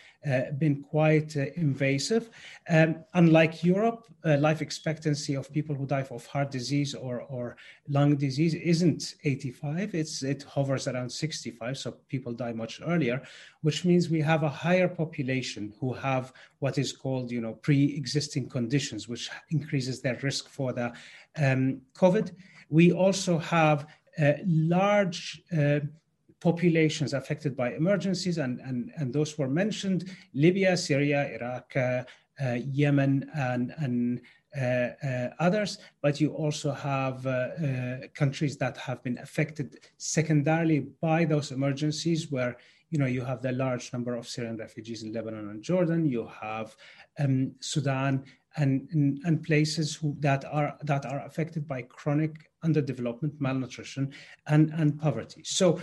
been 0.58 0.82
quite 0.82 1.36
invasive. 1.36 2.30
Um, 2.68 3.04
unlike 3.14 3.64
Europe, 3.64 4.08
life 4.24 4.62
expectancy 4.62 5.25
expectancy 5.26 5.36
of 5.36 5.54
people 5.54 5.76
who 5.76 5.86
die 5.86 6.06
of 6.12 6.26
heart 6.28 6.52
disease 6.52 6.94
or, 6.94 7.22
or 7.30 7.56
lung 7.88 8.16
disease 8.18 8.54
isn't 8.54 9.16
85, 9.24 9.96
it's, 9.96 10.24
it 10.24 10.44
hovers 10.44 10.88
around 10.88 11.10
65, 11.10 11.78
so 11.78 11.92
people 12.08 12.34
die 12.34 12.54
much 12.54 12.82
earlier, 12.86 13.22
which 13.62 13.86
means 13.86 14.10
we 14.10 14.22
have 14.22 14.44
a 14.44 14.50
higher 14.50 14.88
population 14.88 15.74
who 15.80 15.94
have 15.94 16.34
what 16.60 16.78
is 16.78 16.92
called, 16.94 17.32
you 17.32 17.42
know, 17.42 17.54
pre-existing 17.54 18.50
conditions, 18.50 19.08
which 19.08 19.30
increases 19.50 20.02
their 20.02 20.18
risk 20.22 20.48
for 20.50 20.74
the 20.74 20.92
um, 21.38 21.82
COVID. 21.94 22.32
We 22.70 22.92
also 22.92 23.38
have 23.40 23.88
uh, 24.22 24.34
large 24.46 25.42
uh, 25.52 25.80
populations 26.40 27.14
affected 27.14 27.56
by 27.56 27.74
emergencies, 27.74 28.38
and, 28.38 28.60
and, 28.62 28.92
and 28.98 29.14
those 29.14 29.38
were 29.38 29.50
mentioned 29.50 30.06
Libya, 30.34 30.78
Syria, 30.78 31.28
Iraq, 31.36 31.76
uh, 31.76 32.04
uh, 32.44 32.58
Yemen, 32.80 33.30
and, 33.34 33.74
and 33.78 34.22
others, 35.40 35.78
but 36.02 36.20
you 36.22 36.34
also 36.34 36.72
have 36.72 37.26
uh, 37.26 38.08
countries 38.14 38.58
that 38.58 38.78
have 38.78 39.04
been 39.04 39.18
affected 39.18 39.78
secondarily 39.98 40.80
by 41.02 41.26
those 41.26 41.52
emergencies 41.52 42.32
where 42.32 42.58
you 42.90 43.00
know, 43.00 43.06
you 43.08 43.26
have 43.26 43.42
the 43.42 43.52
large 43.52 43.92
number 43.92 44.16
of 44.16 44.28
Syrian 44.28 44.58
refugees 44.58 45.04
in 45.04 45.12
Lebanon 45.12 45.50
and 45.50 45.62
Jordan. 45.62 46.06
You 46.06 46.30
have 46.42 46.76
um, 47.20 47.52
Sudan 47.60 48.24
and, 48.58 48.88
and, 48.92 49.20
and 49.26 49.44
places 49.44 49.96
who, 49.96 50.16
that 50.20 50.46
are 50.46 50.78
that 50.84 51.06
are 51.06 51.26
affected 51.26 51.68
by 51.68 51.82
chronic 51.82 52.50
underdevelopment, 52.64 53.34
malnutrition, 53.40 54.14
and, 54.48 54.72
and 54.72 55.00
poverty. 55.00 55.42
So 55.44 55.80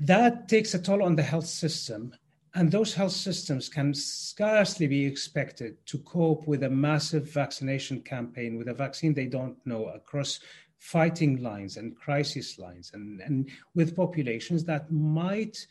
that 0.00 0.48
takes 0.48 0.74
a 0.74 0.78
toll 0.78 1.02
on 1.02 1.16
the 1.16 1.22
health 1.22 1.46
system. 1.46 2.14
And 2.54 2.70
those 2.70 2.94
health 2.94 3.12
systems 3.12 3.68
can 3.68 3.92
scarcely 3.94 4.86
be 4.86 5.04
expected 5.04 5.84
to 5.86 5.98
cope 5.98 6.46
with 6.46 6.62
a 6.62 6.70
massive 6.70 7.30
vaccination 7.30 8.00
campaign 8.00 8.56
with 8.56 8.68
a 8.68 8.74
vaccine 8.74 9.14
they 9.14 9.26
don't 9.26 9.56
know 9.66 9.86
across 9.88 10.40
fighting 10.78 11.42
lines 11.42 11.76
and 11.76 11.96
crisis 11.96 12.58
lines 12.58 12.92
and, 12.94 13.20
and 13.20 13.50
with 13.74 13.96
populations 13.96 14.64
that 14.64 14.90
might 14.90 15.66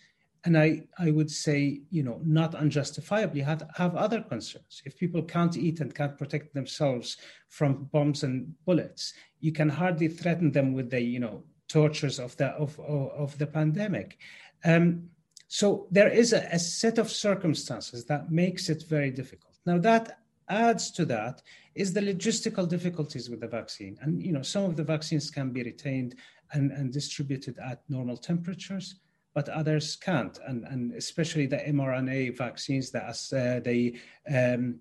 and 0.48 0.58
I, 0.58 0.84
I 0.98 1.12
would 1.12 1.30
say, 1.30 1.82
you 1.90 2.04
know, 2.04 2.22
not 2.24 2.56
unjustifiably 2.56 3.42
have, 3.42 3.70
have 3.76 3.96
other 3.96 4.22
concerns. 4.22 4.82
If 4.86 4.98
people 4.98 5.22
can't 5.22 5.58
eat 5.58 5.82
and 5.82 5.94
can't 5.94 6.18
protect 6.18 6.54
themselves 6.54 7.18
from 7.50 7.90
bombs 7.92 8.24
and 8.24 8.54
bullets, 8.66 9.13
you 9.42 9.52
can 9.52 9.68
hardly 9.68 10.08
threaten 10.08 10.54
them 10.54 10.72
with 10.72 10.90
the, 10.90 11.02
you 11.02 11.20
know, 11.20 11.44
tortures 11.68 12.18
of 12.18 12.38
the 12.38 12.48
of, 12.52 12.80
of, 12.80 13.10
of 13.10 13.38
the 13.38 13.48
pandemic. 13.48 14.20
Um, 14.63 15.10
so 15.48 15.88
there 15.92 16.10
is 16.10 16.34
a, 16.34 16.48
a 16.52 16.60
set 16.60 16.98
of 16.98 17.10
circumstances 17.10 18.06
that 18.06 18.32
makes 18.32 18.70
it 18.70 18.84
very 18.88 19.12
difficult. 19.12 19.58
Now 19.66 19.78
that 19.80 20.20
adds 20.50 20.92
to 20.92 21.06
that 21.06 21.42
is 21.76 21.94
the 21.94 22.02
logistical 22.02 22.68
difficulties 22.68 23.30
with 23.30 23.42
the 23.42 23.48
vaccine. 23.48 23.98
And 24.02 24.22
you 24.22 24.32
know, 24.32 24.42
some 24.42 24.66
of 24.66 24.76
the 24.76 24.84
vaccines 24.84 25.30
can 25.30 25.52
be 25.52 25.64
retained 25.64 26.16
and, 26.54 26.72
and 26.72 26.92
distributed 26.92 27.58
at 27.60 27.82
normal 27.90 28.18
temperatures 28.18 28.96
but 29.38 29.50
others 29.50 29.96
can't. 29.96 30.40
And, 30.48 30.64
and 30.64 30.94
especially 30.94 31.46
the 31.46 31.58
mRNA 31.58 32.36
vaccines, 32.36 32.90
that 32.90 33.04
uh, 33.04 33.60
the 33.60 33.96
um, 34.28 34.80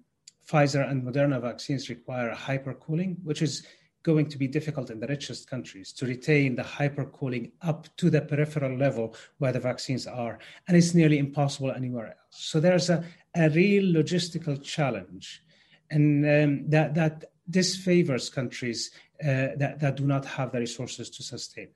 Pfizer 0.51 0.91
and 0.91 1.03
Moderna 1.03 1.43
vaccines 1.43 1.91
require 1.91 2.35
hypercooling, 2.35 3.17
which 3.23 3.43
is 3.43 3.67
going 4.11 4.29
to 4.29 4.39
be 4.39 4.57
difficult 4.59 4.89
in 4.91 5.01
the 5.01 5.13
richest 5.17 5.51
countries 5.51 5.93
to 5.93 6.07
retain 6.15 6.55
the 6.55 6.63
hypercooling 6.79 7.51
up 7.71 7.81
to 7.97 8.07
the 8.09 8.23
peripheral 8.31 8.75
level 8.87 9.07
where 9.39 9.55
the 9.55 9.67
vaccines 9.71 10.07
are. 10.07 10.39
And 10.67 10.77
it's 10.77 10.95
nearly 10.95 11.19
impossible 11.19 11.73
anywhere 11.73 12.09
else. 12.21 12.37
So 12.51 12.61
there's 12.61 12.89
a, 12.89 12.99
a 13.35 13.51
real 13.51 13.87
logistical 13.99 14.57
challenge. 14.63 15.43
And 15.91 16.25
um, 16.25 16.71
that, 16.71 16.95
that 16.95 17.15
disfavors 17.51 18.33
countries 18.33 18.93
uh, 19.23 19.59
that, 19.61 19.81
that 19.81 19.97
do 19.97 20.07
not 20.15 20.25
have 20.25 20.53
the 20.53 20.61
resources 20.61 21.11
to 21.11 21.23
sustain 21.23 21.69
it. 21.69 21.75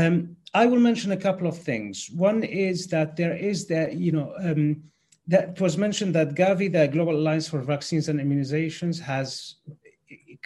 Um, 0.00 0.36
I 0.52 0.66
will 0.66 0.80
mention 0.80 1.12
a 1.12 1.22
couple 1.28 1.46
of 1.46 1.56
things. 1.56 2.10
One 2.12 2.42
is 2.42 2.88
that 2.88 3.14
there 3.14 3.36
is 3.50 3.66
the, 3.66 3.94
you 3.94 4.10
know, 4.10 4.34
um, 4.48 4.82
that 5.28 5.60
was 5.60 5.76
mentioned 5.76 6.12
that 6.16 6.34
Gavi, 6.34 6.68
the 6.72 6.88
Global 6.88 7.16
Alliance 7.16 7.48
for 7.48 7.60
Vaccines 7.62 8.08
and 8.08 8.18
Immunizations, 8.20 9.00
has 9.00 9.56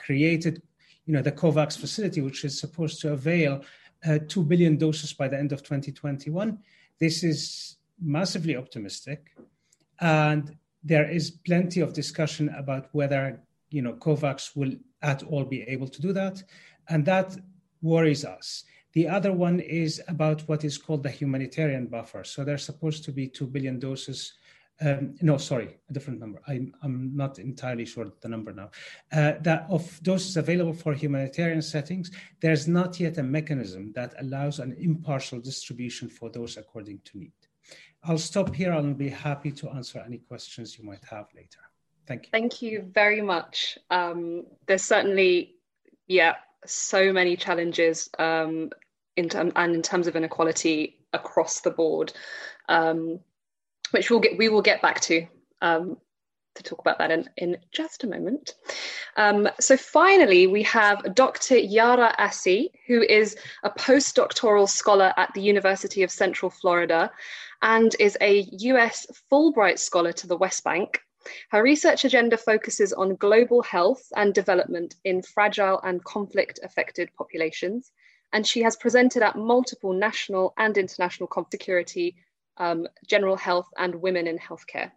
created, 0.05 0.63
you 1.11 1.17
know, 1.17 1.23
the 1.23 1.33
COVAX 1.33 1.77
facility, 1.77 2.21
which 2.21 2.45
is 2.45 2.57
supposed 2.57 3.01
to 3.01 3.11
avail 3.11 3.65
uh, 4.07 4.21
2 4.29 4.45
billion 4.45 4.77
doses 4.77 5.13
by 5.13 5.27
the 5.27 5.37
end 5.37 5.51
of 5.51 5.61
2021. 5.61 6.57
This 7.01 7.25
is 7.25 7.79
massively 8.01 8.55
optimistic. 8.55 9.35
And 10.01 10.57
there 10.85 11.11
is 11.11 11.33
plenty 11.33 11.81
of 11.81 11.95
discussion 11.95 12.49
about 12.51 12.91
whether, 12.93 13.41
you 13.71 13.83
know, 13.83 13.95
COVAX 13.95 14.55
will 14.55 14.71
at 15.03 15.25
all 15.25 15.45
be 15.45 15.63
able 15.63 15.89
to 15.89 16.01
do 16.01 16.13
that. 16.13 16.45
And 16.89 17.05
that 17.07 17.37
worries 17.83 18.25
us. 18.25 18.63
The 18.93 19.09
other 19.09 19.33
one 19.33 19.59
is 19.59 20.01
about 20.07 20.43
what 20.43 20.65
is 20.65 20.79
called 20.79 21.03
the 21.03 21.11
humanitarian 21.11 21.87
buffer. 21.87 22.23
So 22.23 22.45
there's 22.45 22.63
supposed 22.65 23.03
to 23.07 23.11
be 23.11 23.27
2 23.27 23.49
billion 23.49 23.81
doses. 23.81 24.35
Um, 24.83 25.15
no, 25.21 25.37
sorry, 25.37 25.77
a 25.91 25.93
different 25.93 26.21
number. 26.21 26.41
I'm, 26.49 26.73
I'm 26.83 27.15
not 27.15 27.39
entirely 27.39 27.85
sure 27.85 28.11
the 28.23 28.29
number 28.29 28.53
now. 28.53 28.71
Uh, 29.13 29.35
that 29.43 29.67
of 29.69 30.03
doses 30.03 30.37
available 30.39 30.73
for 30.73 30.95
humanitarian 30.95 31.61
settings, 31.61 32.11
there's 32.41 32.67
not 32.67 32.99
yet 32.99 33.19
a 33.19 33.23
mechanism 33.23 33.93
that 33.93 34.15
allows 34.19 34.59
an 34.59 34.75
impartial 34.79 35.39
distribution 35.39 36.09
for 36.09 36.31
those 36.31 36.57
according 36.57 37.01
to 37.05 37.19
need. 37.19 37.33
I'll 38.05 38.19
stop 38.19 38.55
here. 38.55 38.73
I'll 38.73 38.95
be 38.95 39.11
happy 39.11 39.53
to 39.53 39.69
answer 39.71 40.03
any 40.05 40.19
questions 40.19 40.79
you 40.79 40.85
might 40.85 41.05
have 41.11 41.27
later. 41.35 41.61
Thank 42.07 42.25
you. 42.25 42.31
Thank 42.33 42.63
you 42.63 42.91
very 42.93 43.21
much. 43.21 43.79
Um, 43.91 44.47
there's 44.67 44.83
certainly, 44.83 45.57
yeah, 46.07 46.37
so 46.65 47.13
many 47.13 47.37
challenges 47.37 48.09
um, 48.19 48.71
in 49.17 49.29
term, 49.29 49.53
and 49.57 49.75
in 49.75 49.83
terms 49.83 50.07
of 50.07 50.17
inequality 50.17 51.01
across 51.13 51.61
the 51.61 51.71
board, 51.71 52.13
um, 52.69 53.21
which 53.91 54.11
we'll 54.11 54.21
get 54.21 54.39
we 54.39 54.49
will 54.49 54.63
get 54.63 54.83
back 54.83 55.01
to 55.01 55.27
um, 55.63 55.97
to 56.57 56.63
talk 56.63 56.81
about 56.81 56.99
that 56.99 57.11
in, 57.11 57.29
in 57.37 57.57
just 57.71 58.03
a 58.03 58.09
moment. 58.09 58.55
Um, 59.17 59.49
so 59.61 59.77
finally, 59.77 60.49
we 60.49 60.65
have 60.65 61.15
Dr. 61.15 61.57
Yara 61.57 62.15
Assi, 62.19 62.71
who 62.89 63.03
is 63.03 63.37
a 63.63 63.71
postdoctoral 63.71 64.69
scholar 64.69 65.13
at 65.17 65.33
the 65.35 65.43
University 65.43 66.03
of 66.03 66.11
Central 66.11 66.51
Florida 66.51 67.11
and 67.63 67.95
is 68.01 68.19
a 68.21 68.49
US 68.51 69.07
Fulbright 69.31 69.79
Scholar 69.79 70.13
to 70.13 70.27
the 70.27 70.37
West 70.37 70.65
Bank 70.65 71.01
her 71.51 71.63
research 71.63 72.07
agenda 72.07 72.39
focuses 72.39 72.95
on 72.95 73.17
global 73.17 73.63
health 73.63 74.11
and 74.17 74.33
development 74.33 74.97
in 75.05 75.21
fragile 75.21 75.79
and 75.83 76.03
conflict 76.03 76.59
affected 76.63 77.11
populations, 77.15 77.93
and 78.33 78.47
she 78.47 78.63
has 78.63 78.77
presented 78.77 79.23
at 79.23 79.37
multiple 79.37 79.93
national 79.93 80.55
and 80.57 80.79
international 80.79 81.29
security, 81.51 82.17
um, 82.61 82.87
general 83.07 83.37
health, 83.37 83.69
and 83.77 83.95
women 83.97 84.29
in 84.29 84.39
healthcare. 84.39 84.93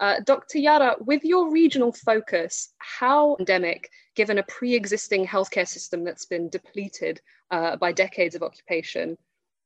Uh, 0.00 0.20
Dr. 0.24 0.58
Yara, 0.58 0.96
with 1.00 1.22
your 1.22 1.50
regional 1.50 1.92
focus, 1.92 2.72
how 2.78 3.36
endemic, 3.38 3.90
given 4.14 4.38
a 4.38 4.42
pre 4.44 4.74
existing 4.74 5.26
healthcare 5.26 5.68
system 5.68 6.02
that's 6.02 6.24
been 6.24 6.48
depleted 6.48 7.20
uh, 7.50 7.76
by 7.76 7.92
decades 7.92 8.34
of 8.34 8.42
occupation? 8.42 9.18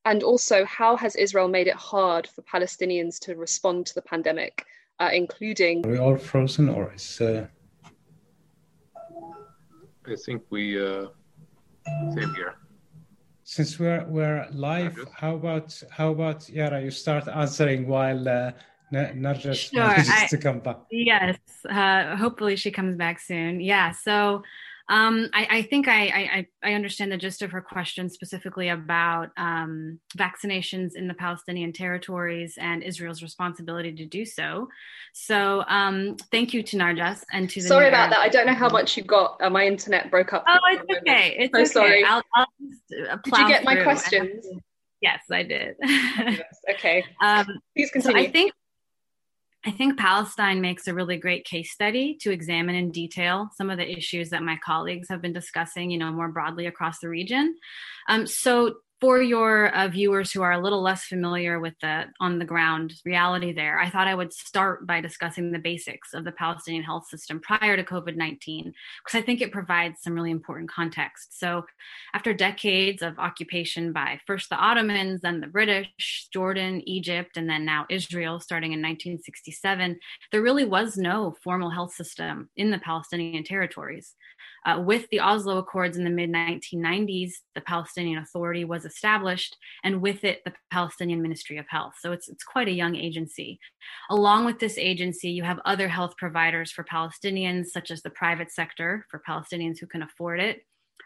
And 0.05 0.25
also, 0.25 0.65
how 0.65 0.97
has 0.97 1.15
Israel 1.15 1.49
made 1.49 1.69
it 1.69 1.77
hard 1.77 2.27
for 2.27 2.43
Palestinians 2.43 3.21
to 3.21 3.37
respond 3.37 3.87
to 3.87 3.95
the 3.95 4.03
pandemic? 4.03 4.67
uh, 4.99 5.11
including. 5.13 5.87
Are 5.87 5.91
we 5.91 5.99
all 5.99 6.17
frozen 6.17 6.69
or 6.69 6.93
is? 6.95 7.21
Uh... 7.21 7.47
I 10.09 10.15
think 10.15 10.43
we 10.51 10.81
uh, 10.81 11.07
same 12.15 12.35
here. 12.35 12.55
Since 13.49 13.79
we're 13.79 14.05
we're 14.09 14.45
live, 14.51 14.99
how 15.15 15.37
about 15.37 15.81
how 15.89 16.11
about 16.11 16.49
Yara? 16.49 16.83
You 16.83 16.91
start 16.91 17.29
answering 17.29 17.87
while 17.87 18.29
uh, 18.29 18.51
Narjas 18.93 19.71
sure, 19.71 19.87
manages 19.87 20.31
to 20.31 20.37
come 20.37 20.59
back. 20.59 20.79
Yes, 20.91 21.39
uh, 21.71 22.17
hopefully 22.17 22.57
she 22.57 22.73
comes 22.73 22.97
back 22.97 23.21
soon. 23.21 23.61
Yeah, 23.61 23.93
so 23.93 24.43
um, 24.89 25.29
I, 25.33 25.49
I, 25.51 25.63
think 25.63 25.89
I, 25.89 26.07
I, 26.07 26.47
I, 26.63 26.75
understand 26.75 27.11
the 27.11 27.17
gist 27.17 27.43
of 27.43 27.51
her 27.51 27.61
question 27.61 28.09
specifically 28.09 28.69
about 28.69 29.31
um, 29.37 29.99
vaccinations 30.17 30.95
in 30.95 31.09
the 31.09 31.15
Palestinian 31.15 31.73
territories 31.73 32.57
and 32.57 32.85
Israel's 32.85 33.21
responsibility 33.21 33.93
to 33.93 34.07
do 34.07 34.25
so. 34.25 34.69
So 35.13 35.65
um, 35.67 36.17
thank 36.31 36.55
you 36.55 36.63
to 36.63 36.77
Narjas 36.77 37.25
and 37.33 37.51
to 37.51 37.61
the. 37.61 37.67
Sorry 37.67 37.89
about 37.89 38.11
that. 38.11 38.21
I 38.21 38.29
don't 38.29 38.47
know 38.47 38.55
how 38.55 38.69
much 38.69 38.97
you 38.97 39.03
got. 39.03 39.39
Uh, 39.43 39.51
my 39.51 39.67
internet 39.67 40.09
broke 40.09 40.33
up. 40.33 40.45
Oh, 40.47 40.59
it's 40.71 40.99
okay. 40.99 41.35
It's 41.37 41.53
so 41.53 41.61
okay. 41.61 41.89
sorry. 41.89 42.05
I'll, 42.05 42.23
I'll 42.37 42.47
just, 42.61 43.11
uh, 43.11 43.17
did 43.25 43.39
you 43.39 43.49
get 43.49 43.65
my 43.65 43.83
questions? 43.83 44.47
Yes, 45.01 45.21
I 45.31 45.43
did. 45.43 45.77
Okay. 46.69 47.05
Um, 47.23 47.47
Please 47.77 47.91
continue. 47.93 48.23
So 48.23 48.29
I 48.29 48.31
think 48.31 48.53
I 49.67 49.73
think 49.73 49.99
Palestine 49.99 50.61
makes 50.61 50.87
a 50.87 50.95
really 50.95 51.17
great 51.17 51.45
case 51.45 51.73
study 51.73 52.17
to 52.21 52.31
examine 52.31 52.77
in 52.77 52.93
detail 52.93 53.51
some 53.57 53.69
of 53.69 53.79
the 53.79 53.91
issues 53.99 54.31
that 54.31 54.45
my 54.45 54.57
colleagues 54.65 55.09
have 55.09 55.21
been 55.21 55.33
discussing, 55.33 55.91
you 55.91 55.99
know, 55.99 56.13
more 56.13 56.29
broadly 56.29 56.67
across 56.67 57.01
the 57.01 57.09
region. 57.09 57.57
Um, 58.09 58.29
so 58.29 58.77
for 59.01 59.21
your 59.21 59.69
uh, 59.75 59.89
viewers 59.89 60.33
who 60.33 60.43
are 60.43 60.53
a 60.53 60.61
little 60.61 60.81
less 60.81 61.05
familiar 61.05 61.61
with 61.61 61.75
the 61.83 62.05
on 62.19 62.39
the 62.39 62.45
ground 62.45 62.95
reality 63.05 63.53
there, 63.53 63.79
I 63.79 63.91
thought 63.91 64.09
I 64.09 64.15
would 64.15 64.33
start 64.33 64.87
by 64.87 65.03
discussing 65.03 65.53
the 65.53 65.59
basics 65.59 66.15
of 66.15 66.25
the 66.25 66.33
Palestinian 66.33 66.83
health 66.83 67.07
system 67.07 67.41
prior 67.41 67.77
to 67.77 67.85
COVID 67.85 68.17
19, 68.17 68.73
because 69.05 69.19
I 69.19 69.23
think 69.23 69.43
it 69.43 69.53
provides 69.53 70.01
some 70.03 70.15
really 70.15 70.31
important 70.31 70.71
context. 70.71 71.39
So, 71.39 71.67
after 72.15 72.33
decades 72.33 73.03
of 73.03 73.19
occupation 73.19 73.93
by 73.93 74.19
first 74.27 74.49
the 74.49 74.57
Ottomans, 74.57 75.21
then 75.21 75.41
the 75.41 75.47
British, 75.47 76.29
Jordan, 76.33 76.83
Egypt, 76.87 77.37
and 77.37 77.49
then 77.49 77.67
now 77.67 77.85
Israel 77.91 78.41
starting 78.41 78.73
in 78.73 78.81
1967, 78.81 79.99
there 80.33 80.43
really 80.43 80.65
was 80.65 80.97
no 80.97 81.37
formal 81.45 81.71
health 81.71 81.93
system 81.93 82.49
in 82.57 82.71
the 82.71 82.79
Palestinian 82.79 83.45
territories. 83.45 84.15
Uh, 84.67 84.81
with 84.81 85.09
the 85.11 85.21
Oslo 85.21 85.59
Accords 85.59 85.97
in 85.97 86.03
the 86.03 86.11
mid 86.11 86.31
1990s, 86.31 87.35
the 87.55 87.61
Palestinian 87.61 88.19
Authority 88.19 88.65
was 88.65 88.85
established, 88.85 89.57
and 89.85 90.03
with 90.03 90.25
it, 90.25 90.43
the 90.45 90.53
Palestinian 90.73 91.23
Ministry 91.23 91.57
of 91.57 91.67
Health. 91.69 91.95
So 92.01 92.11
it's, 92.11 92.29
it's 92.29 92.43
quite 92.43 92.67
a 92.67 92.73
young 92.73 92.97
agency. 92.97 93.61
Along 94.11 94.45
with 94.45 94.59
this 94.59 94.77
agency, 94.77 95.31
you 95.31 95.45
have 95.45 95.61
other 95.65 95.87
health 95.87 96.17
providers 96.19 96.73
for 96.73 96.83
Palestinians, 96.83 97.67
such 97.67 97.93
as 97.93 98.03
the 98.03 98.11
private 98.11 98.51
sector 98.51 99.07
for 99.09 99.23
Palestinians 99.27 99.79
who 99.79 99.87
can 99.87 100.03
afford 100.03 100.41
it, 100.41 100.63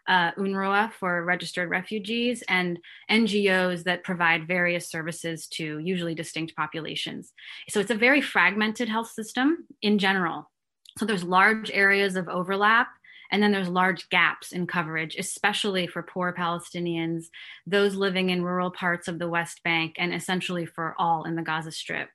uh, 0.08 0.32
UNRWA 0.32 0.92
for 0.92 1.22
registered 1.22 1.68
refugees, 1.68 2.42
and 2.48 2.78
NGOs 3.10 3.84
that 3.84 4.04
provide 4.04 4.48
various 4.48 4.90
services 4.90 5.46
to 5.48 5.78
usually 5.78 6.14
distinct 6.14 6.56
populations. 6.56 7.34
So 7.68 7.80
it's 7.80 7.90
a 7.90 7.94
very 7.94 8.22
fragmented 8.22 8.88
health 8.88 9.10
system 9.10 9.66
in 9.82 9.98
general. 9.98 10.50
So 10.98 11.04
there's 11.04 11.24
large 11.24 11.70
areas 11.70 12.16
of 12.16 12.28
overlap. 12.28 12.88
And 13.30 13.42
then 13.42 13.52
there's 13.52 13.68
large 13.68 14.08
gaps 14.08 14.52
in 14.52 14.66
coverage, 14.66 15.16
especially 15.16 15.86
for 15.86 16.02
poor 16.02 16.34
Palestinians, 16.36 17.26
those 17.66 17.94
living 17.94 18.30
in 18.30 18.44
rural 18.44 18.70
parts 18.70 19.08
of 19.08 19.18
the 19.18 19.28
West 19.28 19.62
Bank, 19.62 19.96
and 19.98 20.14
essentially 20.14 20.66
for 20.66 20.94
all 20.98 21.24
in 21.24 21.36
the 21.36 21.42
Gaza 21.42 21.72
Strip. 21.72 22.08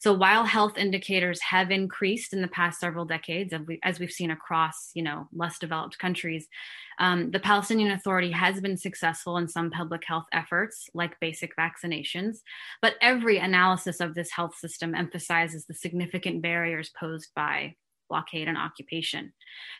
So 0.00 0.12
while 0.12 0.44
health 0.44 0.78
indicators 0.78 1.40
have 1.42 1.70
increased 1.70 2.32
in 2.32 2.42
the 2.42 2.48
past 2.48 2.80
several 2.80 3.04
decades, 3.04 3.54
as 3.82 3.98
we've 3.98 4.10
seen 4.10 4.30
across, 4.30 4.90
you 4.94 5.02
know, 5.02 5.28
less 5.32 5.58
developed 5.58 5.98
countries, 5.98 6.48
um, 6.98 7.30
the 7.30 7.40
Palestinian 7.40 7.92
Authority 7.92 8.30
has 8.30 8.60
been 8.60 8.76
successful 8.76 9.36
in 9.38 9.48
some 9.48 9.70
public 9.70 10.02
health 10.04 10.26
efforts, 10.32 10.88
like 10.94 11.20
basic 11.20 11.56
vaccinations. 11.56 12.38
But 12.82 12.94
every 13.00 13.38
analysis 13.38 14.00
of 14.00 14.14
this 14.14 14.30
health 14.30 14.56
system 14.56 14.94
emphasizes 14.94 15.66
the 15.66 15.74
significant 15.74 16.42
barriers 16.42 16.90
posed 16.98 17.30
by 17.34 17.76
blockade 18.10 18.48
and 18.48 18.58
occupation. 18.58 19.32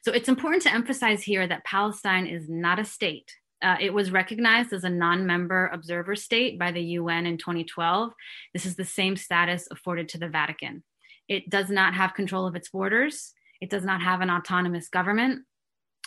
So 0.02 0.12
it's 0.12 0.28
important 0.28 0.62
to 0.62 0.72
emphasize 0.72 1.22
here 1.22 1.46
that 1.46 1.64
Palestine 1.64 2.26
is 2.26 2.48
not 2.48 2.78
a 2.78 2.84
state. 2.84 3.36
Uh, 3.62 3.76
it 3.78 3.92
was 3.92 4.10
recognized 4.10 4.72
as 4.72 4.84
a 4.84 4.88
non 4.88 5.26
member 5.26 5.66
observer 5.66 6.16
state 6.16 6.58
by 6.58 6.72
the 6.72 6.82
UN 6.82 7.26
in 7.26 7.36
2012. 7.36 8.12
This 8.54 8.64
is 8.64 8.76
the 8.76 8.84
same 8.86 9.16
status 9.16 9.68
afforded 9.70 10.08
to 10.10 10.18
the 10.18 10.28
Vatican. 10.28 10.82
It 11.28 11.50
does 11.50 11.68
not 11.68 11.92
have 11.92 12.14
control 12.14 12.46
of 12.46 12.56
its 12.56 12.70
borders, 12.70 13.34
it 13.60 13.68
does 13.68 13.84
not 13.84 14.00
have 14.00 14.22
an 14.22 14.30
autonomous 14.30 14.88
government, 14.88 15.42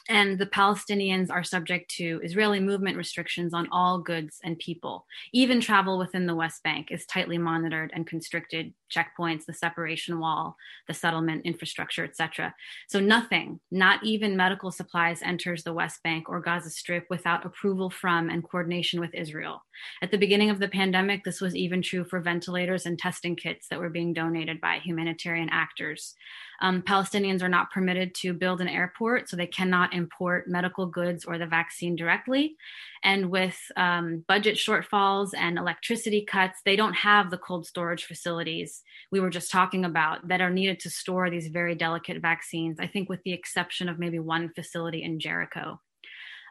and 0.10 0.38
the 0.38 0.46
Palestinians 0.46 1.32
are 1.32 1.44
subject 1.44 1.90
to 1.92 2.20
Israeli 2.24 2.60
movement 2.60 2.98
restrictions 2.98 3.54
on 3.54 3.68
all 3.72 4.00
goods 4.00 4.40
and 4.44 4.60
people. 4.60 5.06
Even 5.32 5.62
travel 5.62 5.98
within 5.98 6.26
the 6.26 6.36
West 6.36 6.62
Bank 6.64 6.88
is 6.92 7.06
tightly 7.06 7.38
monitored 7.38 7.92
and 7.94 8.06
constricted 8.06 8.74
checkpoints, 8.94 9.46
the 9.46 9.54
separation 9.54 10.20
wall, 10.20 10.58
the 10.88 10.94
settlement 10.94 11.46
infrastructure, 11.46 12.04
etc. 12.04 12.54
So 12.90 13.00
nothing, 13.00 13.60
not 13.72 14.04
even 14.04 14.38
medical 14.38 14.72
supplies, 14.72 15.22
enters 15.22 15.64
the 15.64 15.74
West 15.74 16.04
Bank 16.04 16.30
or 16.30 16.42
Gaza 16.42 16.70
Strip 16.70 17.08
without 17.10 17.46
approval 17.46 17.90
from 17.90 18.30
and 18.30 18.44
coordination 18.44 19.00
with 19.00 19.14
Israel. 19.14 19.64
At 20.02 20.12
the 20.12 20.18
beginning 20.18 20.50
of 20.50 20.60
the 20.60 20.68
pandemic, 20.68 21.24
this 21.24 21.42
was 21.42 21.56
even 21.56 21.82
true 21.82 22.04
for 22.04 22.20
ventilators 22.20 22.86
and 22.86 22.98
testing 22.98 23.36
kits 23.36 23.68
that 23.68 23.80
were 23.80 23.90
being 23.90 24.14
donated 24.14 24.62
by 24.62 24.80
humanitarian 24.80 25.50
actors. 25.52 26.16
Um, 26.62 26.82
Palestinians 26.82 27.42
are 27.42 27.50
not 27.50 27.72
permitted 27.72 28.16
to 28.16 28.34
build 28.34 28.62
an 28.62 28.70
airport, 28.70 29.28
so 29.30 29.36
they 29.36 29.48
cannot 29.48 29.94
import 29.94 30.48
medical 30.48 30.86
goods 30.86 31.26
or 31.26 31.38
the 31.38 31.46
vaccine 31.46 31.96
directly. 31.96 32.56
And 33.04 33.30
with 33.30 33.60
um, 33.76 34.24
budget 34.28 34.56
shortfalls 34.56 35.32
and 35.38 35.58
electricity 35.58 36.24
cuts, 36.26 36.60
they 36.64 36.76
don't 36.76 36.94
have 36.94 37.32
the 37.32 37.38
cold 37.38 37.66
storage 37.66 38.06
facilities 38.06 38.82
we 39.12 39.20
were 39.20 39.30
just 39.30 39.52
talking 39.52 39.86
about 39.86 40.28
that 40.28 40.42
are 40.42 40.50
needed 40.50 40.80
to 40.80 40.90
store 40.90 41.30
these 41.30 41.48
very 41.48 41.76
delicate 41.76 42.22
vaccines, 42.22 42.80
I 42.80 42.88
think, 42.88 43.10
with 43.10 43.22
the 43.24 43.34
exception 43.34 43.90
of 43.90 44.00
maybe 44.00 44.20
one 44.20 44.50
facility 44.50 45.04
in 45.04 45.20
Jericho. 45.20 45.80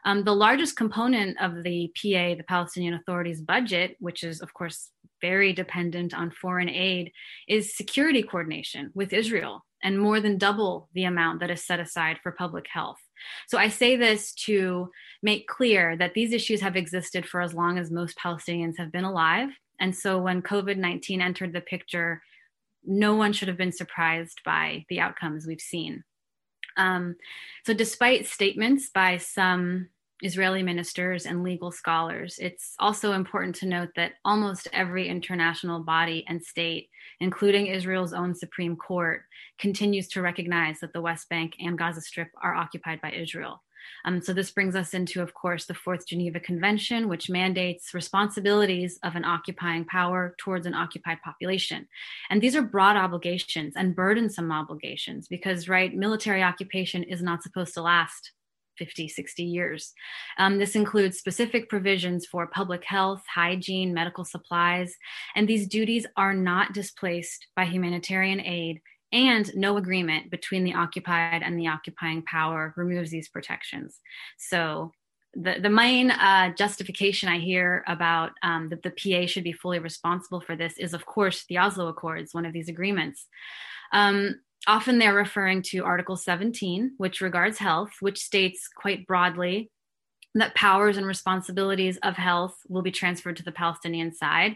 Um, 0.05 0.23
the 0.23 0.35
largest 0.35 0.75
component 0.75 1.39
of 1.41 1.63
the 1.63 1.91
PA, 1.95 2.35
the 2.35 2.45
Palestinian 2.47 2.93
Authority's 2.93 3.41
budget, 3.41 3.95
which 3.99 4.23
is, 4.23 4.41
of 4.41 4.53
course, 4.53 4.89
very 5.21 5.53
dependent 5.53 6.13
on 6.13 6.31
foreign 6.31 6.69
aid, 6.69 7.11
is 7.47 7.75
security 7.75 8.21
coordination 8.23 8.91
with 8.93 9.13
Israel 9.13 9.65
and 9.81 9.99
more 9.99 10.19
than 10.19 10.37
double 10.37 10.89
the 10.93 11.03
amount 11.03 11.39
that 11.39 11.51
is 11.51 11.63
set 11.65 11.79
aside 11.79 12.17
for 12.21 12.31
public 12.31 12.65
health. 12.71 12.99
So 13.47 13.57
I 13.57 13.69
say 13.69 13.95
this 13.95 14.33
to 14.45 14.89
make 15.21 15.47
clear 15.47 15.95
that 15.97 16.13
these 16.13 16.33
issues 16.33 16.61
have 16.61 16.75
existed 16.75 17.25
for 17.25 17.41
as 17.41 17.53
long 17.53 17.77
as 17.77 17.91
most 17.91 18.17
Palestinians 18.17 18.77
have 18.77 18.91
been 18.91 19.03
alive. 19.03 19.49
And 19.79 19.95
so 19.95 20.19
when 20.19 20.41
COVID 20.41 20.77
19 20.77 21.21
entered 21.21 21.53
the 21.53 21.61
picture, 21.61 22.21
no 22.85 23.15
one 23.15 23.33
should 23.33 23.47
have 23.47 23.57
been 23.57 23.71
surprised 23.71 24.41
by 24.45 24.85
the 24.89 24.99
outcomes 24.99 25.45
we've 25.45 25.61
seen. 25.61 26.03
Um, 26.77 27.15
so, 27.65 27.73
despite 27.73 28.27
statements 28.27 28.89
by 28.89 29.17
some 29.17 29.89
Israeli 30.21 30.63
ministers 30.63 31.25
and 31.25 31.43
legal 31.43 31.71
scholars, 31.71 32.39
it's 32.39 32.75
also 32.79 33.11
important 33.11 33.55
to 33.55 33.67
note 33.67 33.89
that 33.95 34.13
almost 34.23 34.67
every 34.71 35.07
international 35.07 35.81
body 35.81 36.23
and 36.27 36.41
state, 36.41 36.89
including 37.19 37.67
Israel's 37.67 38.13
own 38.13 38.33
Supreme 38.33 38.75
Court, 38.75 39.23
continues 39.59 40.07
to 40.09 40.21
recognize 40.21 40.79
that 40.79 40.93
the 40.93 41.01
West 41.01 41.27
Bank 41.29 41.55
and 41.59 41.77
Gaza 41.77 42.01
Strip 42.01 42.29
are 42.41 42.55
occupied 42.55 43.01
by 43.01 43.11
Israel. 43.11 43.61
Um, 44.05 44.21
so 44.21 44.33
this 44.33 44.51
brings 44.51 44.75
us 44.75 44.93
into, 44.93 45.21
of 45.21 45.33
course, 45.33 45.65
the 45.65 45.73
Fourth 45.73 46.07
Geneva 46.07 46.39
Convention, 46.39 47.07
which 47.09 47.29
mandates 47.29 47.93
responsibilities 47.93 48.99
of 49.03 49.15
an 49.15 49.25
occupying 49.25 49.85
power 49.85 50.35
towards 50.37 50.65
an 50.65 50.73
occupied 50.73 51.19
population. 51.23 51.87
And 52.29 52.41
these 52.41 52.55
are 52.55 52.61
broad 52.61 52.97
obligations 52.97 53.73
and 53.75 53.95
burdensome 53.95 54.51
obligations 54.51 55.27
because, 55.27 55.69
right, 55.69 55.93
military 55.93 56.43
occupation 56.43 57.03
is 57.03 57.21
not 57.21 57.43
supposed 57.43 57.73
to 57.75 57.81
last 57.81 58.31
50, 58.77 59.07
60 59.07 59.43
years. 59.43 59.93
Um, 60.37 60.57
this 60.57 60.75
includes 60.75 61.19
specific 61.19 61.69
provisions 61.69 62.25
for 62.25 62.47
public 62.47 62.83
health, 62.83 63.23
hygiene, 63.33 63.93
medical 63.93 64.25
supplies, 64.25 64.95
and 65.35 65.47
these 65.47 65.67
duties 65.67 66.05
are 66.17 66.33
not 66.33 66.73
displaced 66.73 67.47
by 67.55 67.65
humanitarian 67.65 68.39
aid 68.41 68.81
and 69.13 69.55
no 69.55 69.77
agreement 69.77 70.31
between 70.31 70.63
the 70.63 70.73
occupied 70.73 71.43
and 71.43 71.57
the 71.57 71.67
occupying 71.67 72.23
power 72.23 72.73
removes 72.75 73.11
these 73.11 73.29
protections. 73.29 73.99
So 74.37 74.91
the, 75.35 75.57
the 75.61 75.69
main 75.69 76.11
uh, 76.11 76.53
justification 76.55 77.29
I 77.29 77.39
hear 77.39 77.83
about 77.87 78.31
um, 78.41 78.69
that 78.69 78.83
the 78.83 78.91
PA 78.91 79.27
should 79.27 79.43
be 79.43 79.53
fully 79.53 79.79
responsible 79.79 80.41
for 80.41 80.55
this 80.55 80.77
is, 80.77 80.93
of 80.93 81.05
course, 81.05 81.45
the 81.47 81.59
Oslo 81.59 81.87
Accords, 81.87 82.33
one 82.33 82.45
of 82.45 82.53
these 82.53 82.69
agreements. 82.69 83.27
Um, 83.91 84.41
often 84.67 84.99
they're 84.99 85.13
referring 85.13 85.61
to 85.63 85.85
Article 85.85 86.17
17, 86.17 86.93
which 86.97 87.21
regards 87.21 87.57
health, 87.57 87.91
which 87.99 88.19
states 88.19 88.67
quite 88.75 89.07
broadly 89.07 89.71
that 90.35 90.55
powers 90.55 90.97
and 90.97 91.05
responsibilities 91.05 91.97
of 91.97 92.15
health 92.15 92.57
will 92.67 92.81
be 92.81 92.91
transferred 92.91 93.37
to 93.37 93.43
the 93.43 93.51
Palestinian 93.51 94.13
side, 94.13 94.55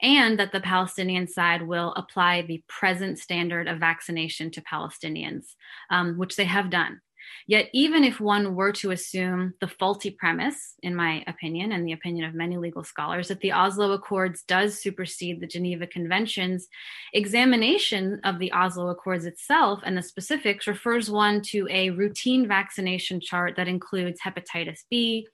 and 0.00 0.38
that 0.38 0.52
the 0.52 0.60
Palestinian 0.60 1.26
side 1.26 1.62
will 1.62 1.92
apply 1.96 2.42
the 2.42 2.62
present 2.68 3.18
standard 3.18 3.68
of 3.68 3.78
vaccination 3.78 4.50
to 4.50 4.60
Palestinians, 4.62 5.54
um, 5.90 6.16
which 6.16 6.36
they 6.36 6.44
have 6.44 6.70
done. 6.70 7.00
Yet, 7.46 7.68
even 7.72 8.04
if 8.04 8.20
one 8.20 8.54
were 8.54 8.72
to 8.72 8.90
assume 8.90 9.54
the 9.60 9.68
faulty 9.68 10.10
premise, 10.10 10.74
in 10.82 10.94
my 10.94 11.24
opinion, 11.26 11.72
and 11.72 11.86
the 11.86 11.92
opinion 11.92 12.26
of 12.26 12.34
many 12.34 12.56
legal 12.56 12.84
scholars, 12.84 13.28
that 13.28 13.40
the 13.40 13.52
Oslo 13.52 13.92
Accords 13.92 14.42
does 14.42 14.80
supersede 14.80 15.40
the 15.40 15.46
Geneva 15.46 15.86
Conventions, 15.86 16.68
examination 17.12 18.20
of 18.24 18.38
the 18.38 18.52
Oslo 18.52 18.88
Accords 18.88 19.24
itself 19.24 19.80
and 19.84 19.96
the 19.96 20.02
specifics 20.02 20.66
refers 20.66 21.10
one 21.10 21.40
to 21.42 21.66
a 21.70 21.90
routine 21.90 22.46
vaccination 22.46 23.20
chart 23.20 23.54
that 23.56 23.68
includes 23.68 24.20
hepatitis 24.20 24.80
B, 24.90 25.26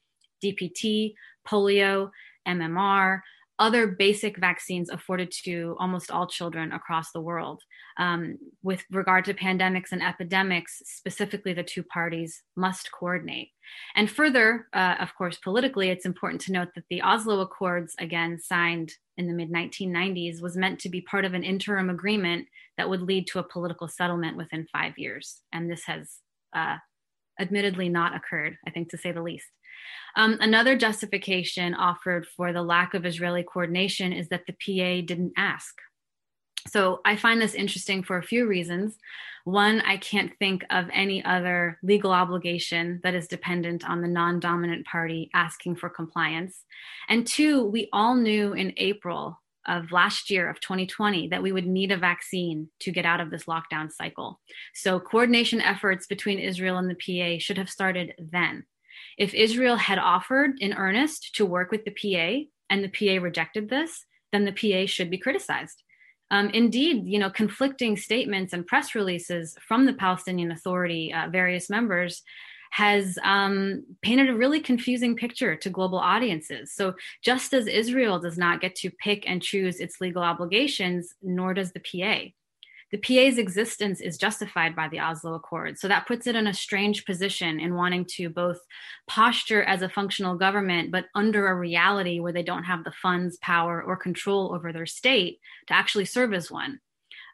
DPT, 0.42 1.14
polio, 1.46 2.10
MMR, 2.46 3.20
other 3.58 3.86
basic 3.86 4.36
vaccines 4.36 4.90
afforded 4.90 5.30
to 5.44 5.76
almost 5.78 6.10
all 6.10 6.26
children 6.26 6.72
across 6.72 7.12
the 7.12 7.20
world. 7.20 7.62
Um, 7.98 8.38
with 8.62 8.84
regard 8.90 9.24
to 9.26 9.34
pandemics 9.34 9.92
and 9.92 10.02
epidemics, 10.02 10.82
specifically, 10.84 11.52
the 11.52 11.62
two 11.62 11.84
parties 11.84 12.42
must 12.56 12.90
coordinate. 12.90 13.50
And 13.94 14.10
further, 14.10 14.66
uh, 14.72 14.96
of 14.98 15.14
course, 15.14 15.38
politically, 15.38 15.90
it's 15.90 16.06
important 16.06 16.40
to 16.42 16.52
note 16.52 16.68
that 16.74 16.84
the 16.90 17.02
Oslo 17.02 17.40
Accords, 17.40 17.94
again 17.98 18.38
signed 18.40 18.92
in 19.16 19.28
the 19.28 19.34
mid 19.34 19.52
1990s, 19.52 20.42
was 20.42 20.56
meant 20.56 20.80
to 20.80 20.88
be 20.88 21.00
part 21.00 21.24
of 21.24 21.34
an 21.34 21.44
interim 21.44 21.90
agreement 21.90 22.48
that 22.76 22.88
would 22.88 23.02
lead 23.02 23.28
to 23.28 23.38
a 23.38 23.44
political 23.44 23.86
settlement 23.86 24.36
within 24.36 24.66
five 24.72 24.98
years. 24.98 25.42
And 25.52 25.70
this 25.70 25.84
has 25.84 26.18
uh, 26.54 26.78
admittedly 27.38 27.88
not 27.88 28.14
occurred, 28.14 28.56
I 28.66 28.70
think, 28.70 28.90
to 28.90 28.98
say 28.98 29.12
the 29.12 29.22
least. 29.22 29.46
Um, 30.16 30.38
another 30.40 30.76
justification 30.76 31.74
offered 31.74 32.26
for 32.26 32.52
the 32.52 32.62
lack 32.62 32.94
of 32.94 33.04
Israeli 33.04 33.42
coordination 33.42 34.12
is 34.12 34.28
that 34.28 34.42
the 34.46 34.52
PA 34.52 35.04
didn't 35.06 35.32
ask. 35.36 35.74
So 36.68 37.00
I 37.04 37.16
find 37.16 37.40
this 37.40 37.54
interesting 37.54 38.02
for 38.02 38.16
a 38.16 38.22
few 38.22 38.46
reasons. 38.46 38.96
One, 39.44 39.82
I 39.82 39.98
can't 39.98 40.32
think 40.38 40.64
of 40.70 40.86
any 40.92 41.22
other 41.22 41.78
legal 41.82 42.10
obligation 42.10 43.00
that 43.02 43.14
is 43.14 43.28
dependent 43.28 43.88
on 43.88 44.00
the 44.00 44.08
non 44.08 44.40
dominant 44.40 44.86
party 44.86 45.30
asking 45.34 45.76
for 45.76 45.90
compliance. 45.90 46.64
And 47.08 47.26
two, 47.26 47.64
we 47.64 47.88
all 47.92 48.14
knew 48.14 48.54
in 48.54 48.72
April 48.78 49.38
of 49.66 49.92
last 49.92 50.30
year 50.30 50.48
of 50.48 50.60
2020 50.60 51.28
that 51.28 51.42
we 51.42 51.52
would 51.52 51.66
need 51.66 51.92
a 51.92 51.96
vaccine 51.96 52.68
to 52.80 52.90
get 52.90 53.06
out 53.06 53.20
of 53.20 53.30
this 53.30 53.44
lockdown 53.44 53.90
cycle. 53.90 54.40
So 54.74 55.00
coordination 55.00 55.60
efforts 55.60 56.06
between 56.06 56.38
Israel 56.38 56.78
and 56.78 56.90
the 56.90 56.94
PA 56.94 57.38
should 57.38 57.58
have 57.58 57.70
started 57.70 58.14
then. 58.18 58.64
If 59.18 59.34
Israel 59.34 59.76
had 59.76 59.98
offered 59.98 60.52
in 60.60 60.74
earnest 60.74 61.34
to 61.36 61.46
work 61.46 61.70
with 61.70 61.84
the 61.84 61.90
PA 61.90 62.46
and 62.70 62.84
the 62.84 62.88
PA 62.88 63.22
rejected 63.22 63.68
this, 63.68 64.04
then 64.32 64.44
the 64.44 64.52
PA 64.52 64.86
should 64.86 65.10
be 65.10 65.18
criticized. 65.18 65.82
Um, 66.30 66.48
indeed, 66.50 67.06
you 67.06 67.18
know, 67.18 67.30
conflicting 67.30 67.96
statements 67.96 68.52
and 68.52 68.66
press 68.66 68.94
releases 68.94 69.56
from 69.66 69.86
the 69.86 69.92
Palestinian 69.92 70.50
Authority, 70.50 71.12
uh, 71.12 71.28
various 71.28 71.70
members, 71.70 72.22
has 72.74 73.16
um, 73.22 73.84
painted 74.02 74.28
a 74.28 74.34
really 74.34 74.58
confusing 74.58 75.14
picture 75.14 75.54
to 75.54 75.70
global 75.70 75.98
audiences. 75.98 76.72
So, 76.72 76.94
just 77.22 77.54
as 77.54 77.68
Israel 77.68 78.18
does 78.18 78.36
not 78.36 78.60
get 78.60 78.74
to 78.76 78.90
pick 78.90 79.30
and 79.30 79.40
choose 79.40 79.78
its 79.78 80.00
legal 80.00 80.24
obligations, 80.24 81.14
nor 81.22 81.54
does 81.54 81.70
the 81.70 81.78
PA. 81.78 82.30
The 82.90 82.98
PA's 82.98 83.38
existence 83.38 84.00
is 84.00 84.18
justified 84.18 84.74
by 84.74 84.88
the 84.88 84.98
Oslo 84.98 85.34
Accord. 85.34 85.78
So 85.78 85.86
that 85.86 86.06
puts 86.08 86.26
it 86.26 86.34
in 86.34 86.48
a 86.48 86.54
strange 86.54 87.04
position 87.04 87.60
in 87.60 87.74
wanting 87.74 88.06
to 88.16 88.28
both 88.28 88.58
posture 89.08 89.62
as 89.62 89.82
a 89.82 89.88
functional 89.88 90.36
government, 90.36 90.90
but 90.90 91.06
under 91.14 91.46
a 91.46 91.54
reality 91.54 92.18
where 92.18 92.32
they 92.32 92.42
don't 92.42 92.64
have 92.64 92.82
the 92.82 92.92
funds, 92.92 93.36
power, 93.38 93.82
or 93.82 93.96
control 93.96 94.52
over 94.52 94.72
their 94.72 94.86
state 94.86 95.38
to 95.68 95.74
actually 95.74 96.06
serve 96.06 96.34
as 96.34 96.50
one. 96.50 96.80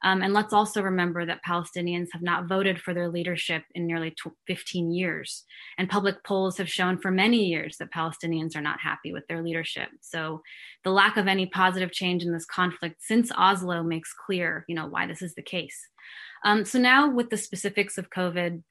Um, 0.03 0.23
and 0.23 0.33
let's 0.33 0.53
also 0.53 0.83
remember 0.83 1.27
that 1.27 1.45
Palestinians 1.47 2.09
have 2.13 2.23
not 2.23 2.49
voted 2.49 2.81
for 2.81 2.95
their 2.95 3.09
leadership 3.09 3.65
in 3.75 3.87
nearly 3.87 4.15
15 4.47 4.93
years. 4.93 5.45
And 5.79 5.91
public 5.91 6.25
polls 6.25 6.57
have 6.59 6.71
shown 6.71 6.99
for 6.99 7.11
many 7.11 7.45
years 7.45 7.77
that 7.79 7.93
Palestinians 7.93 8.57
are 8.57 8.63
not 8.63 8.81
happy 8.81 9.13
with 9.13 9.27
their 9.29 9.43
leadership. 9.43 9.89
So 10.01 10.43
the 10.85 10.91
lack 10.91 11.17
of 11.17 11.27
any 11.27 11.47
positive 11.47 11.93
change 11.93 12.25
in 12.25 12.33
this 12.33 12.47
conflict 12.47 12.97
since 13.01 13.31
Oslo 13.37 13.83
makes 13.83 14.13
clear, 14.27 14.65
you 14.69 14.75
know, 14.75 14.87
why 14.87 15.07
this 15.07 15.23
is 15.23 15.35
the 15.35 15.43
case. 15.43 15.79
Um, 16.45 16.65
so 16.65 16.79
now 16.79 17.11
with 17.11 17.31
the 17.31 17.37
specifics 17.37 17.99
of 17.99 18.11
COVID, 18.11 18.63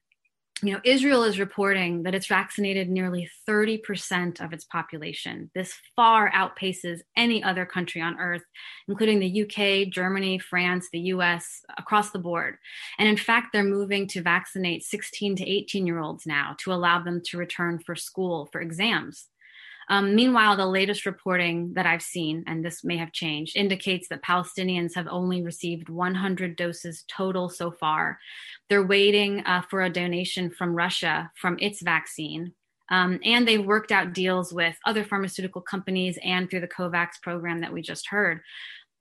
you 0.62 0.74
know, 0.74 0.82
Israel 0.84 1.24
is 1.24 1.40
reporting 1.40 2.04
that 2.04 2.16
it's 2.16 2.28
vaccinated 2.28 2.90
nearly 2.90 3.30
30% 3.48 4.44
of 4.44 4.52
its 4.54 4.66
population. 4.66 5.50
This 5.56 5.74
far 5.96 6.30
outpaces 6.32 7.00
any 7.16 7.44
other 7.44 7.66
country 7.66 8.02
on 8.02 8.20
earth, 8.20 8.44
including 8.88 9.20
the 9.20 9.44
UK, 9.44 9.92
Germany, 9.92 10.40
France, 10.40 10.90
the 10.92 11.00
US, 11.00 11.62
across 11.78 12.12
the 12.12 12.20
board. 12.20 12.58
And 12.98 13.08
in 13.08 13.18
fact, 13.18 13.48
they're 13.54 13.64
moving 13.64 14.08
to 14.08 14.22
vaccinate 14.22 14.84
16 14.84 15.38
to 15.38 15.50
18 15.50 15.88
year 15.88 16.00
olds 16.00 16.26
now 16.26 16.56
to 16.60 16.74
allow 16.74 17.02
them 17.02 17.22
to 17.26 17.38
return 17.38 17.80
for 17.80 17.96
school 17.96 18.50
for 18.52 18.62
exams. 18.62 19.28
Um, 19.90 20.14
meanwhile, 20.14 20.56
the 20.56 20.68
latest 20.68 21.08
reporting 21.08 21.74
that 21.74 21.88
I've 21.88 22.04
seen, 22.04 22.44
and 22.46 22.64
this 22.64 22.84
may 22.84 22.98
have 22.98 23.12
changed, 23.12 23.58
indicates 23.58 24.08
that 24.10 24.22
Palestinians 24.22 24.94
have 24.94 25.08
only 25.10 25.42
received 25.42 25.90
100 25.90 26.56
doses 26.56 27.04
total 27.08 27.50
so 27.50 27.72
far. 27.72 28.20
They're 28.70 28.86
waiting 28.86 29.42
uh, 29.46 29.64
for 29.68 29.82
a 29.82 29.90
donation 29.90 30.52
from 30.52 30.76
Russia 30.76 31.32
from 31.36 31.58
its 31.60 31.82
vaccine. 31.82 32.54
Um, 32.92 33.20
and 33.24 33.48
they've 33.48 33.66
worked 33.66 33.92
out 33.92 34.14
deals 34.14 34.54
with 34.54 34.76
other 34.86 35.04
pharmaceutical 35.04 35.62
companies 35.62 36.18
and 36.24 36.50
through 36.50 36.62
the 36.62 36.68
COVAX 36.68 37.22
program 37.22 37.62
that 37.62 37.74
we 37.74 37.82
just 37.82 38.08
heard. 38.08 38.42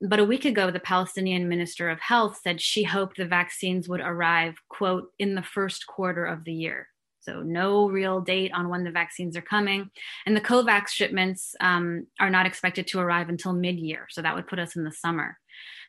But 0.01 0.19
a 0.19 0.25
week 0.25 0.45
ago, 0.45 0.71
the 0.71 0.79
Palestinian 0.79 1.49
Minister 1.49 1.89
of 1.89 1.99
Health 1.99 2.39
said 2.41 2.61
she 2.61 2.83
hoped 2.83 3.17
the 3.17 3.25
vaccines 3.25 3.89
would 3.89 3.99
arrive, 3.99 4.55
quote, 4.69 5.09
in 5.19 5.35
the 5.35 5.43
first 5.43 5.87
quarter 5.87 6.25
of 6.25 6.45
the 6.45 6.53
year. 6.53 6.87
So, 7.21 7.41
no 7.41 7.89
real 7.89 8.21
date 8.21 8.51
on 8.53 8.69
when 8.69 8.83
the 8.83 8.91
vaccines 8.91 9.35
are 9.35 9.41
coming. 9.41 9.89
And 10.25 10.35
the 10.35 10.41
COVAX 10.41 10.89
shipments 10.89 11.55
um, 11.59 12.07
are 12.19 12.29
not 12.29 12.45
expected 12.45 12.87
to 12.87 12.99
arrive 12.99 13.29
until 13.29 13.53
mid 13.53 13.79
year. 13.79 14.07
So, 14.09 14.21
that 14.21 14.35
would 14.35 14.47
put 14.47 14.59
us 14.59 14.75
in 14.75 14.83
the 14.83 14.91
summer. 14.91 15.37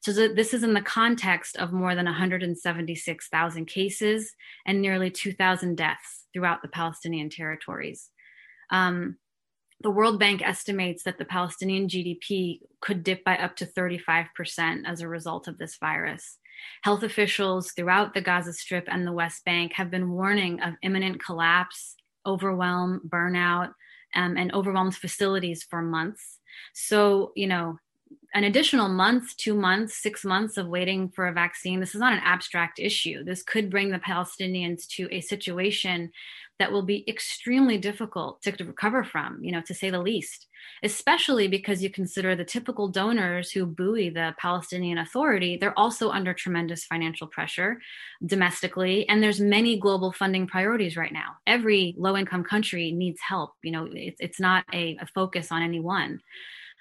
So, 0.03 0.12
this 0.12 0.55
is 0.55 0.62
in 0.62 0.75
the 0.75 0.81
context 0.81 1.57
of 1.57 1.73
more 1.73 1.95
than 1.95 2.07
176,000 2.07 3.66
cases 3.66 4.33
and 4.66 4.81
nearly 4.83 5.11
2,000 5.11 5.77
deaths 5.77 6.27
throughout 6.33 6.62
the 6.62 6.69
Palestinian 6.69 7.31
territories. 7.31 8.11
Um, 8.71 9.16
the 9.83 9.90
World 9.90 10.19
Bank 10.19 10.43
estimates 10.43 11.05
that 11.05 11.19
the 11.19 11.25
Palestinian 11.25 11.88
GDP 11.88 12.61
could 12.81 13.03
dip 13.03 13.25
by 13.25 13.37
up 13.37 13.57
to 13.57 13.66
35% 13.66 14.27
as 14.87 15.01
a 15.01 15.09
result 15.09 15.49
of 15.49 15.57
this 15.57 15.77
virus. 15.79 16.38
Health 16.83 17.03
officials 17.03 17.73
throughout 17.73 18.14
the 18.14 18.20
Gaza 18.20 18.53
Strip 18.53 18.88
and 18.88 19.07
the 19.07 19.12
West 19.12 19.44
Bank 19.44 19.73
have 19.75 19.90
been 19.90 20.11
warning 20.11 20.61
of 20.61 20.75
imminent 20.83 21.23
collapse, 21.23 21.96
overwhelm, 22.27 23.01
burnout, 23.09 23.73
um, 24.14 24.37
and 24.37 24.53
overwhelmed 24.53 24.96
facilities 24.96 25.62
for 25.62 25.83
months. 25.83 26.38
So, 26.73 27.33
you 27.37 27.46
know, 27.46 27.79
an 28.35 28.44
additional 28.44 28.88
month, 28.88 29.37
two 29.37 29.55
months, 29.55 29.96
six 29.96 30.25
months 30.25 30.57
of 30.57 30.68
waiting 30.68 31.11
for 31.11 31.29
a 31.29 31.33
vaccine, 31.33 31.81
this 31.81 31.94
is 31.94 32.01
not 32.01 32.12
an 32.12 32.20
abstract 32.25 32.79
issue. 32.79 33.25
This 33.25 33.42
could 33.42 33.70
bring 33.70 33.90
the 33.90 33.99
Palestinians 33.99 34.87
to 34.96 35.09
a 35.11 35.20
situation 35.20 36.11
that 36.61 36.70
will 36.70 36.83
be 36.83 37.05
extremely 37.09 37.79
difficult 37.79 38.42
to, 38.42 38.53
recover 38.64 39.03
from, 39.03 39.42
you 39.42 39.51
know, 39.51 39.62
to 39.62 39.75
say 39.75 39.88
the 39.88 39.99
least, 39.99 40.46
especially 40.83 41.49
because 41.49 41.83
you 41.83 41.88
consider 41.88 42.37
the 42.37 42.44
typical 42.44 42.87
donors 42.87 43.51
who 43.51 43.64
buoy 43.64 44.11
the 44.11 44.35
Palestinian 44.38 44.99
Authority, 44.99 45.57
they're 45.57 45.79
also 45.79 46.11
under 46.11 46.35
tremendous 46.35 46.85
financial 46.85 47.27
pressure 47.27 47.81
domestically. 48.25 49.09
And 49.09 49.23
there's 49.23 49.40
many 49.40 49.81
global 49.81 50.12
funding 50.12 50.46
priorities 50.46 50.99
right 50.99 51.12
now. 51.12 51.37
Every 51.46 51.94
low 51.96 52.14
income 52.14 52.44
country 52.44 52.92
needs 52.92 53.20
help. 53.27 53.55
You 53.62 53.73
know, 53.73 53.88
it's, 53.90 54.20
it's 54.20 54.38
not 54.38 54.64
a, 54.73 54.99
a 55.01 55.07
focus 55.07 55.51
on 55.51 55.62
any 55.62 55.81
one. 55.81 56.20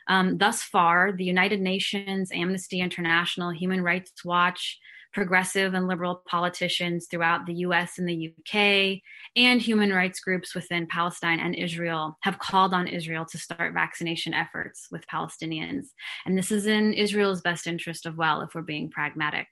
Um, 0.09 0.37
thus 0.37 0.61
far, 0.61 1.13
the 1.13 1.23
United 1.23 1.61
Nations, 1.61 2.31
Amnesty 2.33 2.81
International, 2.81 3.51
Human 3.51 3.81
Rights 3.81 4.25
Watch, 4.25 4.77
progressive 5.13 5.73
and 5.73 5.87
liberal 5.87 6.21
politicians 6.27 7.07
throughout 7.09 7.45
the 7.45 7.55
US 7.55 7.97
and 7.97 8.07
the 8.07 8.33
UK, 8.33 9.01
and 9.35 9.61
human 9.61 9.91
rights 9.91 10.19
groups 10.19 10.53
within 10.53 10.87
Palestine 10.87 11.39
and 11.39 11.55
Israel 11.55 12.17
have 12.21 12.39
called 12.39 12.73
on 12.73 12.87
Israel 12.87 13.25
to 13.25 13.37
start 13.37 13.73
vaccination 13.73 14.33
efforts 14.33 14.87
with 14.91 15.07
Palestinians. 15.07 15.87
And 16.25 16.37
this 16.37 16.51
is 16.51 16.65
in 16.65 16.93
Israel's 16.93 17.41
best 17.41 17.67
interest 17.67 18.05
as 18.05 18.15
well, 18.15 18.41
if 18.41 18.53
we're 18.53 18.61
being 18.61 18.89
pragmatic. 18.89 19.47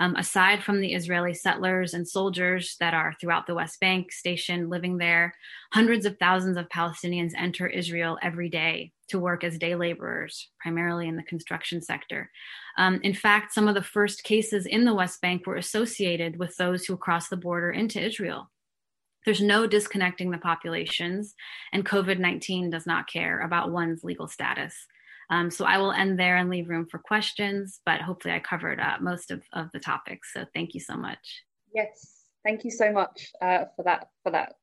Um, 0.00 0.14
aside 0.16 0.62
from 0.62 0.80
the 0.80 0.94
Israeli 0.94 1.34
settlers 1.34 1.92
and 1.94 2.06
soldiers 2.06 2.76
that 2.78 2.94
are 2.94 3.14
throughout 3.20 3.46
the 3.46 3.54
West 3.54 3.80
Bank 3.80 4.12
stationed 4.12 4.70
living 4.70 4.98
there, 4.98 5.34
hundreds 5.72 6.06
of 6.06 6.16
thousands 6.18 6.56
of 6.56 6.68
Palestinians 6.68 7.32
enter 7.36 7.66
Israel 7.66 8.16
every 8.22 8.48
day 8.48 8.92
to 9.08 9.18
work 9.18 9.42
as 9.42 9.58
day 9.58 9.74
laborers, 9.74 10.50
primarily 10.60 11.08
in 11.08 11.16
the 11.16 11.22
construction 11.22 11.82
sector. 11.82 12.30
Um, 12.78 13.00
in 13.02 13.12
fact, 13.12 13.52
some 13.52 13.68
of 13.68 13.74
the 13.74 13.82
first 13.82 14.22
cases 14.22 14.64
in 14.64 14.84
the 14.84 14.94
West 14.94 15.20
Bank 15.20 15.46
were 15.46 15.56
associated 15.56 16.38
with 16.38 16.56
those 16.56 16.86
who 16.86 16.96
crossed 16.96 17.28
the 17.28 17.36
border 17.36 17.70
into 17.70 18.00
Israel. 18.00 18.50
There's 19.24 19.42
no 19.42 19.66
disconnecting 19.66 20.30
the 20.30 20.38
populations, 20.38 21.34
and 21.72 21.84
COVID 21.84 22.18
19 22.18 22.70
does 22.70 22.86
not 22.86 23.08
care 23.08 23.40
about 23.40 23.72
one's 23.72 24.04
legal 24.04 24.28
status. 24.28 24.74
Um, 25.30 25.50
so 25.50 25.64
I 25.64 25.76
will 25.78 25.92
end 25.92 26.18
there 26.18 26.36
and 26.36 26.48
leave 26.48 26.70
room 26.70 26.86
for 26.90 26.98
questions, 26.98 27.80
but 27.84 28.00
hopefully 28.00 28.32
I 28.32 28.38
covered 28.38 28.80
uh, 28.80 28.96
most 29.00 29.30
of, 29.30 29.42
of 29.52 29.70
the 29.72 29.80
topics. 29.80 30.32
So 30.32 30.46
thank 30.54 30.72
you 30.72 30.80
so 30.80 30.96
much. 30.96 31.42
Yes, 31.74 32.24
thank 32.44 32.64
you 32.64 32.70
so 32.70 32.92
much 32.92 33.30
uh, 33.42 33.64
for 33.76 33.82
that 33.82 34.08
for 34.22 34.32
that 34.32 34.54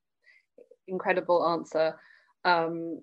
incredible 0.88 1.48
answer. 1.48 2.00
Um, 2.46 3.02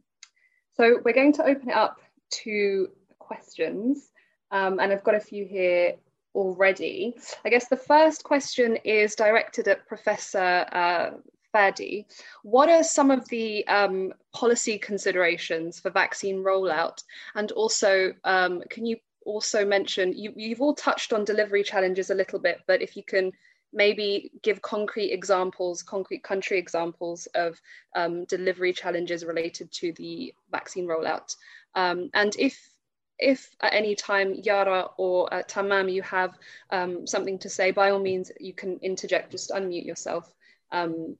so 0.74 1.00
we're 1.04 1.12
going 1.12 1.34
to 1.34 1.44
open 1.44 1.68
it 1.68 1.76
up 1.76 1.98
to 2.44 2.88
questions, 3.18 4.10
um, 4.52 4.78
and 4.78 4.92
I've 4.92 5.04
got 5.04 5.16
a 5.16 5.20
few 5.20 5.44
here 5.44 5.94
already. 6.34 7.16
I 7.44 7.48
guess 7.48 7.68
the 7.68 7.76
first 7.76 8.22
question 8.24 8.76
is 8.84 9.14
directed 9.14 9.68
at 9.68 9.86
Professor 9.88 10.66
uh. 10.72 11.10
What 12.42 12.70
are 12.70 12.82
some 12.82 13.10
of 13.10 13.28
the 13.28 13.66
um, 13.66 14.14
policy 14.32 14.78
considerations 14.78 15.80
for 15.80 15.90
vaccine 15.90 16.42
rollout? 16.42 17.02
And 17.34 17.52
also, 17.52 18.14
um, 18.24 18.62
can 18.70 18.86
you 18.86 18.96
also 19.26 19.64
mention, 19.64 20.14
you, 20.16 20.32
you've 20.34 20.62
all 20.62 20.74
touched 20.74 21.12
on 21.12 21.26
delivery 21.26 21.62
challenges 21.62 22.08
a 22.08 22.14
little 22.14 22.38
bit, 22.38 22.60
but 22.66 22.80
if 22.80 22.96
you 22.96 23.02
can 23.02 23.32
maybe 23.72 24.30
give 24.42 24.62
concrete 24.62 25.12
examples, 25.12 25.82
concrete 25.82 26.24
country 26.24 26.58
examples 26.58 27.26
of 27.34 27.60
um, 27.96 28.24
delivery 28.24 28.72
challenges 28.72 29.22
related 29.22 29.70
to 29.72 29.92
the 29.92 30.32
vaccine 30.50 30.86
rollout. 30.86 31.36
Um, 31.74 32.08
and 32.14 32.34
if 32.38 32.71
if 33.22 33.54
at 33.60 33.72
any 33.72 33.94
time 33.94 34.34
Yara 34.34 34.88
or 34.96 35.32
uh, 35.32 35.42
Tammam 35.42 35.92
you 35.92 36.02
have 36.02 36.38
um, 36.70 37.06
something 37.06 37.38
to 37.38 37.48
say, 37.48 37.70
by 37.70 37.90
all 37.90 38.00
means 38.00 38.30
you 38.40 38.52
can 38.52 38.78
interject. 38.82 39.30
Just 39.30 39.50
unmute 39.50 39.86
yourself 39.86 40.34
um, 40.72 41.16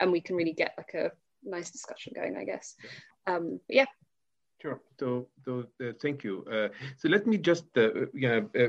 and 0.00 0.12
we 0.12 0.20
can 0.20 0.36
really 0.36 0.52
get 0.52 0.74
like 0.76 0.94
a 0.94 1.10
nice 1.42 1.70
discussion 1.70 2.12
going, 2.14 2.36
I 2.36 2.44
guess. 2.44 2.74
Um, 3.26 3.60
yeah. 3.68 3.86
Sure. 4.60 4.80
So, 4.98 5.28
so 5.44 5.66
uh, 5.80 5.92
thank 6.00 6.24
you. 6.24 6.44
Uh, 6.50 6.68
so 6.96 7.08
let 7.08 7.26
me 7.26 7.36
just 7.36 7.66
uh, 7.76 8.06
yeah, 8.14 8.40
uh, 8.58 8.68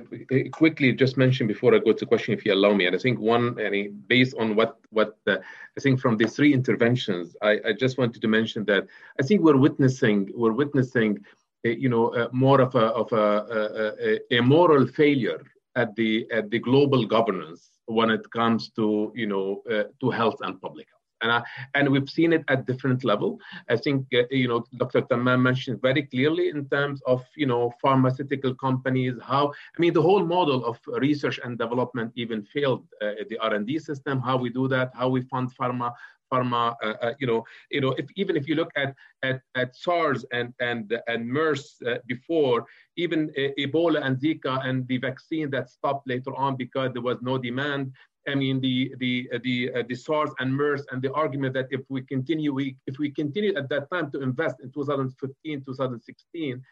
quickly 0.52 0.91
just 0.91 1.17
mention 1.17 1.48
before 1.48 1.73
I 1.73 1.79
go 1.79 1.94
to 1.94 2.06
question, 2.06 2.33
if 2.33 2.46
you 2.46 2.54
allow 2.54 2.73
me. 2.73 2.88
And 2.88 2.96
I 2.96 3.00
think 3.00 3.19
one, 3.19 3.58
I 3.60 3.69
mean, 3.69 4.04
based 4.08 4.35
on 4.38 4.56
what 4.56 4.79
what 4.90 5.17
I 5.27 5.40
think 5.79 6.02
from 6.02 6.17
the 6.17 6.27
three 6.27 6.54
interventions, 6.54 7.38
I, 7.42 7.60
I 7.65 7.73
just 7.73 7.98
wanted 7.98 8.21
to 8.21 8.27
mention 8.27 8.65
that 8.65 8.85
I 9.19 9.23
think 9.23 9.42
we're 9.42 9.58
witnessing 9.58 10.29
we're 10.35 10.52
witnessing, 10.52 11.19
uh, 11.19 11.46
you 11.73 11.89
know, 11.89 12.07
uh, 12.15 12.27
more 12.31 12.61
of 12.61 12.75
a 12.75 12.85
of 13.01 13.11
a, 13.11 14.19
a, 14.31 14.37
a 14.37 14.41
moral 14.41 14.87
failure 14.87 15.41
at 15.75 15.95
the 15.95 16.27
at 16.31 16.49
the 16.49 16.59
global 16.59 17.05
governance 17.05 17.71
when 17.85 18.09
it 18.09 18.29
comes 18.31 18.69
to 18.71 19.11
you 19.15 19.27
know 19.27 19.61
to 19.99 20.09
health 20.09 20.37
and 20.41 20.61
public 20.61 20.87
health 20.87 20.97
and, 21.21 21.31
I, 21.31 21.43
and 21.75 21.89
we've 21.89 22.09
seen 22.09 22.33
it 22.33 22.43
at 22.47 22.65
different 22.65 23.03
level. 23.03 23.39
I 23.69 23.77
think 23.77 24.07
uh, 24.13 24.23
you 24.29 24.47
know 24.47 24.65
Dr. 24.77 25.01
Tammam 25.01 25.41
mentioned 25.41 25.81
very 25.81 26.03
clearly 26.03 26.49
in 26.49 26.67
terms 26.69 27.01
of 27.05 27.23
you 27.35 27.45
know 27.45 27.73
pharmaceutical 27.81 28.53
companies 28.55 29.15
how 29.21 29.51
I 29.77 29.81
mean 29.81 29.93
the 29.93 30.01
whole 30.01 30.25
model 30.25 30.65
of 30.65 30.79
research 30.87 31.39
and 31.43 31.57
development 31.57 32.11
even 32.15 32.43
failed 32.43 32.85
uh, 33.01 33.23
the 33.29 33.37
R&D 33.39 33.79
system. 33.79 34.19
How 34.19 34.37
we 34.37 34.49
do 34.49 34.67
that, 34.69 34.91
how 34.93 35.09
we 35.09 35.21
fund 35.21 35.51
pharma 35.59 35.93
pharma. 36.32 36.75
Uh, 36.84 36.94
uh, 37.02 37.13
you 37.19 37.28
know, 37.28 37.44
you 37.71 37.82
know, 37.82 37.92
if 37.98 38.06
even 38.15 38.36
if 38.36 38.48
you 38.48 38.56
look 38.56 38.71
at 38.75 38.96
at, 39.23 39.42
at 39.56 39.75
SARS 39.75 40.25
and 40.32 40.54
and 40.60 41.00
and 41.08 41.28
MERS 41.28 41.78
uh, 41.88 41.96
before, 42.08 42.65
even 42.96 43.32
Ebola 43.58 44.06
and 44.06 44.17
Zika 44.17 44.65
and 44.65 44.88
the 44.88 44.98
vaccine 44.98 45.50
that 45.52 45.69
stopped 45.69 46.08
later 46.08 46.36
on 46.36 46.56
because 46.56 46.94
there 46.94 47.02
was 47.02 47.17
no 47.21 47.38
demand. 47.38 47.94
I 48.28 48.36
mean, 48.36 48.60
the 48.60 48.94
the 49.00 49.30
the 49.44 49.71
uh, 49.73 49.84
the 49.88 49.96
SARS 49.96 50.32
and 50.40 50.54
MERS 50.54 50.86
and 50.92 51.02
the 51.02 51.13
argument 51.13 51.54
that 51.54 51.67
if 51.71 51.82
we 51.90 52.02
continue, 52.02 52.54
we 52.54 52.75
if 52.86 53.00
we 53.00 53.10
continue 53.10 53.56
at 53.56 53.69
that 53.69 53.90
time 53.90 54.12
to 54.12 54.21
invest 54.21 54.58
in 54.62 54.71
2015, 54.71 55.63
2016, 55.63 56.63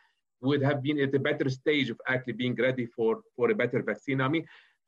would 0.41 0.61
have 0.61 0.83
been 0.83 0.99
at 0.99 1.15
a 1.15 1.19
better 1.19 1.49
stage 1.49 1.89
of 1.89 1.99
actually 2.07 2.33
being 2.33 2.55
ready 2.55 2.85
for 2.85 3.21
for 3.35 3.49
a 3.51 3.55
better 3.55 3.81
vaccine. 3.81 4.19
I 4.21 4.27
mean, 4.27 4.45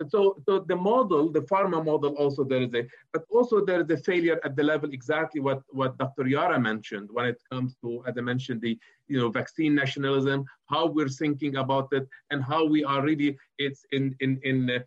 so, 0.07 0.37
so 0.45 0.59
the 0.59 0.75
model, 0.75 1.31
the 1.31 1.41
pharma 1.41 1.83
model, 1.83 2.13
also 2.15 2.43
there 2.43 2.61
is 2.61 2.73
a, 2.73 2.85
but 3.13 3.23
also 3.31 3.65
there 3.65 3.81
is 3.81 3.89
a 3.89 3.97
failure 3.97 4.39
at 4.43 4.55
the 4.55 4.63
level 4.63 4.91
exactly 4.91 5.41
what 5.41 5.61
what 5.69 5.97
Dr. 5.97 6.27
Yara 6.27 6.59
mentioned 6.59 7.09
when 7.11 7.25
it 7.25 7.41
comes 7.51 7.75
to, 7.83 8.03
as 8.07 8.15
I 8.17 8.21
mentioned, 8.21 8.61
the 8.61 8.77
you 9.07 9.19
know 9.19 9.29
vaccine 9.29 9.73
nationalism, 9.73 10.45
how 10.69 10.85
we're 10.85 11.09
thinking 11.09 11.55
about 11.57 11.87
it, 11.91 12.07
and 12.29 12.43
how 12.43 12.65
we 12.65 12.83
are 12.83 13.01
really 13.01 13.37
it's 13.57 13.85
in 13.91 14.15
in 14.19 14.39
in. 14.43 14.69
Uh, 14.69 14.79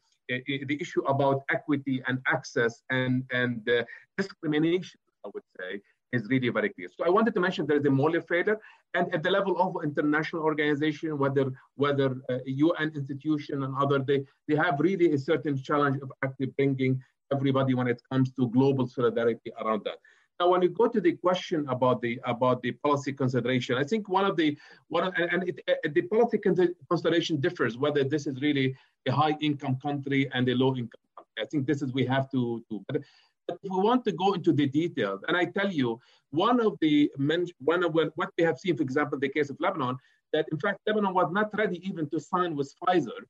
the 0.47 0.79
issue 0.81 1.03
about 1.07 1.43
equity 1.51 2.01
and 2.07 2.21
access 2.29 2.85
and 2.91 3.25
and 3.33 3.69
uh, 3.69 3.83
discrimination, 4.17 5.01
I 5.25 5.31
would 5.35 5.43
say, 5.59 5.81
is 6.13 6.29
really 6.29 6.49
very 6.49 6.71
clear. 6.71 6.89
So 6.97 7.05
I 7.05 7.09
wanted 7.09 7.35
to 7.35 7.41
mention 7.41 7.67
there 7.67 7.77
is 7.77 7.85
a 7.85 7.91
moral 7.91 8.21
failure, 8.21 8.59
and 8.95 9.13
at 9.15 9.23
the 9.23 9.31
level 9.31 9.61
of 9.61 9.85
international 9.85 10.43
organization, 10.43 11.19
whether 11.19 11.53
whether 11.77 12.17
uh, 12.29 12.39
UN 12.47 12.93
institution 12.95 13.63
and 13.65 13.75
other, 13.77 13.99
they 13.99 14.25
they 14.49 14.57
have 14.57 14.81
really 14.81 15.13
a 15.13 15.19
certain 15.19 15.57
challenge 15.57 15.99
of 16.03 16.11
actually 16.25 16.47
bringing 16.57 17.01
everybody 17.33 17.75
when 17.75 17.87
it 17.87 18.01
comes 18.11 18.33
to 18.33 18.49
global 18.49 18.87
solidarity 18.87 19.53
around 19.61 19.83
that. 19.85 19.99
Now, 20.41 20.49
when 20.49 20.63
you 20.63 20.71
go 20.71 20.89
to 20.89 21.01
the 21.01 21.13
question 21.13 21.67
about 21.69 22.01
the 22.01 22.19
about 22.25 22.63
the 22.63 22.73
policy 22.73 23.13
consideration, 23.13 23.77
I 23.77 23.85
think 23.85 24.09
one 24.09 24.25
of 24.25 24.37
the 24.37 24.57
one 24.89 25.05
of, 25.09 25.15
and 25.17 25.47
it, 25.47 25.61
uh, 25.69 25.75
the 25.93 26.03
policy 26.03 26.39
consideration 26.39 27.41
differs 27.41 27.77
whether 27.77 28.03
this 28.05 28.27
is 28.27 28.41
really 28.41 28.75
a 29.07 29.13
high 29.13 29.37
income 29.43 29.77
country 29.83 30.31
and 30.33 30.49
a 30.49 30.55
low 30.55 30.75
income 30.75 31.05
country. 31.17 31.45
I 31.45 31.47
think 31.47 31.67
this 31.67 31.83
is 31.83 31.93
we 31.93 32.07
have 32.07 32.31
to 32.31 32.65
to. 32.71 32.85
But 33.51 33.59
if 33.65 33.73
we 33.73 33.83
want 33.83 34.05
to 34.05 34.13
go 34.13 34.35
into 34.35 34.53
the 34.53 34.67
details, 34.67 35.23
and 35.27 35.37
I 35.37 35.45
tell 35.47 35.73
you, 35.73 35.99
one 36.31 36.61
of 36.61 36.79
the 36.81 37.11
men 37.19 37.47
one 37.59 37.83
of 37.83 37.93
what 37.95 38.31
we 38.39 38.45
have 38.45 38.59
seen, 38.59 38.77
for 38.77 38.85
example, 38.85 39.19
the 39.19 39.29
case 39.29 39.51
of 39.51 39.57
Lebanon, 39.59 39.97
that 40.33 40.47
in 40.53 40.59
fact 40.59 40.79
Lebanon 40.87 41.13
was 41.13 41.33
not 41.33 41.51
ready 41.59 41.85
even 41.85 42.09
to 42.11 42.21
sign 42.21 42.55
with 42.55 42.73
Pfizer. 42.79 43.21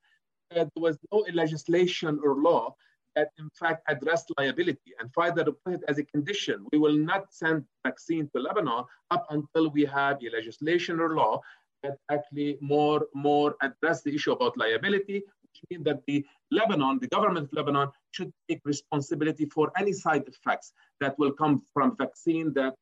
That 0.51 0.69
there 0.75 0.83
was 0.89 0.99
no 1.11 1.25
legislation 1.33 2.21
or 2.23 2.35
law 2.35 2.75
that 3.17 3.29
in 3.39 3.49
fact 3.59 3.83
addressed 3.89 4.31
liability. 4.37 4.93
And 4.99 5.11
Pfizer 5.15 5.47
put 5.65 5.75
it 5.77 5.85
as 5.89 5.97
a 5.97 6.05
condition: 6.05 6.67
we 6.71 6.79
will 6.79 6.99
not 7.11 7.33
send 7.33 7.65
vaccine 7.87 8.29
to 8.35 8.43
Lebanon 8.43 8.85
up 9.11 9.25
until 9.31 9.71
we 9.71 9.87
have 9.87 10.19
a 10.23 10.29
legislation 10.37 11.01
or 11.01 11.15
law 11.17 11.41
that 11.83 11.97
actually 12.11 12.59
more 12.61 13.07
more 13.15 13.57
address 13.63 14.03
the 14.03 14.15
issue 14.15 14.33
about 14.33 14.59
liability, 14.59 15.23
which 15.51 15.63
means 15.71 15.85
that 15.85 16.01
the 16.07 16.25
Lebanon, 16.51 16.99
the 17.01 17.09
government 17.09 17.47
of 17.47 17.53
Lebanon, 17.53 17.89
should 18.11 18.33
take 18.49 18.61
responsibility 18.65 19.47
for 19.47 19.73
any 19.77 19.93
side 19.93 20.25
effects 20.27 20.73
that 21.01 21.19
will 21.19 21.33
come 21.33 21.63
from 21.73 21.97
vaccine 21.97 22.53
that 22.55 22.75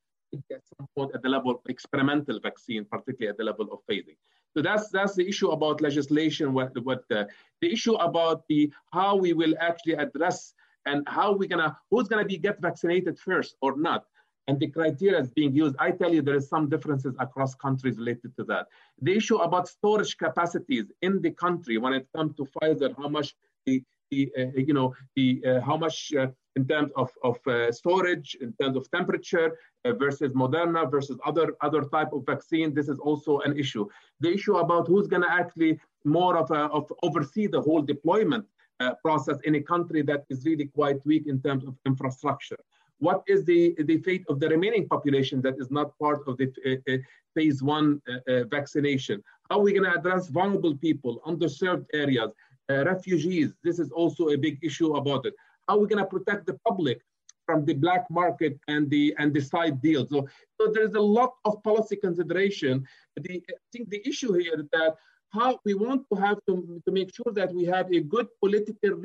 at 0.52 0.60
some 0.76 0.86
point 0.96 1.10
at 1.14 1.22
the 1.22 1.28
level 1.28 1.50
of 1.50 1.58
experimental 1.68 2.38
vaccine, 2.40 2.84
particularly 2.84 3.30
at 3.30 3.38
the 3.38 3.44
level 3.44 3.66
of 3.72 3.78
phasing. 3.90 4.16
So 4.56 4.62
that's 4.62 4.90
that's 4.90 5.14
the 5.14 5.26
issue 5.26 5.50
about 5.50 5.80
legislation. 5.80 6.52
What 6.52 6.72
what 6.84 7.04
the, 7.08 7.28
the 7.60 7.72
issue 7.72 7.94
about 7.94 8.42
the 8.48 8.72
how 8.92 9.16
we 9.16 9.32
will 9.32 9.54
actually 9.60 9.94
address 9.94 10.52
and 10.86 11.06
how 11.08 11.32
we're 11.32 11.48
gonna 11.48 11.76
who's 11.90 12.08
gonna 12.08 12.24
be 12.24 12.38
get 12.38 12.60
vaccinated 12.60 13.18
first 13.18 13.56
or 13.62 13.76
not 13.76 14.04
and 14.48 14.58
the 14.58 14.66
criteria 14.66 15.20
is 15.20 15.30
being 15.30 15.54
used. 15.54 15.76
I 15.78 15.90
tell 15.90 16.12
you, 16.12 16.22
there 16.22 16.34
is 16.34 16.48
some 16.48 16.68
differences 16.68 17.14
across 17.20 17.54
countries 17.54 17.98
related 17.98 18.34
to 18.38 18.44
that. 18.44 18.66
The 19.02 19.14
issue 19.14 19.36
about 19.36 19.68
storage 19.68 20.16
capacities 20.16 20.86
in 21.02 21.20
the 21.20 21.30
country 21.30 21.76
when 21.78 21.92
it 21.92 22.08
comes 22.16 22.34
to 22.36 22.48
Pfizer, 22.52 22.94
how 22.96 23.08
much 23.08 23.36
the, 23.66 23.82
the 24.10 24.32
uh, 24.38 24.46
you 24.56 24.72
know, 24.72 24.94
the 25.16 25.42
uh, 25.46 25.60
how 25.60 25.76
much 25.76 26.12
uh, 26.18 26.28
in 26.56 26.66
terms 26.66 26.90
of, 26.96 27.10
of 27.22 27.36
uh, 27.46 27.70
storage, 27.70 28.36
in 28.40 28.52
terms 28.60 28.76
of 28.76 28.90
temperature 28.90 29.58
uh, 29.84 29.92
versus 29.92 30.32
Moderna 30.32 30.90
versus 30.90 31.18
other 31.26 31.54
other 31.60 31.82
type 31.96 32.12
of 32.14 32.24
vaccine. 32.24 32.72
This 32.72 32.88
is 32.88 32.98
also 32.98 33.40
an 33.40 33.56
issue. 33.56 33.86
The 34.20 34.32
issue 34.32 34.56
about 34.56 34.88
who's 34.88 35.08
going 35.08 35.22
to 35.22 35.30
actually 35.30 35.78
more 36.04 36.38
of, 36.38 36.50
a, 36.50 36.62
of 36.78 36.90
oversee 37.02 37.48
the 37.48 37.60
whole 37.60 37.82
deployment 37.82 38.46
uh, 38.80 38.94
process 39.04 39.38
in 39.44 39.56
a 39.56 39.60
country 39.60 40.00
that 40.02 40.24
is 40.30 40.46
really 40.46 40.66
quite 40.66 41.04
weak 41.04 41.26
in 41.26 41.42
terms 41.42 41.64
of 41.64 41.76
infrastructure 41.84 42.56
what 42.98 43.22
is 43.26 43.44
the, 43.44 43.74
the 43.84 43.98
fate 43.98 44.24
of 44.28 44.40
the 44.40 44.48
remaining 44.48 44.88
population 44.88 45.40
that 45.42 45.54
is 45.58 45.70
not 45.70 45.96
part 45.98 46.20
of 46.26 46.36
the 46.36 46.52
uh, 46.66 46.92
uh, 46.92 46.98
phase 47.34 47.62
one 47.62 48.00
uh, 48.08 48.44
vaccination? 48.44 49.22
How 49.50 49.58
are 49.58 49.62
we 49.62 49.72
going 49.72 49.90
to 49.90 49.98
address 49.98 50.28
vulnerable 50.28 50.76
people, 50.76 51.20
underserved 51.26 51.86
areas, 51.94 52.32
refugees? 52.68 53.52
This 53.64 53.78
is 53.78 53.90
also 53.90 54.30
a 54.30 54.36
big 54.36 54.58
issue 54.62 54.94
about 54.94 55.26
it. 55.26 55.34
How 55.68 55.76
are 55.76 55.80
we 55.80 55.86
going 55.86 56.02
to 56.02 56.06
protect 56.08 56.46
the 56.46 56.58
public 56.66 57.00
from 57.46 57.64
the 57.64 57.74
black 57.74 58.04
market 58.10 58.58
and 58.68 58.90
the 58.90 59.14
and 59.18 59.32
the 59.32 59.40
side 59.40 59.80
deals? 59.80 60.10
So, 60.10 60.28
so 60.60 60.72
there's 60.72 60.94
a 60.94 61.00
lot 61.00 61.32
of 61.44 61.62
policy 61.62 61.96
consideration. 61.96 62.86
The, 63.16 63.42
I 63.48 63.54
think 63.72 63.90
the 63.90 64.06
issue 64.06 64.32
here 64.34 64.54
is 64.54 64.66
that 64.72 64.96
how 65.30 65.60
we 65.64 65.74
want 65.74 66.06
to 66.12 66.20
have 66.20 66.38
to, 66.48 66.80
to 66.84 66.92
make 66.92 67.14
sure 67.14 67.32
that 67.34 67.52
we 67.52 67.64
have 67.64 67.92
a 67.92 68.00
good 68.00 68.28
political 68.40 69.00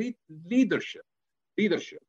leadership 0.50 1.04
leadership 1.58 2.02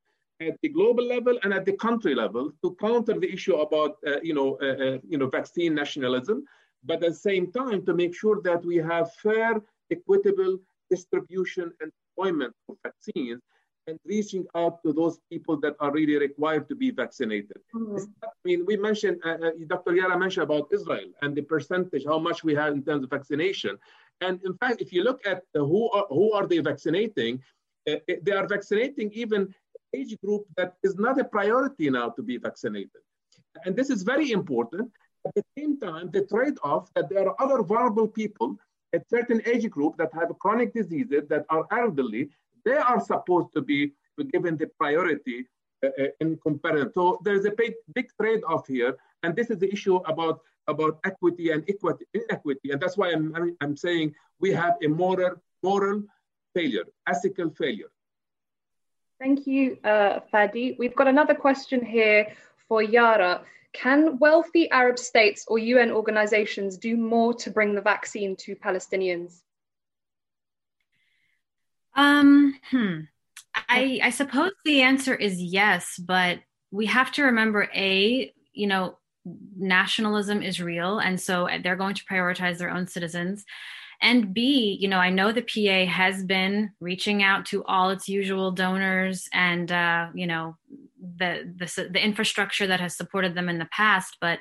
at 0.49 0.59
the 0.62 0.68
global 0.68 1.05
level 1.05 1.38
and 1.42 1.53
at 1.53 1.64
the 1.64 1.76
country 1.86 2.14
level 2.14 2.53
to 2.62 2.76
counter 2.80 3.18
the 3.18 3.30
issue 3.32 3.57
about 3.57 3.97
uh, 4.07 4.20
you 4.22 4.34
know 4.34 4.59
uh, 4.62 4.76
uh, 4.86 4.99
you 5.09 5.18
know 5.18 5.28
vaccine 5.28 5.74
nationalism, 5.74 6.45
but 6.84 7.03
at 7.03 7.11
the 7.12 7.14
same 7.14 7.51
time 7.53 7.84
to 7.86 7.95
make 7.95 8.14
sure 8.14 8.40
that 8.42 8.64
we 8.64 8.76
have 8.76 9.12
fair, 9.14 9.61
equitable 9.90 10.59
distribution 10.90 11.72
and 11.80 11.90
deployment 12.03 12.55
of 12.68 12.76
vaccines 12.84 13.40
and 13.86 13.99
reaching 14.07 14.47
out 14.55 14.82
to 14.82 14.92
those 14.92 15.18
people 15.30 15.57
that 15.61 15.74
are 15.80 15.92
really 15.92 16.16
required 16.16 16.68
to 16.68 16.74
be 16.74 16.90
vaccinated. 16.90 17.59
Mm-hmm. 17.74 18.05
I 18.22 18.28
mean, 18.45 18.64
we 18.64 18.76
mentioned, 18.76 19.20
uh, 19.24 19.36
uh 19.47 19.51
Dr. 19.66 19.95
Yara 19.95 20.18
mentioned 20.18 20.45
about 20.45 20.68
Israel 20.72 21.11
and 21.22 21.34
the 21.36 21.42
percentage, 21.42 22.05
how 22.07 22.18
much 22.18 22.42
we 22.45 22.55
have 22.55 22.72
in 22.72 22.82
terms 22.82 23.05
of 23.05 23.11
vaccination. 23.11 23.76
And 24.20 24.40
in 24.45 24.55
fact, 24.55 24.80
if 24.80 24.90
you 24.92 25.03
look 25.03 25.20
at 25.26 25.42
who 25.53 25.90
are, 25.90 26.07
who 26.09 26.32
are 26.32 26.47
they 26.47 26.61
vaccinating, 26.61 27.42
uh, 27.90 27.97
they 28.22 28.32
are 28.32 28.47
vaccinating 28.47 29.11
even 29.12 29.55
age 29.95 30.14
group 30.22 30.42
that 30.57 30.74
is 30.82 30.95
not 30.97 31.20
a 31.20 31.24
priority 31.24 31.90
now 31.90 32.09
to 32.16 32.22
be 32.22 32.36
vaccinated. 32.38 33.03
And 33.64 33.76
this 33.76 33.90
is 33.95 34.03
very 34.03 34.30
important. 34.32 34.90
At 35.26 35.34
the 35.34 35.45
same 35.57 35.78
time, 35.78 36.11
the 36.12 36.24
trade-off 36.32 36.84
that 36.95 37.09
there 37.09 37.26
are 37.28 37.36
other 37.45 37.62
vulnerable 37.62 38.09
people 38.09 38.57
at 38.95 39.09
certain 39.09 39.40
age 39.53 39.68
group 39.70 39.97
that 39.97 40.11
have 40.18 40.28
chronic 40.38 40.72
diseases 40.72 41.22
that 41.28 41.45
are 41.51 41.66
elderly, 41.70 42.30
they 42.64 42.76
are 42.76 43.01
supposed 43.01 43.51
to 43.55 43.62
be 43.62 43.92
given 44.32 44.57
the 44.57 44.68
priority 44.78 45.47
uh, 45.84 45.88
uh, 46.03 46.07
in 46.20 46.36
comparison. 46.38 46.92
So 46.92 47.20
there's 47.24 47.45
a 47.45 47.51
big, 47.51 47.74
big 47.95 48.09
trade-off 48.20 48.66
here, 48.66 48.97
and 49.22 49.34
this 49.34 49.51
is 49.51 49.59
the 49.59 49.72
issue 49.72 49.97
about 50.12 50.40
about 50.66 50.99
equity 51.05 51.51
and 51.51 51.62
equity, 51.68 52.07
inequity, 52.14 52.70
and 52.70 52.80
that's 52.80 52.97
why 52.97 53.12
I'm, 53.12 53.55
I'm 53.61 53.76
saying 53.76 54.14
we 54.40 54.51
have 54.53 54.74
a 54.82 54.88
moral 54.88 55.34
moral 55.62 56.03
failure, 56.55 56.86
ethical 57.07 57.51
failure. 57.51 57.90
Thank 59.21 59.47
you, 59.47 59.79
uh, 59.85 60.21
Fadi. 60.33 60.77
We've 60.79 60.95
got 60.95 61.09
another 61.09 61.35
question 61.35 61.85
here 61.85 62.33
for 62.69 62.83
Yara. 62.83 63.43
Can 63.73 64.19
wealthy 64.19 64.71
Arab 64.71 64.99
states 64.99 65.45
or 65.49 65.59
UN 65.59 65.91
organizations 65.91 66.77
do 66.77 66.97
more 66.97 67.35
to 67.35 67.51
bring 67.51 67.75
the 67.75 67.81
vaccine 67.81 68.37
to 68.37 68.55
Palestinians? 68.57 69.41
Um, 71.97 72.59
hmm. 72.71 73.01
I, 73.55 74.01
I 74.03 74.11
suppose 74.11 74.53
the 74.65 74.83
answer 74.83 75.15
is 75.15 75.41
yes, 75.41 75.99
but 75.99 76.41
we 76.71 76.87
have 76.87 77.12
to 77.12 77.25
remember 77.25 77.69
a, 77.75 78.33
you 78.53 78.67
know, 78.67 78.99
nationalism 79.57 80.43
is 80.43 80.61
real. 80.61 80.99
And 80.99 81.21
so 81.21 81.49
they're 81.62 81.77
going 81.77 81.95
to 81.95 82.05
prioritize 82.05 82.59
their 82.59 82.71
own 82.71 82.89
citizens 82.89 83.45
and 84.01 84.34
b 84.34 84.76
you 84.80 84.88
know 84.88 84.99
i 84.99 85.11
know 85.11 85.32
the 85.32 85.42
pa 85.42 85.90
has 85.90 86.24
been 86.24 86.70
reaching 86.80 87.22
out 87.22 87.47
to 87.47 87.64
all 87.64 87.90
its 87.90 88.09
usual 88.09 88.51
donors 88.51 89.28
and 89.32 89.70
uh, 89.72 90.09
you 90.14 90.26
know 90.26 90.57
the, 91.16 91.53
the 91.57 91.88
the 91.90 92.03
infrastructure 92.03 92.66
that 92.66 92.80
has 92.80 92.97
supported 92.97 93.34
them 93.34 93.49
in 93.49 93.59
the 93.59 93.66
past 93.66 94.16
but 94.20 94.38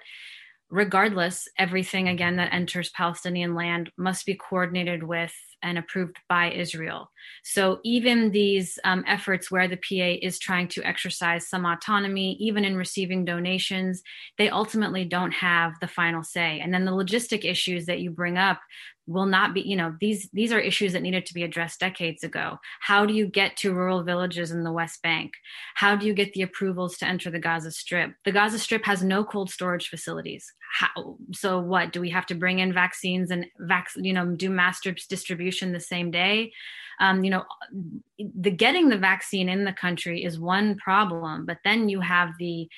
regardless 0.69 1.47
everything 1.57 2.07
again 2.07 2.37
that 2.37 2.53
enters 2.53 2.89
palestinian 2.89 3.53
land 3.55 3.91
must 3.97 4.25
be 4.25 4.35
coordinated 4.35 5.03
with 5.03 5.33
and 5.63 5.77
approved 5.77 6.17
by 6.29 6.51
Israel. 6.51 7.09
So 7.43 7.79
even 7.83 8.31
these 8.31 8.77
um, 8.83 9.03
efforts 9.07 9.49
where 9.49 9.67
the 9.67 9.77
PA 9.77 10.19
is 10.21 10.37
trying 10.37 10.67
to 10.69 10.83
exercise 10.83 11.47
some 11.47 11.65
autonomy, 11.65 12.33
even 12.39 12.65
in 12.65 12.75
receiving 12.75 13.25
donations, 13.25 14.03
they 14.37 14.49
ultimately 14.49 15.05
don't 15.05 15.31
have 15.31 15.73
the 15.79 15.87
final 15.87 16.21
say. 16.21 16.59
And 16.59 16.73
then 16.73 16.85
the 16.85 16.91
logistic 16.91 17.49
issues 17.49 17.85
that 17.85 18.01
you 18.01 18.11
bring 18.11 18.37
up, 18.37 18.59
will 19.05 19.25
not 19.25 19.53
be 19.53 19.61
you 19.61 19.75
know 19.75 19.95
these 19.99 20.29
these 20.33 20.51
are 20.51 20.59
issues 20.59 20.93
that 20.93 21.01
needed 21.01 21.25
to 21.25 21.33
be 21.33 21.43
addressed 21.43 21.79
decades 21.79 22.23
ago. 22.23 22.57
How 22.79 23.05
do 23.05 23.13
you 23.13 23.27
get 23.27 23.57
to 23.57 23.73
rural 23.73 24.03
villages 24.03 24.51
in 24.51 24.63
the 24.63 24.71
west 24.71 25.01
bank? 25.01 25.33
How 25.75 25.95
do 25.95 26.05
you 26.05 26.13
get 26.13 26.33
the 26.33 26.41
approvals 26.41 26.97
to 26.97 27.07
enter 27.07 27.29
the 27.29 27.39
gaza 27.39 27.71
strip? 27.71 28.13
The 28.25 28.31
gaza 28.31 28.59
strip 28.59 28.85
has 28.85 29.03
no 29.03 29.23
cold 29.23 29.49
storage 29.49 29.89
facilities. 29.89 30.51
How 30.71 31.17
so 31.33 31.59
what? 31.59 31.91
Do 31.91 32.01
we 32.01 32.09
have 32.11 32.25
to 32.27 32.35
bring 32.35 32.59
in 32.59 32.73
vaccines 32.73 33.31
and 33.31 33.45
vac 33.59 33.89
you 33.95 34.13
know 34.13 34.27
do 34.35 34.49
mass 34.49 34.79
distribution 34.81 35.73
the 35.73 35.79
same 35.79 36.11
day? 36.11 36.53
Um, 36.99 37.23
you 37.23 37.31
know 37.31 37.43
the 38.17 38.51
getting 38.51 38.89
the 38.89 38.97
vaccine 38.97 39.49
in 39.49 39.65
the 39.65 39.73
country 39.73 40.23
is 40.23 40.39
one 40.39 40.77
problem 40.77 41.45
but 41.45 41.57
then 41.63 41.89
you 41.89 41.99
have 42.01 42.29
the 42.37 42.69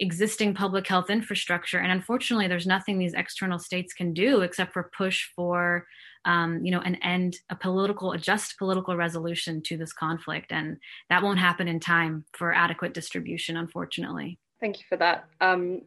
existing 0.00 0.54
public 0.54 0.86
health 0.86 1.10
infrastructure. 1.10 1.78
And 1.78 1.92
unfortunately 1.92 2.48
there's 2.48 2.66
nothing 2.66 2.98
these 2.98 3.14
external 3.14 3.58
states 3.58 3.92
can 3.92 4.12
do 4.12 4.40
except 4.40 4.72
for 4.72 4.90
push 4.96 5.28
for 5.36 5.86
um, 6.24 6.64
you 6.64 6.70
know 6.70 6.80
an 6.80 6.96
end 6.96 7.36
a 7.48 7.56
political 7.56 8.12
a 8.12 8.18
just 8.18 8.58
political 8.58 8.96
resolution 8.96 9.62
to 9.62 9.76
this 9.76 9.92
conflict. 9.92 10.52
And 10.52 10.78
that 11.08 11.22
won't 11.22 11.38
happen 11.38 11.68
in 11.68 11.80
time 11.80 12.24
for 12.32 12.52
adequate 12.52 12.94
distribution 12.94 13.56
unfortunately. 13.56 14.38
Thank 14.60 14.78
you 14.78 14.84
for 14.88 14.96
that. 14.96 15.26
Um, 15.40 15.82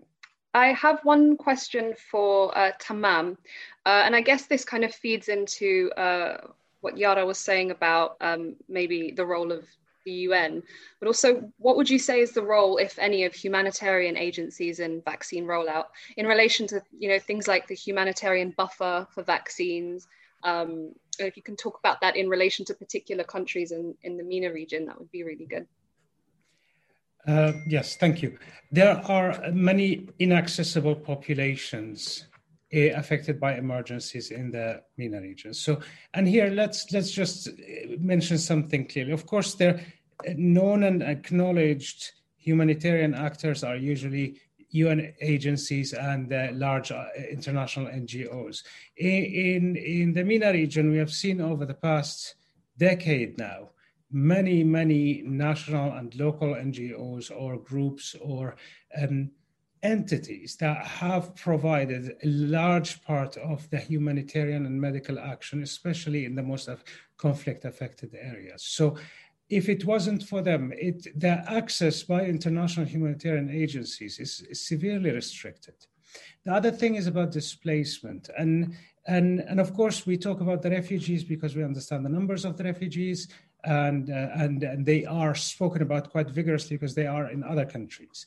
I 0.56 0.68
have 0.74 1.00
one 1.04 1.36
question 1.36 1.96
for 2.12 2.56
uh, 2.56 2.72
Tammam, 2.80 3.38
uh, 3.88 4.04
and 4.06 4.16
I 4.16 4.22
guess 4.22 4.46
this 4.46 4.64
kind 4.64 4.84
of 4.84 4.94
feeds 4.94 5.28
into 5.28 5.92
uh, 5.98 6.38
what 6.82 6.98
Yara 6.98 7.26
was 7.26 7.40
saying 7.40 7.72
about 7.72 8.18
um, 8.22 8.56
maybe 8.70 9.12
the 9.16 9.26
role 9.26 9.52
of 9.52 9.66
the 10.06 10.12
UN, 10.28 10.64
but 11.00 11.08
also 11.08 11.52
what 11.58 11.78
would 11.78 11.90
you 11.90 12.00
say 12.00 12.20
is 12.20 12.32
the 12.32 12.44
role, 12.44 12.78
if 12.78 12.98
any, 13.00 13.26
of 13.26 13.34
humanitarian 13.34 14.18
agencies 14.18 14.80
in 14.80 15.02
vaccine 15.02 15.46
rollout 15.46 15.86
in 16.18 16.26
relation 16.26 16.68
to 16.68 16.82
you 16.98 17.10
know 17.10 17.20
things 17.20 17.48
like 17.48 17.68
the 17.68 17.76
humanitarian 17.76 18.54
buffer 18.58 19.08
for 19.12 19.24
vaccines? 19.24 20.08
Um, 20.44 20.94
if 21.20 21.38
you 21.38 21.44
can 21.44 21.56
talk 21.56 21.80
about 21.80 22.02
that 22.02 22.16
in 22.16 22.28
relation 22.28 22.66
to 22.66 22.74
particular 22.74 23.24
countries 23.24 23.72
in, 23.72 23.96
in 24.04 24.18
the 24.18 24.24
MENA 24.24 24.52
region, 24.52 24.86
that 24.86 25.00
would 25.00 25.12
be 25.12 25.24
really 25.24 25.46
good. 25.46 25.68
Uh, 27.26 27.54
yes, 27.66 27.96
thank 27.96 28.22
you. 28.22 28.38
There 28.72 28.98
are 29.06 29.52
many 29.52 30.10
inaccessible 30.20 30.96
populations 30.96 32.26
affected 32.74 33.40
by 33.40 33.56
emergencies 33.56 34.32
in 34.32 34.52
the 34.52 34.82
MENA 34.98 35.22
region. 35.22 35.54
So, 35.54 35.80
and 36.14 36.28
here 36.28 36.50
let's 36.50 36.92
let's 36.92 37.12
just 37.12 37.48
uh, 37.48 37.52
mention 38.00 38.38
something 38.38 38.88
clearly. 38.88 39.12
Of 39.12 39.26
course, 39.26 39.56
there 39.56 39.80
uh, 40.28 40.34
known 40.36 40.84
and 40.84 41.04
acknowledged 41.04 42.12
humanitarian 42.38 43.14
actors 43.14 43.64
are 43.64 43.76
usually 43.76 44.40
UN 44.72 45.14
agencies 45.22 45.94
and 45.94 46.34
uh, 46.34 46.48
large 46.54 46.92
uh, 46.92 47.06
international 47.30 47.86
NGOs. 47.86 48.64
In, 48.98 49.76
in 49.76 50.14
the 50.14 50.24
MENA 50.24 50.52
region, 50.52 50.90
we 50.90 50.98
have 50.98 51.12
seen 51.12 51.40
over 51.40 51.66
the 51.66 51.76
past 51.76 52.36
decade 52.78 53.38
now 53.38 53.70
many, 54.14 54.64
many 54.64 55.24
national 55.26 55.92
and 55.94 56.14
local 56.16 56.50
NGOs 56.50 57.32
or 57.36 57.58
groups 57.58 58.16
or 58.22 58.56
um, 59.02 59.32
entities 59.84 60.56
that 60.56 60.84
have 60.86 61.36
provided 61.36 62.16
a 62.24 62.28
large 62.28 63.04
part 63.04 63.38
of 63.38 63.70
the 63.70 63.78
humanitarian 63.78 64.66
and 64.66 64.80
medical 64.80 65.20
action, 65.20 65.62
especially 65.62 66.26
in 66.26 66.36
the 66.36 66.42
most 66.42 66.70
conflict 67.18 67.66
affected 67.66 68.16
areas. 68.16 68.64
So 68.64 68.98
if 69.50 69.70
it 69.70 69.86
wasn't 69.86 70.24
for 70.24 70.42
them, 70.42 70.74
it, 70.76 71.08
the 71.20 71.44
access 71.52 72.02
by 72.04 72.26
international 72.26 72.86
humanitarian 72.86 73.50
agencies 73.50 74.20
is, 74.20 74.42
is 74.50 74.66
severely 74.66 75.12
restricted. 75.12 75.76
The 76.46 76.54
other 76.54 76.72
thing 76.72 76.96
is 76.96 77.08
about 77.08 77.32
displacement. 77.32 78.30
And, 78.38 78.76
and, 79.08 79.42
and 79.42 79.60
of 79.60 79.74
course, 79.74 80.06
we 80.06 80.18
talk 80.18 80.42
about 80.42 80.62
the 80.62 80.70
refugees 80.70 81.24
because 81.24 81.56
we 81.56 81.64
understand 81.64 82.06
the 82.06 82.10
numbers 82.10 82.46
of 82.46 82.58
the 82.58 82.64
refugees, 82.64 83.28
and, 83.66 84.10
uh, 84.10 84.30
and, 84.36 84.64
and 84.64 84.86
they 84.86 85.06
are 85.06 85.36
spoken 85.36 85.82
about 85.82 86.10
quite 86.12 86.30
vigorously 86.30 86.78
because 86.78 86.96
they 86.96 87.08
are 87.08 87.30
in 87.30 87.44
other 87.44 87.66
countries. 87.66 88.26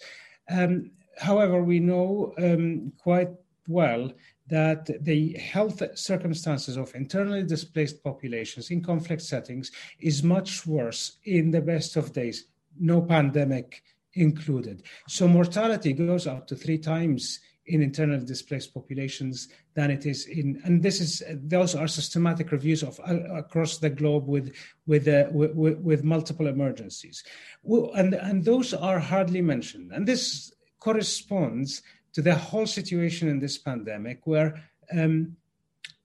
Um, 0.50 0.90
however, 1.18 1.62
we 1.62 1.80
know 1.80 2.32
um, 2.38 2.92
quite 2.98 3.30
well 3.68 4.12
that 4.48 4.88
the 5.04 5.32
health 5.34 5.82
circumstances 5.98 6.76
of 6.76 6.94
internally 6.94 7.42
displaced 7.42 8.02
populations 8.02 8.70
in 8.70 8.82
conflict 8.82 9.22
settings 9.22 9.72
is 9.98 10.22
much 10.22 10.66
worse 10.66 11.18
in 11.24 11.50
the 11.50 11.60
best 11.60 11.96
of 11.96 12.12
days, 12.12 12.46
no 12.78 13.02
pandemic 13.02 13.82
included. 14.14 14.82
So 15.08 15.26
mortality 15.26 15.92
goes 15.92 16.26
up 16.26 16.46
to 16.46 16.56
three 16.56 16.78
times 16.78 17.40
in 17.66 17.82
internally 17.82 18.24
displaced 18.24 18.72
populations 18.72 19.48
than 19.74 19.90
it 19.90 20.06
is 20.06 20.26
in 20.26 20.60
and 20.64 20.82
this 20.82 21.00
is 21.00 21.22
those 21.34 21.74
are 21.74 21.88
systematic 21.88 22.52
reviews 22.52 22.82
of 22.82 23.00
uh, 23.00 23.34
across 23.34 23.78
the 23.78 23.90
globe 23.90 24.28
with 24.28 24.54
with, 24.86 25.08
uh, 25.08 25.24
with, 25.32 25.78
with 25.78 26.04
multiple 26.04 26.46
emergencies 26.46 27.24
and 27.94 28.14
and 28.14 28.44
those 28.44 28.72
are 28.72 29.00
hardly 29.00 29.42
mentioned 29.42 29.90
and 29.92 30.06
this 30.06 30.52
corresponds 30.78 31.82
to 32.12 32.22
the 32.22 32.34
whole 32.34 32.66
situation 32.66 33.28
in 33.28 33.38
this 33.38 33.58
pandemic, 33.58 34.26
where 34.26 34.62
um, 34.92 35.36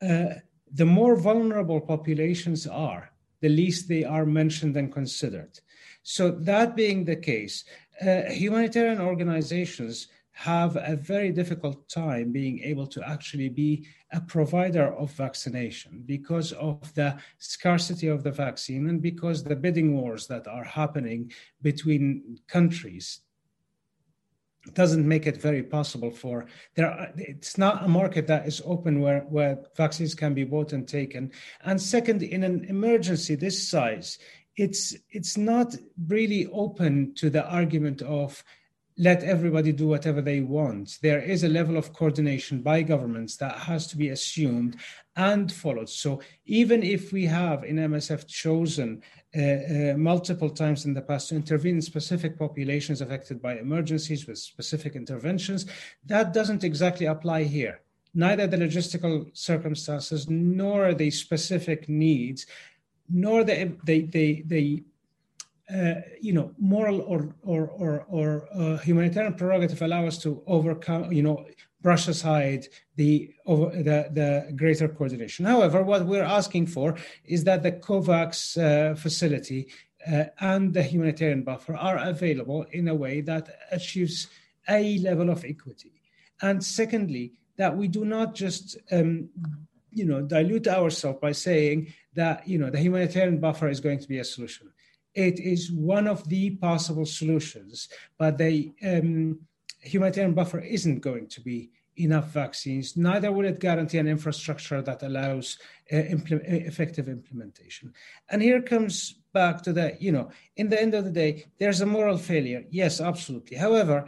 uh, 0.01 0.25
the 0.73 0.85
more 0.85 1.15
vulnerable 1.15 1.79
populations 1.79 2.67
are, 2.67 3.11
the 3.41 3.49
least 3.49 3.87
they 3.87 4.03
are 4.03 4.25
mentioned 4.25 4.77
and 4.77 4.91
considered. 4.91 5.59
So, 6.03 6.31
that 6.31 6.75
being 6.75 7.05
the 7.05 7.15
case, 7.15 7.63
uh, 8.01 8.23
humanitarian 8.29 8.99
organizations 8.99 10.07
have 10.31 10.75
a 10.77 10.95
very 10.95 11.31
difficult 11.31 11.87
time 11.87 12.31
being 12.31 12.59
able 12.63 12.87
to 12.87 13.07
actually 13.07 13.49
be 13.49 13.85
a 14.11 14.21
provider 14.21 14.93
of 14.95 15.11
vaccination 15.11 16.03
because 16.05 16.51
of 16.53 16.93
the 16.95 17.17
scarcity 17.37 18.07
of 18.07 18.23
the 18.23 18.31
vaccine 18.31 18.89
and 18.89 19.01
because 19.01 19.43
the 19.43 19.55
bidding 19.55 19.95
wars 19.95 20.27
that 20.27 20.47
are 20.47 20.63
happening 20.63 21.31
between 21.61 22.39
countries 22.47 23.21
doesn't 24.73 25.07
make 25.07 25.25
it 25.25 25.41
very 25.41 25.63
possible 25.63 26.11
for 26.11 26.45
there 26.75 26.91
are, 26.91 27.11
it's 27.17 27.57
not 27.57 27.83
a 27.83 27.87
market 27.87 28.27
that 28.27 28.47
is 28.47 28.61
open 28.65 29.01
where 29.01 29.21
where 29.21 29.57
vaccines 29.75 30.13
can 30.13 30.33
be 30.33 30.43
bought 30.43 30.71
and 30.73 30.87
taken 30.87 31.31
and 31.63 31.81
second 31.81 32.21
in 32.21 32.43
an 32.43 32.65
emergency 32.65 33.35
this 33.35 33.67
size 33.67 34.19
it's 34.55 34.95
it's 35.09 35.37
not 35.37 35.75
really 36.07 36.47
open 36.47 37.13
to 37.15 37.29
the 37.29 37.43
argument 37.49 38.01
of 38.03 38.43
let 38.97 39.23
everybody 39.23 39.71
do 39.71 39.87
whatever 39.87 40.21
they 40.21 40.41
want. 40.41 40.99
There 41.01 41.21
is 41.21 41.43
a 41.43 41.49
level 41.49 41.77
of 41.77 41.93
coordination 41.93 42.61
by 42.61 42.83
governments 42.83 43.37
that 43.37 43.57
has 43.57 43.87
to 43.87 43.97
be 43.97 44.09
assumed 44.09 44.75
and 45.15 45.51
followed. 45.51 45.89
So 45.89 46.21
even 46.45 46.83
if 46.83 47.11
we 47.11 47.25
have 47.25 47.63
in 47.63 47.77
MSF 47.77 48.27
chosen 48.27 49.01
uh, 49.37 49.41
uh, 49.41 49.93
multiple 49.97 50.49
times 50.49 50.83
in 50.85 50.93
the 50.93 51.01
past 51.01 51.29
to 51.29 51.35
intervene 51.35 51.75
in 51.75 51.81
specific 51.81 52.37
populations 52.37 52.99
affected 52.99 53.41
by 53.41 53.57
emergencies 53.57 54.27
with 54.27 54.37
specific 54.37 54.93
interventions. 54.95 55.65
That 56.05 56.33
doesn't 56.33 56.65
exactly 56.65 57.05
apply 57.05 57.43
here. 57.43 57.79
Neither 58.13 58.45
the 58.45 58.57
logistical 58.57 59.29
circumstances 59.31 60.29
nor 60.29 60.93
the 60.93 61.09
specific 61.11 61.87
needs, 61.87 62.45
nor 63.09 63.45
the 63.45 63.71
the 63.85 64.01
the, 64.07 64.43
the 64.47 64.83
uh, 65.73 66.01
you 66.19 66.33
know 66.33 66.51
moral 66.57 66.99
or 67.01 67.33
or 67.43 67.69
or, 67.69 68.05
or 68.09 68.47
uh, 68.53 68.77
humanitarian 68.79 69.33
prerogative 69.35 69.81
allow 69.81 70.05
us 70.05 70.17
to 70.17 70.43
overcome 70.45 71.13
you 71.13 71.23
know 71.23 71.45
brush 71.81 72.07
aside 72.07 72.67
the, 72.95 73.33
the, 73.45 74.09
the 74.11 74.53
greater 74.55 74.87
coordination. 74.87 75.45
However, 75.45 75.83
what 75.83 76.05
we're 76.05 76.23
asking 76.23 76.67
for 76.67 76.95
is 77.25 77.43
that 77.45 77.63
the 77.63 77.71
COVAX 77.71 78.57
uh, 78.57 78.95
facility 78.95 79.67
uh, 80.11 80.25
and 80.39 80.73
the 80.73 80.83
humanitarian 80.83 81.43
buffer 81.43 81.75
are 81.75 81.97
available 81.97 82.65
in 82.71 82.87
a 82.87 82.95
way 82.95 83.21
that 83.21 83.49
achieves 83.71 84.27
a 84.69 84.99
level 84.99 85.29
of 85.29 85.43
equity. 85.43 85.93
And 86.41 86.63
secondly, 86.63 87.33
that 87.57 87.75
we 87.75 87.87
do 87.87 88.05
not 88.05 88.33
just 88.33 88.77
um, 88.91 89.29
you 89.91 90.05
know 90.05 90.21
dilute 90.21 90.67
ourselves 90.67 91.19
by 91.21 91.31
saying 91.31 91.93
that 92.13 92.47
you 92.47 92.57
know 92.57 92.69
the 92.69 92.79
humanitarian 92.79 93.39
buffer 93.39 93.69
is 93.69 93.79
going 93.79 93.99
to 93.99 94.07
be 94.07 94.19
a 94.19 94.23
solution. 94.23 94.71
It 95.13 95.39
is 95.39 95.71
one 95.71 96.07
of 96.07 96.27
the 96.29 96.51
possible 96.51 97.05
solutions, 97.05 97.89
but 98.17 98.37
they 98.37 98.73
um, 98.83 99.39
humanitarian 99.81 100.33
buffer 100.33 100.59
isn't 100.59 100.99
going 100.99 101.27
to 101.27 101.41
be 101.41 101.71
enough 101.97 102.29
vaccines, 102.31 102.95
neither 102.95 103.31
will 103.31 103.45
it 103.45 103.59
guarantee 103.59 103.97
an 103.97 104.07
infrastructure 104.07 104.81
that 104.81 105.03
allows 105.03 105.57
uh, 105.91 105.95
impl- 105.95 106.41
uh, 106.41 106.65
effective 106.67 107.07
implementation. 107.09 107.93
And 108.29 108.41
here 108.41 108.61
comes 108.61 109.15
back 109.33 109.61
to 109.63 109.73
that, 109.73 110.01
you 110.01 110.11
know, 110.11 110.29
in 110.55 110.69
the 110.69 110.81
end 110.81 110.93
of 110.93 111.03
the 111.03 111.11
day, 111.11 111.45
there's 111.57 111.81
a 111.81 111.85
moral 111.85 112.17
failure. 112.17 112.63
Yes, 112.69 113.01
absolutely. 113.01 113.57
However, 113.57 114.05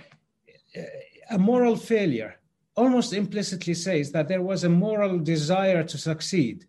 uh, 0.78 0.82
a 1.30 1.38
moral 1.38 1.76
failure 1.76 2.36
almost 2.76 3.13
implicitly 3.13 3.74
says 3.74 4.11
that 4.11 4.28
there 4.28 4.41
was 4.41 4.63
a 4.63 4.69
moral 4.69 5.19
desire 5.19 5.84
to 5.84 5.97
succeed. 5.97 6.65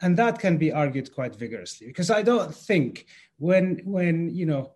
And 0.00 0.16
that 0.16 0.38
can 0.38 0.58
be 0.58 0.72
argued 0.72 1.12
quite 1.12 1.34
vigorously 1.34 1.88
because 1.88 2.10
I 2.10 2.22
don't 2.22 2.54
think 2.54 3.06
when, 3.38 3.80
when 3.84 4.30
you 4.30 4.46
know, 4.46 4.72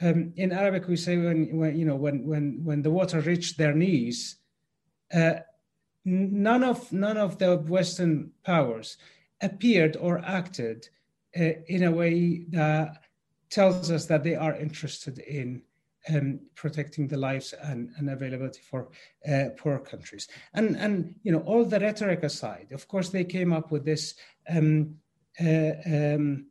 um, 0.00 0.32
in 0.36 0.52
Arabic 0.52 0.88
we 0.88 0.96
say 0.96 1.16
when, 1.16 1.56
when 1.56 1.78
you 1.78 1.84
know 1.84 1.96
when 1.96 2.26
when 2.26 2.64
when 2.64 2.82
the 2.82 2.90
water 2.90 3.20
reached 3.20 3.58
their 3.58 3.74
knees, 3.74 4.36
uh, 5.12 5.34
none 6.04 6.64
of 6.64 6.92
none 6.92 7.16
of 7.16 7.38
the 7.38 7.56
Western 7.58 8.32
powers 8.44 8.96
appeared 9.40 9.96
or 9.96 10.18
acted 10.24 10.88
uh, 11.38 11.52
in 11.66 11.84
a 11.84 11.90
way 11.90 12.44
that 12.50 13.02
tells 13.50 13.90
us 13.90 14.06
that 14.06 14.22
they 14.22 14.34
are 14.34 14.54
interested 14.56 15.18
in 15.18 15.62
um, 16.08 16.40
protecting 16.54 17.06
the 17.06 17.16
lives 17.16 17.54
and, 17.62 17.90
and 17.96 18.10
availability 18.10 18.60
for 18.60 18.88
uh, 19.28 19.50
poor 19.56 19.78
countries. 19.78 20.28
And 20.54 20.76
and 20.76 21.14
you 21.22 21.32
know 21.32 21.40
all 21.40 21.64
the 21.64 21.80
rhetoric 21.80 22.22
aside, 22.22 22.72
of 22.72 22.88
course 22.88 23.10
they 23.10 23.24
came 23.24 23.52
up 23.52 23.70
with 23.70 23.84
this 23.84 24.14
um, 24.48 24.96
uh, 25.40 25.72
um, 25.86 26.46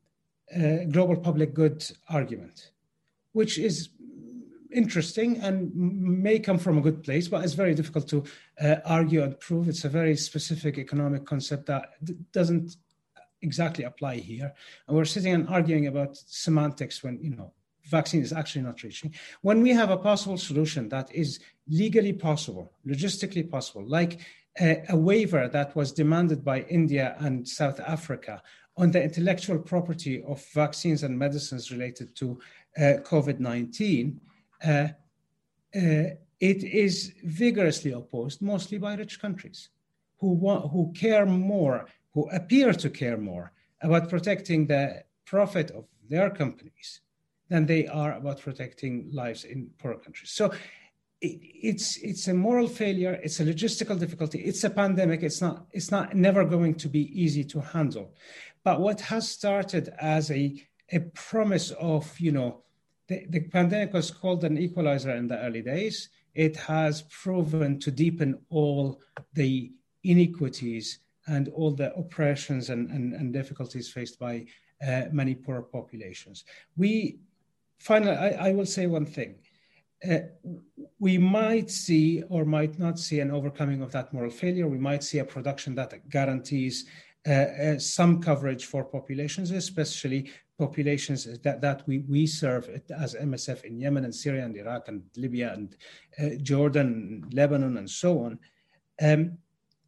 uh, 0.55 0.85
global 0.89 1.17
public 1.17 1.53
good 1.53 1.83
argument, 2.09 2.71
which 3.33 3.57
is 3.57 3.89
interesting 4.71 5.37
and 5.37 5.73
may 5.75 6.39
come 6.39 6.57
from 6.57 6.77
a 6.77 6.81
good 6.81 7.03
place, 7.03 7.27
but 7.27 7.43
it's 7.43 7.53
very 7.53 7.75
difficult 7.75 8.07
to 8.07 8.23
uh, 8.61 8.75
argue 8.85 9.23
and 9.23 9.39
prove. 9.39 9.67
It's 9.67 9.85
a 9.85 9.89
very 9.89 10.15
specific 10.15 10.77
economic 10.77 11.25
concept 11.25 11.65
that 11.65 11.89
doesn't 12.31 12.77
exactly 13.41 13.83
apply 13.83 14.17
here. 14.17 14.53
And 14.87 14.95
we're 14.95 15.05
sitting 15.05 15.33
and 15.33 15.47
arguing 15.49 15.87
about 15.87 16.15
semantics 16.15 17.03
when, 17.03 17.19
you 17.21 17.35
know, 17.35 17.53
vaccine 17.85 18.21
is 18.21 18.33
actually 18.33 18.61
not 18.61 18.83
reaching. 18.83 19.13
When 19.41 19.61
we 19.61 19.71
have 19.71 19.89
a 19.89 19.97
possible 19.97 20.37
solution 20.37 20.89
that 20.89 21.13
is 21.13 21.39
legally 21.67 22.13
possible, 22.13 22.71
logistically 22.87 23.49
possible, 23.49 23.87
like 23.87 24.19
a, 24.59 24.83
a 24.89 24.95
waiver 24.95 25.47
that 25.47 25.75
was 25.75 25.91
demanded 25.91 26.43
by 26.43 26.61
India 26.61 27.15
and 27.19 27.47
South 27.47 27.79
Africa 27.79 28.41
on 28.77 28.91
the 28.91 29.03
intellectual 29.03 29.59
property 29.59 30.23
of 30.23 30.43
vaccines 30.53 31.03
and 31.03 31.17
medicines 31.17 31.71
related 31.71 32.15
to 32.15 32.39
COVID 32.79 33.39
19, 33.39 34.19
uh, 34.63 34.69
uh, 34.69 34.87
it 35.73 36.63
is 36.63 37.13
vigorously 37.23 37.91
opposed 37.91 38.41
mostly 38.41 38.77
by 38.77 38.95
rich 38.95 39.21
countries 39.21 39.69
who, 40.19 40.33
want, 40.33 40.71
who 40.71 40.91
care 40.93 41.25
more, 41.25 41.85
who 42.13 42.29
appear 42.29 42.73
to 42.73 42.89
care 42.89 43.17
more 43.17 43.51
about 43.81 44.09
protecting 44.09 44.67
the 44.67 45.03
profit 45.25 45.71
of 45.71 45.85
their 46.09 46.29
companies 46.29 47.01
than 47.49 47.65
they 47.65 47.87
are 47.87 48.13
about 48.13 48.39
protecting 48.39 49.09
lives 49.11 49.43
in 49.43 49.69
poor 49.77 49.95
countries. 49.95 50.31
So 50.31 50.51
it, 51.19 51.39
it's 51.71 51.97
it's 51.97 52.27
a 52.27 52.33
moral 52.33 52.67
failure. 52.67 53.19
It's 53.23 53.39
a 53.39 53.45
logistical 53.45 53.99
difficulty. 53.99 54.39
It's 54.39 54.63
a 54.63 54.69
pandemic. 54.69 55.23
It's 55.23 55.41
not 55.41 55.67
it's 55.71 55.91
not 55.91 56.15
never 56.15 56.43
going 56.45 56.75
to 56.75 56.89
be 56.89 57.03
easy 57.21 57.43
to 57.45 57.61
handle. 57.61 58.13
But 58.63 58.79
what 58.79 59.01
has 59.01 59.29
started 59.29 59.93
as 59.99 60.31
a 60.31 60.55
a 60.91 60.99
promise 60.99 61.71
of 61.71 62.19
you 62.19 62.31
know 62.31 62.63
the, 63.07 63.25
the 63.29 63.41
pandemic 63.41 63.93
was 63.93 64.11
called 64.11 64.43
an 64.43 64.57
equalizer 64.57 65.11
in 65.15 65.27
the 65.27 65.39
early 65.39 65.61
days. 65.61 66.09
It 66.33 66.55
has 66.55 67.03
proven 67.03 67.79
to 67.79 67.91
deepen 67.91 68.39
all 68.49 69.01
the 69.33 69.71
inequities 70.03 70.99
and 71.27 71.49
all 71.49 71.71
the 71.71 71.93
oppressions 71.95 72.69
and, 72.69 72.89
and, 72.89 73.13
and 73.13 73.33
difficulties 73.33 73.91
faced 73.91 74.17
by 74.17 74.45
uh, 74.87 75.03
many 75.11 75.35
poor 75.35 75.61
populations. 75.61 76.45
We 76.77 77.19
finally, 77.79 78.15
I, 78.15 78.49
I 78.49 78.51
will 78.53 78.65
say 78.65 78.87
one 78.87 79.05
thing. 79.05 79.35
Uh, 80.09 80.19
we 80.99 81.17
might 81.17 81.69
see 81.69 82.23
or 82.29 82.43
might 82.45 82.79
not 82.79 82.97
see 82.97 83.19
an 83.19 83.29
overcoming 83.29 83.81
of 83.81 83.91
that 83.91 84.11
moral 84.13 84.31
failure. 84.31 84.67
We 84.67 84.79
might 84.79 85.03
see 85.03 85.19
a 85.19 85.25
production 85.25 85.75
that 85.75 86.09
guarantees 86.09 86.85
uh, 87.27 87.31
uh, 87.31 87.77
some 87.77 88.19
coverage 88.19 88.65
for 88.65 88.83
populations, 88.83 89.51
especially 89.51 90.31
populations 90.63 91.21
that, 91.45 91.61
that 91.61 91.79
we, 91.87 91.99
we 92.13 92.27
serve 92.27 92.63
as 93.03 93.15
MSF 93.15 93.63
in 93.63 93.79
Yemen 93.79 94.05
and 94.05 94.15
Syria 94.23 94.45
and 94.45 94.55
Iraq 94.55 94.87
and 94.87 95.01
Libya 95.17 95.53
and 95.53 95.75
uh, 96.21 96.35
Jordan, 96.41 97.27
Lebanon, 97.31 97.77
and 97.77 97.89
so 97.89 98.11
on. 98.25 98.39
Um, 99.01 99.37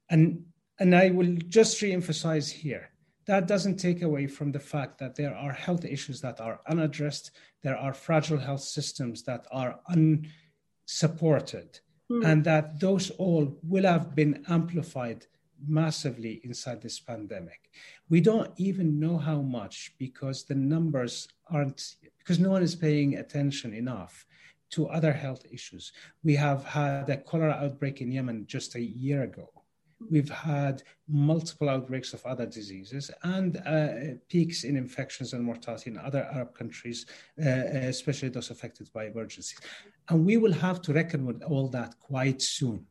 and, 0.10 0.44
and 0.80 0.96
I 0.96 1.12
will 1.12 1.36
just 1.48 1.82
re-emphasize 1.82 2.50
here 2.52 2.90
that 3.26 3.48
doesn't 3.48 3.78
take 3.78 4.02
away 4.02 4.28
from 4.28 4.52
the 4.52 4.60
fact 4.60 4.98
that 5.00 5.16
there 5.16 5.36
are 5.36 5.54
health 5.54 5.86
issues 5.86 6.20
that 6.22 6.42
are 6.42 6.60
unaddressed, 6.68 7.32
there 7.62 7.78
are 7.78 7.94
fragile 7.94 8.38
health 8.38 8.62
systems 8.62 9.24
that 9.24 9.48
are 9.52 9.80
unsupported, 9.88 11.80
mm. 12.12 12.26
and 12.26 12.44
that 12.44 12.80
those 12.80 13.10
all 13.12 13.58
will 13.64 13.86
have 13.86 14.14
been 14.16 14.44
amplified 14.50 15.26
massively 15.68 16.42
inside 16.44 16.82
this 16.82 17.00
pandemic. 17.00 17.72
We 18.10 18.22
don't 18.22 18.52
even 18.58 19.00
know 19.00 19.18
how 19.18 19.42
much 19.42 19.94
because 19.98 20.44
the 20.44 20.56
numbers 20.56 21.28
aren't, 21.50 21.96
because 22.20 22.40
no 22.40 22.52
one 22.52 22.64
is 22.64 22.76
paying 22.76 23.16
attention 23.16 23.74
enough 23.74 24.26
to 24.72 24.88
other 24.88 25.14
health 25.14 25.46
issues. 25.52 25.92
We 26.24 26.36
have 26.36 26.64
had 26.66 27.10
a 27.10 27.18
cholera 27.18 27.54
outbreak 27.54 28.02
in 28.02 28.12
Yemen 28.12 28.46
just 28.48 28.76
a 28.76 28.82
year 28.82 29.24
ago. 29.24 29.50
We've 30.10 30.30
had 30.30 30.84
multiple 31.08 31.70
outbreaks 31.70 32.14
of 32.14 32.26
other 32.26 32.46
diseases 32.46 33.10
and 33.24 33.58
uh, 33.66 34.18
peaks 34.28 34.64
in 34.64 34.76
infections 34.76 35.34
and 35.34 35.44
mortality 35.44 35.92
in 35.92 35.98
other 35.98 36.28
Arab 36.34 36.54
countries, 36.54 37.06
uh, 37.40 37.50
especially 37.50 38.30
those 38.30 38.50
affected 38.50 38.92
by 38.94 39.06
emergencies. 39.06 39.60
And 40.10 40.26
we 40.26 40.38
will 40.38 40.52
have 40.54 40.82
to 40.82 40.94
reckon 40.94 41.26
with 41.26 41.42
all 41.44 41.70
that 41.70 41.98
quite 42.00 42.42
soon. 42.42 42.86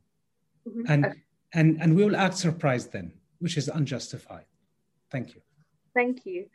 Mm-hmm. 0.67 0.93
And, 0.93 1.15
and, 1.55 1.81
and 1.81 1.95
we 1.95 2.05
will 2.05 2.17
act 2.17 2.37
surprised 2.37 2.93
then, 2.93 3.13
which 3.39 3.57
is 3.57 3.69
unjustified. 3.69 4.45
Thank 5.11 5.35
you. 5.35 5.43
Thank 5.95 6.25
you. 6.25 6.47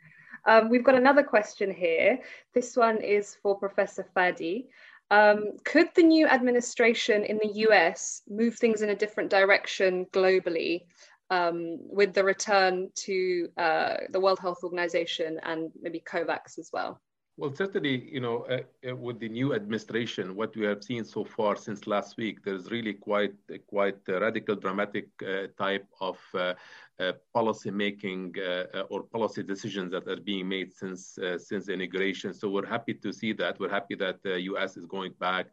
Um, 0.46 0.68
we've 0.68 0.84
got 0.84 0.94
another 0.94 1.22
question 1.22 1.72
here. 1.72 2.20
This 2.54 2.76
one 2.76 2.98
is 2.98 3.36
for 3.42 3.58
Professor 3.58 4.06
Fadi. 4.16 4.66
Um, 5.10 5.52
could 5.64 5.88
the 5.94 6.02
new 6.02 6.26
administration 6.26 7.24
in 7.24 7.38
the 7.42 7.52
US 7.68 8.22
move 8.28 8.56
things 8.56 8.82
in 8.82 8.90
a 8.90 8.94
different 8.94 9.30
direction 9.30 10.06
globally 10.12 10.82
um, 11.30 11.78
with 11.80 12.14
the 12.14 12.24
return 12.24 12.90
to 12.94 13.48
uh, 13.56 13.94
the 14.10 14.20
World 14.20 14.38
Health 14.38 14.64
Organization 14.64 15.38
and 15.42 15.70
maybe 15.80 16.02
COVAX 16.06 16.58
as 16.58 16.70
well? 16.72 17.00
Well, 17.38 17.54
certainly, 17.54 18.12
you 18.12 18.18
know, 18.18 18.38
uh, 18.50 18.62
uh, 18.90 18.96
with 18.96 19.20
the 19.20 19.28
new 19.28 19.54
administration, 19.54 20.34
what 20.34 20.56
we 20.56 20.66
have 20.66 20.82
seen 20.82 21.04
so 21.04 21.22
far 21.22 21.54
since 21.54 21.86
last 21.86 22.16
week, 22.16 22.42
there's 22.42 22.68
really 22.72 22.94
quite, 22.94 23.32
quite 23.68 23.98
a 24.08 24.18
radical, 24.18 24.56
dramatic 24.56 25.06
uh, 25.22 25.46
type 25.56 25.86
of 26.00 26.18
uh, 26.34 26.54
uh, 26.98 27.12
policy 27.32 27.70
making 27.70 28.34
uh, 28.40 28.80
or 28.90 29.04
policy 29.04 29.44
decisions 29.44 29.92
that 29.92 30.08
are 30.08 30.20
being 30.20 30.48
made 30.48 30.74
since 30.74 31.16
since 31.36 31.68
inauguration. 31.68 32.34
So 32.34 32.50
we're 32.50 32.66
happy 32.66 32.94
to 32.94 33.12
see 33.12 33.32
that. 33.34 33.60
We're 33.60 33.70
happy 33.70 33.94
that 33.94 34.20
the 34.24 34.40
U.S. 34.50 34.76
is 34.76 34.86
going 34.86 35.12
back 35.20 35.46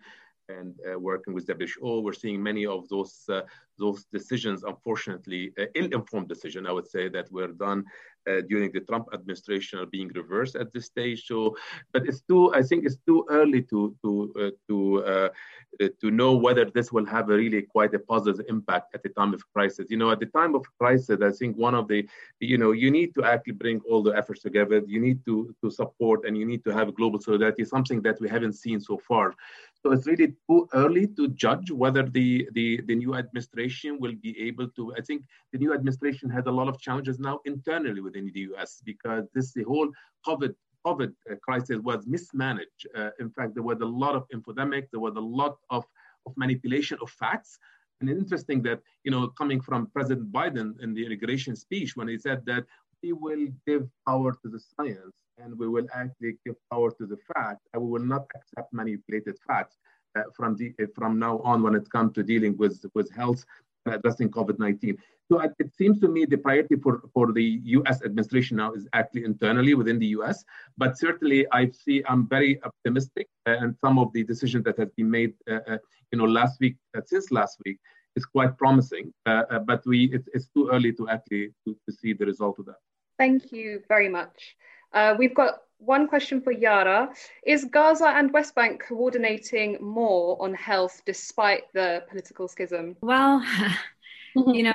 and 0.50 0.76
uh, 0.90 1.00
working 1.00 1.34
with 1.34 1.48
WHO. 1.48 2.02
We're 2.02 2.14
seeing 2.14 2.42
many 2.42 2.66
of 2.66 2.88
those 2.90 3.24
uh, 3.30 3.42
those 3.78 4.06
decisions, 4.14 4.64
unfortunately, 4.64 5.52
uh, 5.60 5.66
ill-informed 5.76 6.30
decision, 6.30 6.66
I 6.66 6.72
would 6.72 6.88
say, 6.88 7.10
that 7.10 7.32
were 7.32 7.48
done 7.48 7.84
uh, 8.28 8.42
during 8.48 8.72
the 8.72 8.80
Trump 8.82 9.08
administration 9.14 9.80
are 9.80 9.86
being 9.86 10.10
reversed 10.16 10.56
at 10.56 10.72
this 10.74 10.86
stage. 10.86 11.28
So, 11.28 11.56
but 11.94 12.08
it's 12.08 12.22
too, 12.22 12.54
I 12.54 12.62
think 12.64 12.86
it's 12.86 12.98
too 13.06 13.26
early 13.30 13.62
to 13.64 13.96
to 14.04 14.34
uh, 14.40 14.52
to 14.68 15.04
uh, 15.04 15.30
to 16.02 16.12
know 16.12 16.36
whether 16.36 16.66
this 16.66 16.92
will 16.92 17.06
have 17.06 17.30
a 17.30 17.36
really 17.36 17.62
quite 17.62 17.94
a 17.94 18.00
positive 18.00 18.46
impact 18.50 18.96
at 18.96 19.04
the 19.04 19.10
time 19.10 19.34
of 19.34 19.42
crisis. 19.54 19.88
You 19.90 19.98
know, 19.98 20.12
at 20.12 20.20
the 20.20 20.28
time 20.28 20.56
of 20.56 20.66
crisis, 20.80 21.22
I 21.22 21.32
think 21.32 21.58
one 21.58 21.76
of 21.76 21.88
the, 21.88 22.08
you 22.40 22.58
know, 22.58 22.72
you 22.72 22.90
need 22.92 23.14
to 23.16 23.26
actually 23.26 23.54
bring 23.54 23.82
all 23.90 24.02
the 24.02 24.16
efforts 24.16 24.42
together. 24.42 24.82
You 24.88 25.00
need 25.00 25.24
to 25.26 25.54
to 25.62 25.70
support 25.70 26.26
and 26.26 26.38
you 26.38 26.46
need 26.46 26.64
to 26.66 26.74
have 26.74 26.96
global 26.96 27.20
solidarity, 27.20 27.66
something 27.66 28.02
that 28.04 28.20
we 28.22 28.30
haven't 28.30 28.54
seen 28.54 28.80
so 28.80 28.98
far. 28.98 29.36
So 29.86 29.92
it's 29.92 30.08
really 30.08 30.34
too 30.50 30.68
early 30.74 31.06
to 31.10 31.28
judge 31.28 31.70
whether 31.70 32.02
the, 32.02 32.50
the, 32.54 32.82
the 32.88 32.96
new 32.96 33.14
administration 33.14 34.00
will 34.00 34.16
be 34.20 34.36
able 34.48 34.68
to. 34.70 34.96
I 34.98 35.02
think 35.02 35.22
the 35.52 35.60
new 35.60 35.76
administration 35.76 36.28
has 36.32 36.48
a 36.48 36.52
lot 36.52 36.68
of 36.68 36.80
challenges 36.80 37.20
now 37.20 37.40
internally 37.46 38.02
within 38.02 38.32
the 38.34 38.40
US 38.56 38.82
because 38.84 39.26
this 39.36 39.54
the 39.54 39.62
whole 39.62 39.88
COVID 40.26 40.56
COVID 40.88 41.14
uh, 41.30 41.36
crisis 41.44 41.78
was 41.84 42.08
mismanaged. 42.08 42.88
Uh, 42.98 43.12
in 43.20 43.30
fact, 43.30 43.54
there 43.54 43.62
was 43.62 43.80
a 43.82 43.86
lot 43.86 44.16
of 44.16 44.24
infodemic, 44.34 44.86
there 44.92 45.00
was 45.00 45.18
a 45.18 45.28
lot 45.42 45.58
of, 45.70 45.86
of 46.26 46.34
manipulation 46.36 46.98
of 47.04 47.12
facts. 47.12 47.60
And 48.02 48.10
it's 48.10 48.20
interesting 48.20 48.64
that, 48.64 48.82
you 49.04 49.12
know, 49.12 49.28
coming 49.28 49.62
from 49.62 49.86
President 49.94 50.32
Biden 50.32 50.82
in 50.82 50.96
the 50.96 51.06
inauguration 51.06 51.56
speech, 51.56 51.96
when 51.96 52.08
he 52.08 52.18
said 52.18 52.44
that 52.48 52.66
we 53.06 53.14
will 53.14 53.48
give 53.68 53.88
power 54.08 54.32
to 54.42 54.50
the 54.50 54.60
science 54.60 55.14
and 55.38 55.58
we 55.60 55.68
will 55.68 55.88
actually 55.94 56.38
give 56.46 56.56
power 56.72 56.92
to 57.00 57.06
the 57.06 57.18
fact, 57.34 57.62
and 57.74 57.84
we 57.84 57.90
will 57.90 58.08
not 58.16 58.26
accept 58.36 58.74
manipulated 58.74 59.38
facts 59.48 59.76
uh, 60.18 60.24
from 60.36 60.56
the, 60.56 60.74
uh, 60.82 60.86
from 60.96 61.20
now 61.20 61.40
on 61.40 61.62
when 61.62 61.76
it 61.76 61.90
comes 61.90 62.14
to 62.14 62.24
dealing 62.24 62.56
with 62.58 62.84
with 62.96 63.12
health 63.14 63.44
and 63.86 63.96
addressing 63.96 64.30
COVID-19. 64.30 64.98
So 65.30 65.42
it 65.42 65.72
seems 65.80 66.00
to 66.00 66.08
me 66.08 66.26
the 66.26 66.38
priority 66.38 66.76
for, 66.76 67.02
for 67.14 67.34
the 67.34 67.48
U.S. 67.78 68.02
administration 68.04 68.58
now 68.58 68.74
is 68.74 68.88
actually 68.94 69.26
internally 69.26 69.74
within 69.74 70.00
the 70.00 70.12
U.S. 70.18 70.44
But 70.78 70.98
certainly, 70.98 71.46
I 71.52 71.72
see 71.84 72.04
I'm 72.08 72.28
very 72.28 72.54
optimistic, 72.64 73.28
uh, 73.48 73.58
and 73.62 73.76
some 73.84 74.00
of 74.00 74.14
the 74.14 74.24
decisions 74.24 74.64
that 74.66 74.78
have 74.80 74.96
been 74.96 75.12
made, 75.12 75.34
uh, 75.50 75.60
uh, 75.72 75.78
you 76.12 76.18
know, 76.20 76.26
last 76.26 76.60
week 76.60 76.78
uh, 76.96 77.02
since 77.06 77.32
last 77.32 77.58
week 77.66 77.78
is 78.16 78.26
quite 78.26 78.58
promising. 78.58 79.12
but 79.26 79.82
we 79.86 80.00
it, 80.16 80.24
it's 80.34 80.48
too 80.56 80.70
early 80.72 80.92
to 80.94 81.10
actually 81.10 81.46
to, 81.66 81.76
to 81.86 81.92
see 82.00 82.14
the 82.14 82.26
result 82.26 82.58
of 82.60 82.66
that. 82.68 82.82
Thank 83.18 83.52
you 83.52 83.82
very 83.88 84.10
much. 84.10 84.56
Uh, 84.94 85.16
we've 85.18 85.36
got 85.36 85.62
one 85.78 86.08
question 86.08 86.42
for 86.42 86.52
Yara. 86.52 87.10
Is 87.46 87.66
Gaza 87.66 88.08
and 88.08 88.32
West 88.32 88.56
Bank 88.56 88.84
coordinating 88.88 89.78
more 89.82 90.42
on 90.42 90.54
health 90.54 91.02
despite 91.06 91.64
the 91.74 92.04
political 92.10 92.48
schism? 92.48 92.96
Well, 93.02 93.44
you 94.36 94.64
know, 94.64 94.74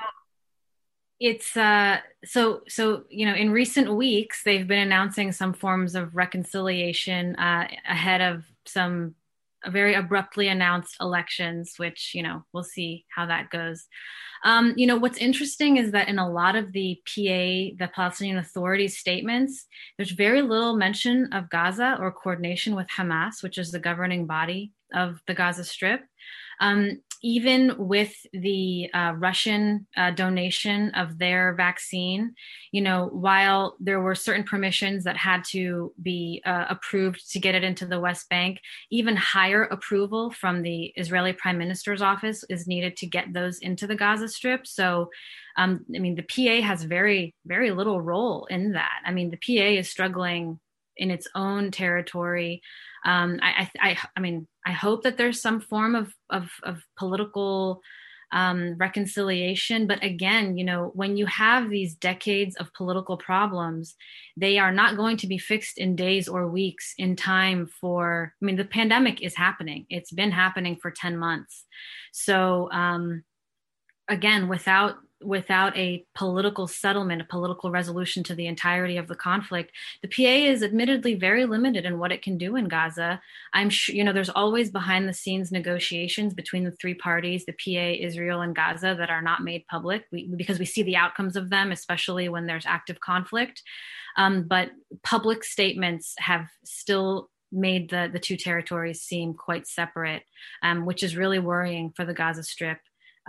it's 1.21 1.57
uh, 1.57 1.99
so 2.25 2.63
so 2.69 3.05
you 3.11 3.27
know 3.27 3.35
in 3.35 3.51
recent 3.51 3.95
weeks 3.95 4.43
they've 4.43 4.67
been 4.67 4.79
announcing 4.79 5.33
some 5.33 5.53
forms 5.53 5.95
of 5.95 6.17
reconciliation 6.17 7.37
uh, 7.37 7.69
ahead 7.89 8.23
of 8.23 8.45
some 8.65 9.15
very 9.69 9.95
abruptly 9.95 10.49
announced 10.49 10.97
elections, 11.01 11.75
which 11.77 12.13
you 12.15 12.23
know 12.23 12.45
we'll 12.53 12.65
see 12.65 13.05
how 13.15 13.27
that 13.27 13.51
goes. 13.51 13.87
Um, 14.45 14.73
you 14.77 14.87
know 14.87 14.97
what's 14.97 15.19
interesting 15.19 15.77
is 15.77 15.93
that 15.93 16.09
in 16.09 16.19
a 16.19 16.31
lot 16.31 16.57
of 16.57 16.73
the 16.73 17.01
PA, 17.07 17.77
the 17.85 17.91
Palestinian 17.95 18.39
Authority's 18.39 18.99
statements, 18.99 19.67
there's 19.97 20.13
very 20.13 20.43
little 20.43 20.77
mention 20.77 21.33
of 21.33 21.51
Gaza 21.51 21.97
or 22.01 22.13
coordination 22.13 22.75
with 22.75 22.87
Hamas, 22.89 23.43
which 23.43 23.59
is 23.59 23.71
the 23.71 23.79
governing 23.79 24.27
body 24.27 24.73
of 24.95 25.21
the 25.27 25.35
Gaza 25.35 25.65
Strip. 25.65 26.03
Um, 26.61 27.01
even 27.23 27.75
with 27.77 28.15
the 28.33 28.89
uh, 28.95 29.13
Russian 29.17 29.87
uh, 29.97 30.11
donation 30.11 30.91
of 30.91 31.19
their 31.19 31.55
vaccine, 31.55 32.35
you 32.73 32.81
know, 32.81 33.09
while 33.13 33.77
there 33.79 34.01
were 34.01 34.15
certain 34.15 34.45
permissions 34.45 35.05
that 35.05 35.17
had 35.17 35.45
to 35.45 35.93
be 36.03 36.43
uh, 36.47 36.67
approved 36.69 37.31
to 37.33 37.39
get 37.39 37.55
it 37.55 37.65
into 37.65 37.85
the 37.85 38.01
West 38.01 38.29
Bank, 38.29 38.61
even 38.91 39.17
higher 39.17 39.65
approval 39.65 40.31
from 40.31 40.63
the 40.63 40.93
Israeli 40.97 41.33
Prime 41.33 41.59
Minister's 41.59 42.03
office 42.03 42.45
is 42.49 42.67
needed 42.67 42.97
to 42.97 43.07
get 43.07 43.33
those 43.33 43.59
into 43.59 43.87
the 43.87 43.97
Gaza 43.97 44.29
Strip. 44.29 44.67
So, 44.67 45.11
um, 45.57 45.85
I 45.95 45.99
mean, 45.99 46.15
the 46.15 46.23
PA 46.23 46.67
has 46.67 46.85
very, 46.85 47.35
very 47.45 47.71
little 47.71 48.01
role 48.01 48.47
in 48.47 48.73
that. 48.73 49.01
I 49.05 49.13
mean, 49.13 49.31
the 49.31 49.37
PA 49.37 49.79
is 49.79 49.91
struggling 49.91 50.59
in 50.97 51.11
its 51.11 51.27
own 51.35 51.71
territory. 51.71 52.63
Um, 53.05 53.41
I, 53.43 53.71
I, 53.81 53.99
I, 54.17 54.21
mean, 54.21 54.47
I 54.71 54.73
hope 54.87 55.03
that 55.03 55.17
there's 55.17 55.43
some 55.43 55.61
form 55.61 55.93
of 56.03 56.07
of, 56.39 56.47
of 56.63 56.77
political 57.03 57.83
um, 58.41 58.77
reconciliation. 58.87 59.89
But 59.91 60.01
again, 60.13 60.57
you 60.59 60.65
know, 60.71 60.93
when 61.01 61.13
you 61.17 61.27
have 61.27 61.65
these 61.69 61.97
decades 62.11 62.55
of 62.61 62.73
political 62.81 63.17
problems, 63.17 63.97
they 64.37 64.55
are 64.63 64.75
not 64.81 64.97
going 64.97 65.17
to 65.19 65.27
be 65.27 65.39
fixed 65.39 65.77
in 65.79 65.97
days 66.07 66.29
or 66.29 66.57
weeks 66.61 66.95
in 67.05 67.17
time 67.17 67.61
for. 67.81 68.33
I 68.41 68.45
mean, 68.45 68.57
the 68.57 68.77
pandemic 68.79 69.17
is 69.23 69.35
happening. 69.47 69.87
It's 69.97 70.13
been 70.13 70.31
happening 70.43 70.77
for 70.81 70.91
ten 70.93 71.15
months. 71.27 71.55
So 72.13 72.35
um, 72.83 73.25
again, 74.09 74.43
without 74.49 74.95
without 75.23 75.77
a 75.77 76.05
political 76.15 76.67
settlement, 76.67 77.21
a 77.21 77.25
political 77.25 77.71
resolution 77.71 78.23
to 78.25 78.35
the 78.35 78.47
entirety 78.47 78.97
of 78.97 79.09
the 79.09 79.15
conflict, 79.15 79.73
the 80.03 80.09
PA 80.09 80.51
is 80.51 80.63
admittedly 80.63 81.15
very 81.15 81.45
limited 81.45 81.85
in 81.85 81.99
what 81.99 82.13
it 82.13 82.23
can 82.23 82.39
do 82.39 82.57
in 82.57 82.69
Gaza. 82.69 83.21
I'm 83.53 83.71
sure, 83.71 83.95
you 83.95 84.05
know, 84.05 84.13
there's 84.13 84.31
always 84.31 84.71
behind 84.71 85.09
the 85.09 85.13
scenes 85.13 85.53
negotiations 85.53 86.35
between 86.35 86.65
the 86.65 86.73
three 86.73 86.95
parties, 86.95 87.45
the 87.45 87.53
PA, 87.53 88.05
Israel, 88.05 88.41
and 88.41 88.55
Gaza, 88.55 88.95
that 88.99 89.11
are 89.11 89.23
not 89.23 89.43
made 89.43 89.67
public 89.67 90.07
we, 90.11 90.29
because 90.29 90.59
we 90.59 90.67
see 90.67 90.83
the 90.83 90.97
outcomes 90.97 91.37
of 91.37 91.51
them, 91.51 91.73
especially 91.73 92.29
when 92.29 92.47
there's 92.47 92.67
active 92.67 93.01
conflict. 93.01 93.63
Um, 94.17 94.45
but 94.45 94.71
public 95.03 95.45
statements 95.45 96.15
have 96.19 96.49
still 96.65 97.31
made 97.53 97.91
the, 97.91 98.09
the 98.13 98.19
two 98.19 98.37
territories 98.37 99.03
seem 99.03 99.35
quite 99.35 99.67
separate, 99.67 100.23
um, 100.63 100.87
which 100.87 101.03
is 101.03 101.17
really 101.17 101.39
worrying 101.39 101.93
for 101.95 102.05
the 102.05 102.15
Gaza 102.15 102.43
Strip 102.43 102.79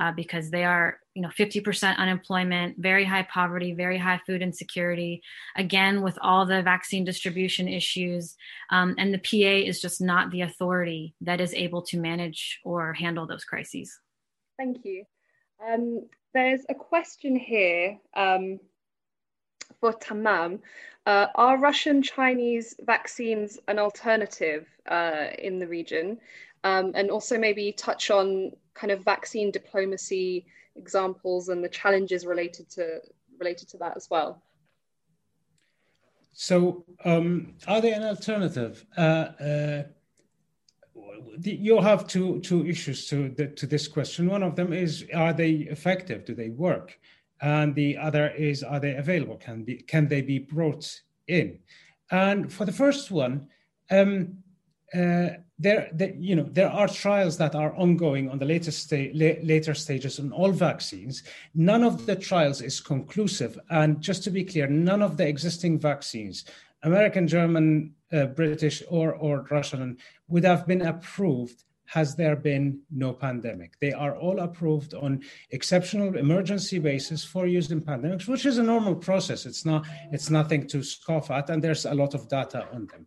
uh, 0.01 0.11
because 0.11 0.49
they 0.49 0.63
are, 0.63 0.97
you 1.13 1.21
know, 1.21 1.29
50% 1.29 1.95
unemployment, 1.97 2.75
very 2.79 3.05
high 3.05 3.21
poverty, 3.21 3.73
very 3.73 3.99
high 3.99 4.19
food 4.25 4.41
insecurity. 4.41 5.21
Again, 5.55 6.01
with 6.01 6.17
all 6.23 6.47
the 6.47 6.63
vaccine 6.63 7.05
distribution 7.05 7.67
issues, 7.67 8.35
um, 8.71 8.95
and 8.97 9.13
the 9.13 9.19
PA 9.19 9.67
is 9.69 9.79
just 9.79 10.01
not 10.01 10.31
the 10.31 10.41
authority 10.41 11.13
that 11.21 11.39
is 11.39 11.53
able 11.53 11.83
to 11.83 11.99
manage 11.99 12.59
or 12.65 12.93
handle 12.93 13.27
those 13.27 13.45
crises. 13.45 13.99
Thank 14.57 14.83
you. 14.85 15.03
Um, 15.63 16.07
there's 16.33 16.65
a 16.67 16.73
question 16.73 17.35
here 17.35 17.99
um, 18.15 18.59
for 19.79 19.93
Tammam. 19.93 20.61
Uh, 21.05 21.27
are 21.35 21.59
Russian 21.59 22.01
Chinese 22.01 22.75
vaccines 22.81 23.59
an 23.67 23.77
alternative 23.77 24.65
uh, 24.87 25.27
in 25.37 25.59
the 25.59 25.67
region? 25.67 26.17
Um, 26.63 26.91
and 26.93 27.09
also 27.09 27.39
maybe 27.39 27.71
touch 27.71 28.11
on 28.11 28.51
kind 28.73 28.91
of 28.91 29.03
vaccine 29.03 29.51
diplomacy 29.51 30.45
examples 30.75 31.49
and 31.49 31.63
the 31.63 31.69
challenges 31.69 32.25
related 32.25 32.69
to 32.71 32.99
related 33.39 33.67
to 33.69 33.77
that 33.77 33.97
as 33.97 34.07
well. 34.09 34.41
So, 36.33 36.85
um, 37.03 37.55
are 37.67 37.81
they 37.81 37.91
an 37.91 38.03
alternative? 38.03 38.85
Uh, 38.95 39.01
uh, 39.01 39.83
you 41.43 41.81
have 41.81 42.07
two 42.07 42.39
two 42.39 42.65
issues 42.65 43.07
to 43.09 43.29
the, 43.29 43.47
to 43.47 43.65
this 43.67 43.87
question. 43.87 44.29
One 44.29 44.43
of 44.43 44.55
them 44.55 44.73
is 44.73 45.05
are 45.13 45.33
they 45.33 45.51
effective? 45.51 46.25
Do 46.25 46.35
they 46.35 46.49
work? 46.49 46.99
And 47.41 47.73
the 47.75 47.97
other 47.97 48.29
is 48.29 48.63
are 48.63 48.79
they 48.79 48.95
available? 48.95 49.37
Can 49.37 49.63
be 49.63 49.77
can 49.77 50.07
they 50.07 50.21
be 50.21 50.39
brought 50.39 51.01
in? 51.27 51.59
And 52.11 52.51
for 52.51 52.65
the 52.65 52.71
first 52.71 53.11
one, 53.11 53.47
um, 53.89 54.37
uh, 54.93 55.29
there, 55.61 55.89
the, 55.93 56.15
you 56.17 56.35
know, 56.35 56.47
there 56.51 56.69
are 56.69 56.87
trials 56.87 57.37
that 57.37 57.55
are 57.55 57.75
ongoing 57.75 58.29
on 58.29 58.39
the 58.39 58.45
latest 58.45 58.83
sta- 58.83 59.11
la- 59.13 59.41
later 59.43 59.73
stages 59.73 60.19
on 60.19 60.31
all 60.31 60.51
vaccines. 60.51 61.23
None 61.53 61.83
of 61.83 62.05
the 62.05 62.15
trials 62.15 62.61
is 62.61 62.79
conclusive, 62.79 63.59
and 63.69 64.01
just 64.01 64.23
to 64.23 64.31
be 64.31 64.43
clear, 64.43 64.67
none 64.67 65.01
of 65.01 65.17
the 65.17 65.27
existing 65.27 65.79
vaccines, 65.79 66.45
American, 66.83 67.27
German, 67.27 67.93
uh, 68.11 68.25
British, 68.25 68.81
or 68.89 69.13
or 69.13 69.45
Russian, 69.51 69.97
would 70.27 70.43
have 70.43 70.65
been 70.65 70.81
approved 70.81 71.63
has 71.85 72.15
there 72.15 72.37
been 72.37 72.79
no 72.89 73.11
pandemic. 73.11 73.77
They 73.81 73.91
are 73.91 74.15
all 74.15 74.39
approved 74.39 74.93
on 74.93 75.21
exceptional 75.49 76.15
emergency 76.17 76.79
basis 76.79 77.25
for 77.25 77.45
use 77.45 77.69
in 77.69 77.81
pandemics, 77.81 78.29
which 78.29 78.45
is 78.45 78.57
a 78.57 78.63
normal 78.63 78.95
process. 78.95 79.45
It's 79.45 79.65
not 79.65 79.85
it's 80.11 80.29
nothing 80.29 80.67
to 80.67 80.83
scoff 80.83 81.29
at, 81.29 81.49
and 81.49 81.61
there's 81.61 81.85
a 81.85 81.93
lot 81.93 82.13
of 82.13 82.29
data 82.29 82.65
on 82.71 82.87
them. 82.87 83.05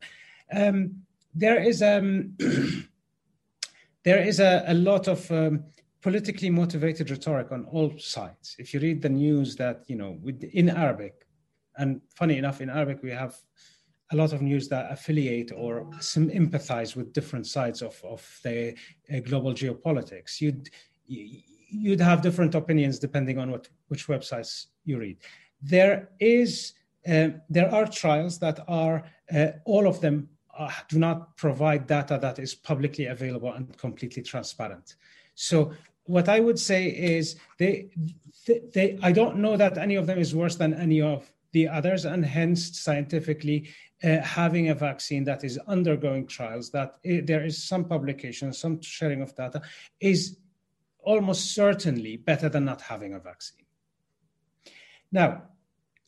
Um, 0.52 1.03
there 1.34 1.62
is 1.62 1.82
um, 1.82 2.36
there 4.04 4.22
is 4.22 4.40
a, 4.40 4.64
a 4.68 4.74
lot 4.74 5.08
of 5.08 5.30
um, 5.30 5.64
politically 6.00 6.50
motivated 6.50 7.10
rhetoric 7.10 7.50
on 7.50 7.64
all 7.64 7.92
sides. 7.98 8.56
If 8.58 8.74
you 8.74 8.80
read 8.80 9.02
the 9.02 9.08
news 9.08 9.56
that 9.56 9.84
you 9.86 9.96
know 9.96 10.18
in 10.52 10.70
Arabic, 10.70 11.26
and 11.76 12.00
funny 12.14 12.38
enough, 12.38 12.60
in 12.60 12.70
Arabic 12.70 13.02
we 13.02 13.10
have 13.10 13.34
a 14.12 14.16
lot 14.16 14.32
of 14.32 14.42
news 14.42 14.68
that 14.68 14.92
affiliate 14.92 15.50
or 15.56 15.84
empathize 15.92 16.94
with 16.94 17.12
different 17.12 17.46
sides 17.46 17.82
of, 17.82 18.00
of 18.04 18.40
the 18.44 18.74
uh, 19.12 19.20
global 19.20 19.52
geopolitics. 19.52 20.40
You'd 20.40 20.70
you'd 21.06 22.00
have 22.00 22.22
different 22.22 22.54
opinions 22.54 22.98
depending 22.98 23.38
on 23.38 23.50
what 23.50 23.68
which 23.88 24.06
websites 24.06 24.66
you 24.84 24.98
read. 24.98 25.18
There 25.62 26.10
is 26.20 26.74
uh, 27.08 27.28
there 27.50 27.70
are 27.74 27.86
trials 27.86 28.38
that 28.38 28.60
are 28.68 29.04
uh, 29.34 29.48
all 29.64 29.86
of 29.86 30.00
them 30.00 30.28
uh, 30.58 30.70
do 30.88 30.98
not 30.98 31.36
provide 31.36 31.86
data 31.86 32.18
that 32.20 32.38
is 32.38 32.54
publicly 32.54 33.06
available 33.06 33.52
and 33.52 33.76
completely 33.78 34.22
transparent. 34.22 34.96
So 35.34 35.72
what 36.04 36.28
I 36.28 36.40
would 36.40 36.58
say 36.58 36.88
is 36.88 37.36
they, 37.58 37.90
they, 38.72 38.98
I 39.02 39.12
don't 39.12 39.38
know 39.38 39.56
that 39.56 39.78
any 39.78 39.96
of 39.96 40.06
them 40.06 40.18
is 40.18 40.34
worse 40.34 40.56
than 40.56 40.74
any 40.74 41.00
of 41.00 41.30
the 41.52 41.68
others, 41.68 42.04
and 42.04 42.24
hence 42.24 42.80
scientifically 42.80 43.68
uh, 44.02 44.18
having 44.18 44.68
a 44.68 44.74
vaccine 44.74 45.24
that 45.24 45.44
is 45.44 45.58
undergoing 45.68 46.26
trials, 46.26 46.70
that 46.70 46.96
it, 47.04 47.26
there 47.26 47.44
is 47.44 47.62
some 47.62 47.84
publication, 47.84 48.52
some 48.52 48.80
sharing 48.82 49.22
of 49.22 49.34
data, 49.34 49.62
is 50.00 50.36
almost 50.98 51.54
certainly 51.54 52.16
better 52.16 52.48
than 52.48 52.64
not 52.64 52.80
having 52.80 53.14
a 53.14 53.20
vaccine. 53.20 53.64
Now, 55.12 55.44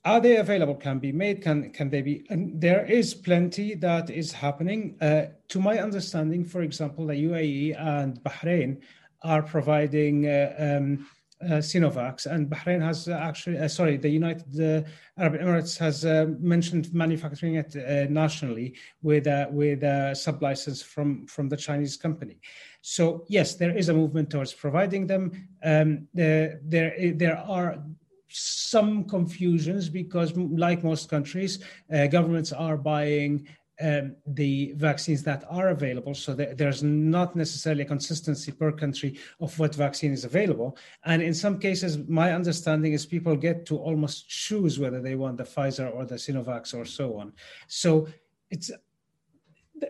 are 0.06 0.20
they 0.20 0.36
available 0.36 0.76
can 0.76 0.98
be 0.98 1.12
made 1.12 1.42
can 1.42 1.70
can 1.70 1.90
they 1.90 2.00
be 2.00 2.24
and 2.30 2.60
there 2.60 2.86
is 2.86 3.12
plenty 3.12 3.74
that 3.74 4.08
is 4.08 4.32
happening 4.32 4.96
uh, 5.00 5.24
to 5.48 5.58
my 5.60 5.78
understanding 5.78 6.44
for 6.44 6.62
example 6.62 7.06
the 7.06 7.14
uae 7.28 7.78
and 7.78 8.22
bahrain 8.22 8.80
are 9.22 9.42
providing 9.42 10.26
uh, 10.26 10.54
um, 10.58 11.06
uh, 11.42 11.56
and 11.56 12.48
Bahrain 12.48 12.80
has 12.80 13.08
actually, 13.08 13.58
uh, 13.58 13.68
sorry, 13.68 13.98
the 13.98 14.08
United 14.08 14.58
uh, 14.58 14.88
Arab 15.20 15.34
Emirates 15.34 15.76
has 15.76 16.04
uh, 16.06 16.26
mentioned 16.40 16.92
manufacturing 16.94 17.56
it 17.56 17.76
uh, 17.76 18.10
nationally 18.10 18.74
with 19.02 19.26
uh, 19.26 19.46
with 19.50 19.82
a 19.82 20.14
sub 20.14 20.42
license 20.42 20.82
from 20.82 21.26
from 21.26 21.48
the 21.48 21.56
Chinese 21.56 21.96
company. 21.96 22.38
So 22.80 23.26
yes, 23.28 23.54
there 23.54 23.76
is 23.76 23.90
a 23.90 23.94
movement 23.94 24.30
towards 24.30 24.54
providing 24.54 25.06
them. 25.06 25.48
Um, 25.62 26.08
there 26.14 26.58
there 26.64 27.36
are 27.36 27.82
some 28.28 29.04
confusions 29.04 29.88
because, 29.88 30.36
like 30.36 30.82
most 30.84 31.08
countries, 31.08 31.58
uh, 31.92 32.06
governments 32.06 32.52
are 32.52 32.76
buying 32.76 33.46
um, 33.80 34.16
the 34.26 34.72
vaccines 34.76 35.22
that 35.24 35.44
are 35.50 35.68
available. 35.68 36.14
So 36.14 36.34
there's 36.34 36.82
not 36.82 37.36
necessarily 37.36 37.82
a 37.82 37.86
consistency 37.86 38.52
per 38.52 38.72
country 38.72 39.18
of 39.38 39.58
what 39.58 39.74
vaccine 39.74 40.12
is 40.12 40.24
available. 40.24 40.78
And 41.04 41.22
in 41.22 41.34
some 41.34 41.58
cases, 41.58 41.98
my 42.08 42.32
understanding 42.32 42.94
is 42.94 43.04
people 43.04 43.36
get 43.36 43.66
to 43.66 43.76
almost 43.76 44.28
choose 44.28 44.78
whether 44.78 45.02
they 45.02 45.14
want 45.14 45.36
the 45.36 45.44
Pfizer 45.44 45.94
or 45.94 46.06
the 46.06 46.14
Sinovac 46.14 46.72
or 46.74 46.86
so 46.86 47.18
on. 47.18 47.34
So 47.68 48.08
it's 48.50 48.70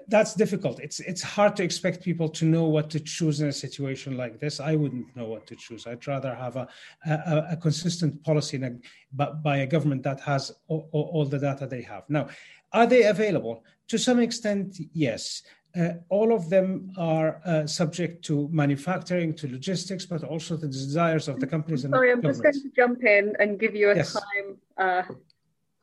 that's 0.08 0.34
difficult. 0.34 0.80
It's 0.80 1.00
it's 1.00 1.22
hard 1.22 1.56
to 1.56 1.62
expect 1.62 2.02
people 2.02 2.28
to 2.30 2.44
know 2.44 2.64
what 2.64 2.90
to 2.90 3.00
choose 3.00 3.40
in 3.40 3.48
a 3.48 3.52
situation 3.52 4.16
like 4.16 4.40
this. 4.40 4.58
I 4.60 4.74
wouldn't 4.74 5.14
know 5.16 5.26
what 5.26 5.46
to 5.48 5.56
choose. 5.56 5.86
I'd 5.86 6.06
rather 6.06 6.34
have 6.34 6.56
a 6.56 6.68
a, 7.06 7.46
a 7.52 7.56
consistent 7.56 8.22
policy, 8.24 8.60
a, 8.62 9.26
by 9.34 9.58
a 9.58 9.66
government 9.66 10.02
that 10.02 10.20
has 10.20 10.52
all, 10.68 10.88
all, 10.92 11.24
the 11.24 11.38
data 11.38 11.66
they 11.66 11.82
have. 11.82 12.04
Now, 12.08 12.28
are 12.72 12.86
they 12.86 13.04
available? 13.04 13.64
To 13.88 13.98
some 13.98 14.18
extent, 14.20 14.76
yes. 14.92 15.42
Uh, 15.78 15.92
all 16.08 16.32
of 16.32 16.48
them 16.48 16.90
are 16.96 17.40
uh, 17.44 17.66
subject 17.66 18.24
to 18.24 18.48
manufacturing, 18.50 19.34
to 19.34 19.46
logistics, 19.46 20.06
but 20.06 20.24
also 20.24 20.56
the 20.56 20.66
desires 20.66 21.28
of 21.28 21.38
the 21.38 21.46
companies. 21.46 21.82
Sorry, 21.82 22.10
I'm 22.10 22.22
just 22.22 22.42
going 22.42 22.54
to 22.54 22.70
jump 22.74 23.04
in 23.04 23.34
and 23.38 23.60
give 23.60 23.76
you 23.76 23.90
a 23.90 23.96
yes. 23.96 24.14
time 24.14 24.56
uh, 24.78 25.02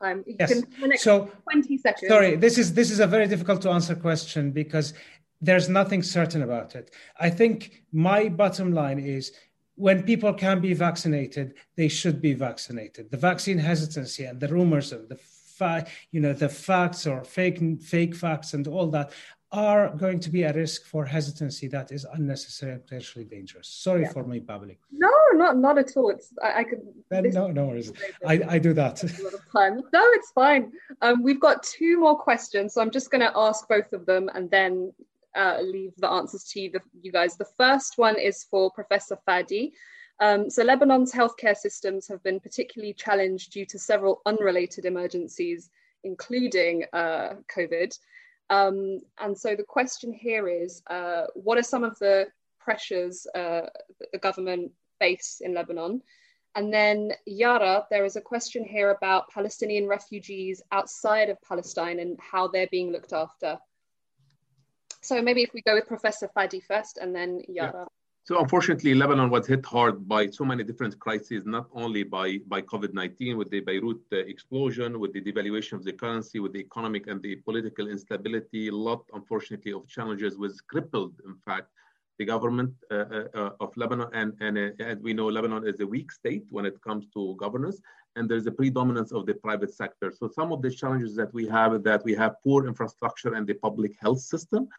time. 0.04 0.24
You 0.28 0.36
yes. 0.40 1.02
so 1.02 1.32
20 1.44 1.78
seconds. 1.78 2.10
Sorry, 2.10 2.36
this 2.36 2.58
is 2.58 2.74
this 2.74 2.90
is 2.92 3.00
a 3.00 3.08
very 3.08 3.28
difficult 3.28 3.62
to 3.64 3.70
answer 3.70 3.96
question 3.96 4.52
because 4.52 4.94
there's 5.42 5.70
nothing 5.70 6.02
certain 6.04 6.42
about 6.44 6.76
it. 6.76 6.92
I 7.20 7.30
think 7.30 7.84
my 7.92 8.30
bottom 8.30 8.74
line 8.74 9.00
is 9.00 9.32
when 9.76 10.04
people 10.04 10.34
can 10.34 10.60
be 10.62 10.74
vaccinated, 10.74 11.56
they 11.76 11.88
should 11.88 12.22
be 12.22 12.34
vaccinated. 12.34 13.10
The 13.10 13.18
vaccine 13.18 13.58
hesitancy 13.58 14.24
and 14.26 14.40
the 14.40 14.48
rumors 14.48 14.92
and 14.92 15.10
the 15.10 15.20
fa- 15.58 15.86
you 16.12 16.22
know 16.24 16.34
the 16.34 16.50
facts 16.50 17.08
or 17.08 17.24
fake 17.24 17.60
fake 17.82 18.16
facts 18.16 18.54
and 18.54 18.68
all 18.68 18.88
that 18.88 19.12
are 19.54 19.90
going 19.96 20.20
to 20.20 20.32
be 20.32 20.44
a 20.44 20.52
risk 20.52 20.86
for 20.86 21.06
hesitancy 21.06 21.68
that 21.68 21.92
is 21.92 22.06
unnecessary 22.14 22.74
and 22.74 22.84
potentially 22.84 23.24
dangerous. 23.24 23.68
Sorry 23.68 24.02
yeah. 24.02 24.12
for 24.12 24.24
my 24.26 24.40
babbling. 24.40 24.78
No, 24.92 25.12
not 25.34 25.58
not 25.58 25.78
at 25.78 25.96
all. 25.96 26.10
It's 26.10 26.34
I, 26.44 26.60
I 26.60 26.64
could. 26.64 26.82
no, 27.12 27.48
no 27.48 27.68
worries. 27.68 27.94
I, 28.26 28.42
I 28.50 28.58
do 28.58 28.74
that. 28.74 29.04
No, 29.54 29.84
it's 29.94 30.32
fine. 30.32 30.72
Um, 31.02 31.24
we've 31.24 31.40
got 31.40 31.62
two 31.64 32.00
more 32.00 32.18
questions, 32.18 32.74
so 32.74 32.82
I'm 32.82 32.92
just 32.92 33.12
going 33.12 33.22
to 33.22 33.32
ask 33.36 33.68
both 33.70 33.94
of 33.94 34.06
them 34.06 34.30
and 34.34 34.50
then 34.50 34.92
uh, 35.36 35.60
leave 35.62 35.94
the 35.98 36.10
answers 36.10 36.44
to 36.46 36.60
you, 36.60 36.72
the, 36.72 36.82
you 37.02 37.12
guys. 37.12 37.38
The 37.38 37.54
first 37.58 37.98
one 37.98 38.20
is 38.20 38.44
for 38.50 38.72
Professor 38.72 39.18
Fadi. 39.28 39.72
Um, 40.20 40.50
so 40.50 40.64
Lebanon's 40.64 41.12
healthcare 41.12 41.56
systems 41.56 42.08
have 42.08 42.24
been 42.24 42.40
particularly 42.40 42.94
challenged 42.94 43.52
due 43.52 43.66
to 43.68 43.80
several 43.80 44.22
unrelated 44.26 44.86
emergencies, 44.86 45.70
including 46.04 46.86
uh, 46.94 47.36
COVID. 47.56 47.98
Um, 48.54 49.00
and 49.20 49.38
so 49.38 49.56
the 49.56 49.64
question 49.64 50.14
here 50.14 50.48
is, 50.48 50.84
uh, 50.88 51.24
what 51.34 51.58
are 51.58 51.64
some 51.64 51.84
of 51.84 51.98
the 52.00 52.28
pressures 52.60 53.26
uh, 53.34 53.68
that 54.00 54.12
the 54.12 54.20
government 54.20 54.72
face 55.00 55.42
in 55.44 55.54
Lebanon? 55.54 56.02
And 56.56 56.72
then 56.72 57.14
Yara, 57.26 57.88
there 57.90 58.06
is 58.06 58.16
a 58.16 58.22
question 58.22 58.64
here 58.64 58.92
about 58.92 59.30
Palestinian 59.32 59.88
refugees 59.88 60.62
outside 60.72 61.30
of 61.30 61.42
Palestine 61.42 62.00
and 62.00 62.20
how 62.20 62.48
they're 62.48 62.68
being 62.70 62.92
looked 62.92 63.12
after. 63.12 63.58
So 65.02 65.20
maybe 65.22 65.42
if 65.42 65.52
we 65.54 65.64
go 65.64 65.74
with 65.74 65.88
Professor 65.88 66.30
Fadi 66.36 66.62
first 66.64 67.00
and 67.02 67.16
then 67.16 67.42
Yara. 67.48 67.72
Yeah. 67.74 68.03
So 68.26 68.40
unfortunately, 68.40 68.94
Lebanon 68.94 69.30
was 69.30 69.48
hit 69.48 69.66
hard 69.66 70.08
by 70.08 70.30
so 70.30 70.46
many 70.46 70.64
different 70.64 70.98
crises, 70.98 71.46
not 71.46 71.68
only 71.74 72.04
by, 72.04 72.38
by 72.48 72.62
COVID-19, 72.62 73.36
with 73.36 73.50
the 73.50 73.60
Beirut 73.60 74.00
uh, 74.14 74.18
explosion, 74.18 74.98
with 74.98 75.12
the 75.12 75.20
devaluation 75.20 75.74
of 75.74 75.84
the 75.84 75.92
currency, 75.92 76.40
with 76.40 76.54
the 76.54 76.60
economic 76.60 77.08
and 77.08 77.22
the 77.22 77.36
political 77.36 77.90
instability, 77.90 78.70
a 78.70 78.72
lot, 78.72 79.04
unfortunately, 79.14 79.74
of 79.74 79.86
challenges 79.90 80.38
was 80.38 80.62
crippled, 80.62 81.14
in 81.26 81.36
fact, 81.46 81.68
the 82.18 82.24
government 82.24 82.72
uh, 82.92 82.96
uh, 82.96 83.24
uh 83.34 83.50
of 83.60 83.76
Lebanon. 83.76 84.08
And, 84.14 84.32
and 84.40 84.58
uh, 84.58 84.84
as 84.84 85.00
we 85.00 85.14
know, 85.14 85.26
Lebanon 85.26 85.68
is 85.68 85.82
a 85.82 85.86
weak 85.86 86.10
state 86.10 86.46
when 86.50 86.66
it 86.66 86.82
comes 86.82 87.08
to 87.16 87.36
governance, 87.38 87.82
and 88.16 88.30
there's 88.30 88.48
a 88.48 88.52
predominance 88.52 89.12
of 89.12 89.26
the 89.26 89.34
private 89.34 89.74
sector. 89.74 90.14
So 90.18 90.30
some 90.30 90.54
of 90.54 90.62
the 90.62 90.72
challenges 90.72 91.14
that 91.18 91.34
we 91.34 91.46
have 91.48 91.84
that 91.84 92.06
we 92.06 92.14
have 92.14 92.36
poor 92.42 92.68
infrastructure 92.68 93.34
and 93.34 93.46
the 93.46 93.56
public 93.56 93.98
health 94.00 94.22
system 94.22 94.70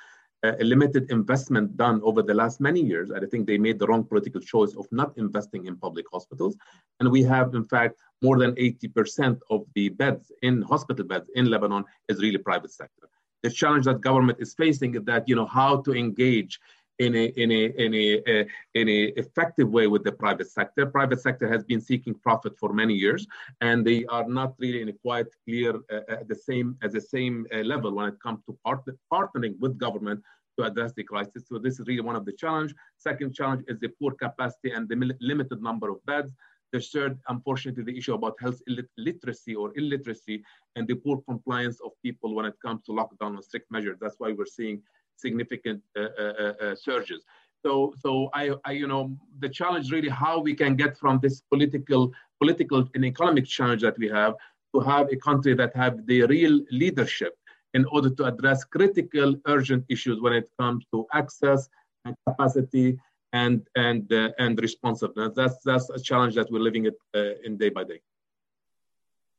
a 0.45 0.65
limited 0.65 1.11
investment 1.11 1.77
done 1.77 2.01
over 2.05 2.23
the 2.23 2.35
last 2.35 2.61
many 2.61 2.81
years. 2.81 3.11
And 3.11 3.25
I 3.25 3.29
think 3.29 3.47
they 3.47 3.57
made 3.57 3.79
the 3.79 3.87
wrong 3.87 4.05
political 4.05 4.41
choice 4.41 4.75
of 4.75 4.87
not 4.93 5.17
investing 5.17 5.67
in 5.67 5.77
public 5.77 6.05
hospitals. 6.13 6.57
And 7.01 7.11
we 7.11 7.23
have, 7.23 7.55
in 7.55 7.65
fact, 7.65 7.99
more 8.21 8.39
than 8.39 8.53
80% 8.53 9.41
of 9.51 9.65
the 9.75 9.89
beds 9.89 10.31
in 10.43 10.63
hospital 10.63 11.05
beds 11.07 11.31
in 11.35 11.47
Lebanon 11.47 11.85
is 12.09 12.21
really 12.21 12.39
private 12.39 12.73
sector. 12.73 13.09
The 13.43 13.51
challenge 13.51 13.87
that 13.87 14.01
government 14.01 14.39
is 14.41 14.55
facing 14.55 14.95
is 14.95 15.05
that, 15.05 15.29
you 15.29 15.37
know, 15.37 15.47
how 15.47 15.83
to 15.83 15.95
engage 15.95 16.61
in 16.99 17.15
a, 17.15 17.25
in 17.37 17.51
a, 17.51 17.65
in 17.85 17.95
a, 17.95 18.19
uh, 18.19 18.45
in 18.75 18.89
a 18.89 19.01
effective 19.17 19.69
way 19.69 19.87
with 19.87 20.05
the 20.05 20.13
private 20.13 20.51
sector. 20.51 20.87
Private 20.87 21.21
sector 21.21 21.49
has 21.49 21.65
been 21.65 21.81
seeking 21.81 22.15
profit 22.15 22.57
for 22.59 22.73
many 22.73 22.95
years, 22.95 23.27
and 23.61 23.85
they 23.85 24.05
are 24.07 24.29
not 24.29 24.55
really 24.59 24.83
in 24.83 24.89
a 24.89 24.93
quite 24.93 25.27
clear 25.45 25.75
uh, 25.93 26.01
at 26.09 26.29
the 26.29 26.35
same 26.35 26.77
at 26.83 26.93
the 26.93 27.01
same 27.01 27.47
uh, 27.53 27.59
level 27.59 27.95
when 27.95 28.09
it 28.09 28.21
comes 28.23 28.41
to 28.47 28.57
part, 28.65 28.85
partnering 29.13 29.59
with 29.59 29.79
government 29.79 30.21
to 30.57 30.65
address 30.65 30.93
the 30.93 31.03
crisis. 31.03 31.49
So 31.49 31.59
this 31.59 31.81
is 31.81 31.87
really 31.87 32.01
one 32.01 32.17
of 32.17 32.25
the 32.25 32.33
challenge. 32.33 32.75
Second 32.97 33.35
challenge 33.35 33.65
is 33.69 33.79
the 33.81 33.89
poor 33.89 34.13
capacity 34.13 34.71
and 34.71 34.89
the 34.89 35.17
limited 35.21 35.61
number 35.63 35.91
of 35.91 36.05
beds. 36.07 36.33
The 36.73 36.81
third, 36.81 37.19
unfortunately, 37.29 37.85
the 37.85 37.97
issue 37.97 38.15
about 38.15 38.35
health 38.41 38.61
literacy 38.99 39.55
or 39.55 39.73
illiteracy 39.77 40.43
and 40.75 40.89
the 40.89 40.95
poor 40.95 41.23
compliance 41.29 41.79
of 41.85 41.93
people 42.03 42.35
when 42.35 42.47
it 42.47 42.55
comes 42.65 42.83
to 42.85 42.93
lockdown 42.93 43.35
and 43.35 43.45
strict 43.45 43.71
measures. 43.71 43.99
That's 44.01 44.17
why 44.19 44.33
we're 44.33 44.47
seeing 44.47 44.83
significant 45.17 45.83
uh, 45.97 46.01
uh, 46.19 46.53
uh, 46.61 46.75
surges. 46.75 47.23
So, 47.65 47.95
so 47.99 48.29
I, 48.35 48.51
I, 48.65 48.73
you 48.73 48.87
know, 48.87 49.17
the 49.39 49.49
challenge 49.49 49.91
really 49.91 50.11
how 50.11 50.39
we 50.41 50.55
can 50.55 50.77
get 50.77 50.99
from 50.99 51.19
this 51.23 51.41
political, 51.51 52.13
political 52.41 52.87
and 52.95 53.05
economic 53.05 53.47
challenge 53.47 53.83
that 53.83 53.99
we 53.99 54.09
have 54.09 54.35
to 54.75 54.81
have 54.81 55.09
a 55.11 55.17
country 55.17 55.55
that 55.55 55.75
have 55.75 56.07
the 56.07 56.25
real 56.25 56.61
leadership 56.71 57.35
in 57.73 57.85
order 57.87 58.11
to 58.11 58.25
address 58.25 58.65
critical, 58.65 59.35
urgent 59.47 59.85
issues 59.89 60.21
when 60.21 60.33
it 60.33 60.49
comes 60.59 60.85
to 60.93 61.07
access 61.13 61.69
and 62.05 62.15
capacity 62.29 62.99
and 63.33 63.67
and 63.75 64.13
uh, 64.13 64.31
and 64.39 64.61
responsiveness. 64.61 65.33
That's 65.35 65.57
that's 65.65 65.91
a 65.91 66.01
challenge 66.01 66.35
that 66.37 66.51
we're 66.51 66.67
living 66.69 66.87
it 66.87 66.97
uh, 67.15 67.35
in 67.45 67.57
day 67.57 67.71
by 67.71 67.85
day. 67.85 68.01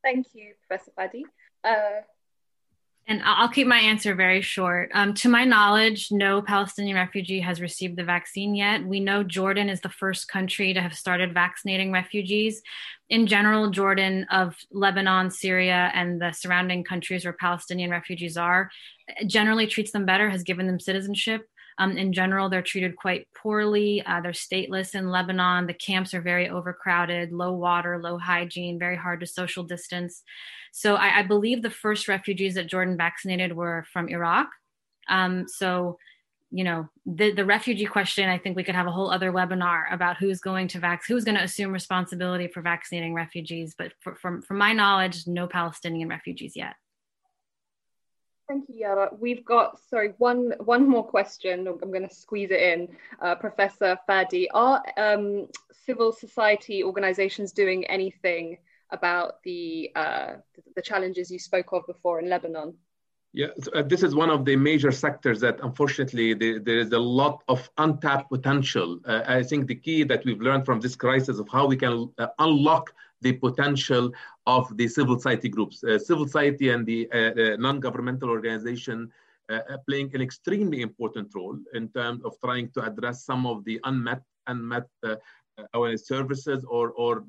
Thank 0.03 0.28
you, 0.34 0.53
Professor 0.67 0.91
Fadi. 0.97 1.23
Uh, 1.63 2.01
and 3.08 3.22
I'll 3.24 3.49
keep 3.49 3.68
my 3.68 3.78
answer 3.78 4.16
very 4.16 4.41
short. 4.41 4.89
Um, 4.93 5.14
to 5.16 5.30
my 5.30 5.45
knowledge, 5.45 6.08
no 6.10 6.41
Palestinian 6.41 6.95
refugee 6.95 7.39
has 7.39 7.62
received 7.62 7.97
the 7.97 8.03
vaccine 8.03 8.56
yet. 8.56 8.84
We 8.84 8.99
know 8.99 9.24
Jordan 9.24 9.70
is 9.70 9.82
the 9.82 9.89
first 9.89 10.28
country 10.28 10.74
to 10.74 10.82
have 10.82 10.95
started 10.95 11.32
vaccinating 11.32 11.91
refugees. 11.91 12.64
In 13.10 13.28
general, 13.28 13.70
Jordan, 13.70 14.26
of 14.32 14.56
Lebanon, 14.72 15.30
Syria, 15.30 15.91
and 15.93 16.20
the 16.20 16.32
surrounding 16.32 16.84
countries 16.84 17.26
where 17.26 17.34
Palestinian 17.34 17.91
refugees 17.91 18.38
are, 18.38 18.72
generally 19.28 19.68
treats 19.68 19.91
them 19.91 20.08
better, 20.08 20.32
has 20.32 20.41
given 20.41 20.66
them 20.66 20.80
citizenship. 20.80 21.47
Um, 21.78 21.97
in 21.97 22.13
general, 22.13 22.49
they're 22.49 22.61
treated 22.61 22.95
quite 22.95 23.28
poorly. 23.36 24.01
Uh, 24.05 24.21
they're 24.21 24.32
stateless 24.32 24.95
in 24.95 25.09
Lebanon. 25.09 25.67
The 25.67 25.73
camps 25.73 26.13
are 26.13 26.21
very 26.21 26.49
overcrowded, 26.49 27.32
low 27.32 27.53
water, 27.53 27.99
low 28.01 28.17
hygiene, 28.17 28.80
very 28.80 28.95
hard 28.95 29.19
to 29.19 29.26
social 29.26 29.63
distance. 29.63 30.23
So 30.71 30.95
I, 30.95 31.19
I 31.19 31.23
believe 31.23 31.61
the 31.61 31.69
first 31.69 32.07
refugees 32.07 32.55
that 32.55 32.67
Jordan 32.67 32.97
vaccinated 32.97 33.55
were 33.55 33.86
from 33.91 34.09
Iraq. 34.09 34.47
Um, 35.09 35.47
so 35.47 35.97
you 36.51 36.63
know 36.63 36.88
the 37.05 37.32
the 37.32 37.43
refugee 37.43 37.86
question 37.86 38.30
i 38.30 38.38
think 38.38 38.55
we 38.55 38.63
could 38.63 38.76
have 38.76 38.88
a 38.88 38.91
whole 38.91 39.11
other 39.11 39.32
webinar 39.32 39.91
about 39.91 40.15
who's 40.17 40.39
going 40.39 40.67
to 40.67 40.80
vac 40.80 41.01
who's 41.05 41.23
going 41.23 41.36
to 41.36 41.43
assume 41.43 41.73
responsibility 41.73 42.47
for 42.47 42.61
vaccinating 42.61 43.13
refugees 43.13 43.76
but 43.78 43.91
for, 43.99 44.15
from 44.15 44.41
from 44.41 44.57
my 44.57 44.71
knowledge 44.71 45.28
no 45.28 45.47
palestinian 45.47 46.07
refugees 46.07 46.53
yet 46.55 46.76
Thank 48.47 48.69
you, 48.69 48.75
Yara. 48.75 49.09
We've 49.19 49.43
got, 49.43 49.79
sorry, 49.89 50.13
one 50.19 50.53
one 50.59 50.87
more 50.87 51.03
question. 51.03 51.67
I'm 51.67 51.91
going 51.91 52.07
to 52.07 52.13
squeeze 52.13 52.51
it 52.51 52.61
in. 52.61 52.95
Uh, 53.19 53.33
Professor 53.35 53.97
Fadi, 54.07 54.45
are 54.53 54.83
um, 54.97 55.47
civil 55.85 56.11
society 56.11 56.83
organizations 56.83 57.51
doing 57.51 57.85
anything 57.85 58.57
about 58.91 59.41
the, 59.43 59.91
uh, 59.95 60.33
the 60.75 60.81
challenges 60.81 61.31
you 61.31 61.39
spoke 61.39 61.71
of 61.73 61.87
before 61.87 62.19
in 62.19 62.29
Lebanon? 62.29 62.75
Yeah, 63.33 63.47
uh, 63.73 63.81
this 63.81 64.03
is 64.03 64.15
one 64.15 64.29
of 64.29 64.45
the 64.45 64.55
major 64.55 64.91
sectors 64.91 65.41
that 65.41 65.59
unfortunately 65.61 66.33
there, 66.33 66.59
there 66.59 66.77
is 66.77 66.91
a 66.93 66.99
lot 66.99 67.43
of 67.49 67.69
untapped 67.77 68.29
potential. 68.29 68.99
Uh, 69.05 69.23
I 69.27 69.43
think 69.43 69.67
the 69.67 69.75
key 69.75 70.03
that 70.03 70.23
we've 70.23 70.39
learned 70.39 70.65
from 70.65 70.79
this 70.79 70.95
crisis 70.95 71.39
of 71.39 71.49
how 71.51 71.65
we 71.65 71.75
can 71.75 72.09
uh, 72.17 72.27
unlock 72.39 72.93
the 73.22 73.34
potential 73.34 74.11
of 74.45 74.76
the 74.78 74.88
civil 74.88 75.18
society 75.18 75.49
groups. 75.49 75.84
Uh, 75.84 75.97
civil 75.97 76.26
society 76.26 76.70
and 76.70 76.86
the 76.86 77.09
uh, 77.11 77.18
uh 77.18 77.55
non-governmental 77.57 78.30
organization 78.30 79.11
uh, 79.49 79.59
playing 79.88 80.09
an 80.16 80.22
extremely 80.22 80.82
important 80.82 81.28
role 81.36 81.57
in 81.74 81.88
terms 81.89 82.24
of 82.24 82.34
trying 82.43 82.70
to 82.72 82.82
address 82.84 83.24
some 83.24 83.45
of 83.45 83.63
the 83.66 83.80
unmet 83.84 84.22
unmet 84.47 84.88
awareness 85.74 86.07
services 86.07 86.66
or, 86.66 86.91
or 86.91 87.24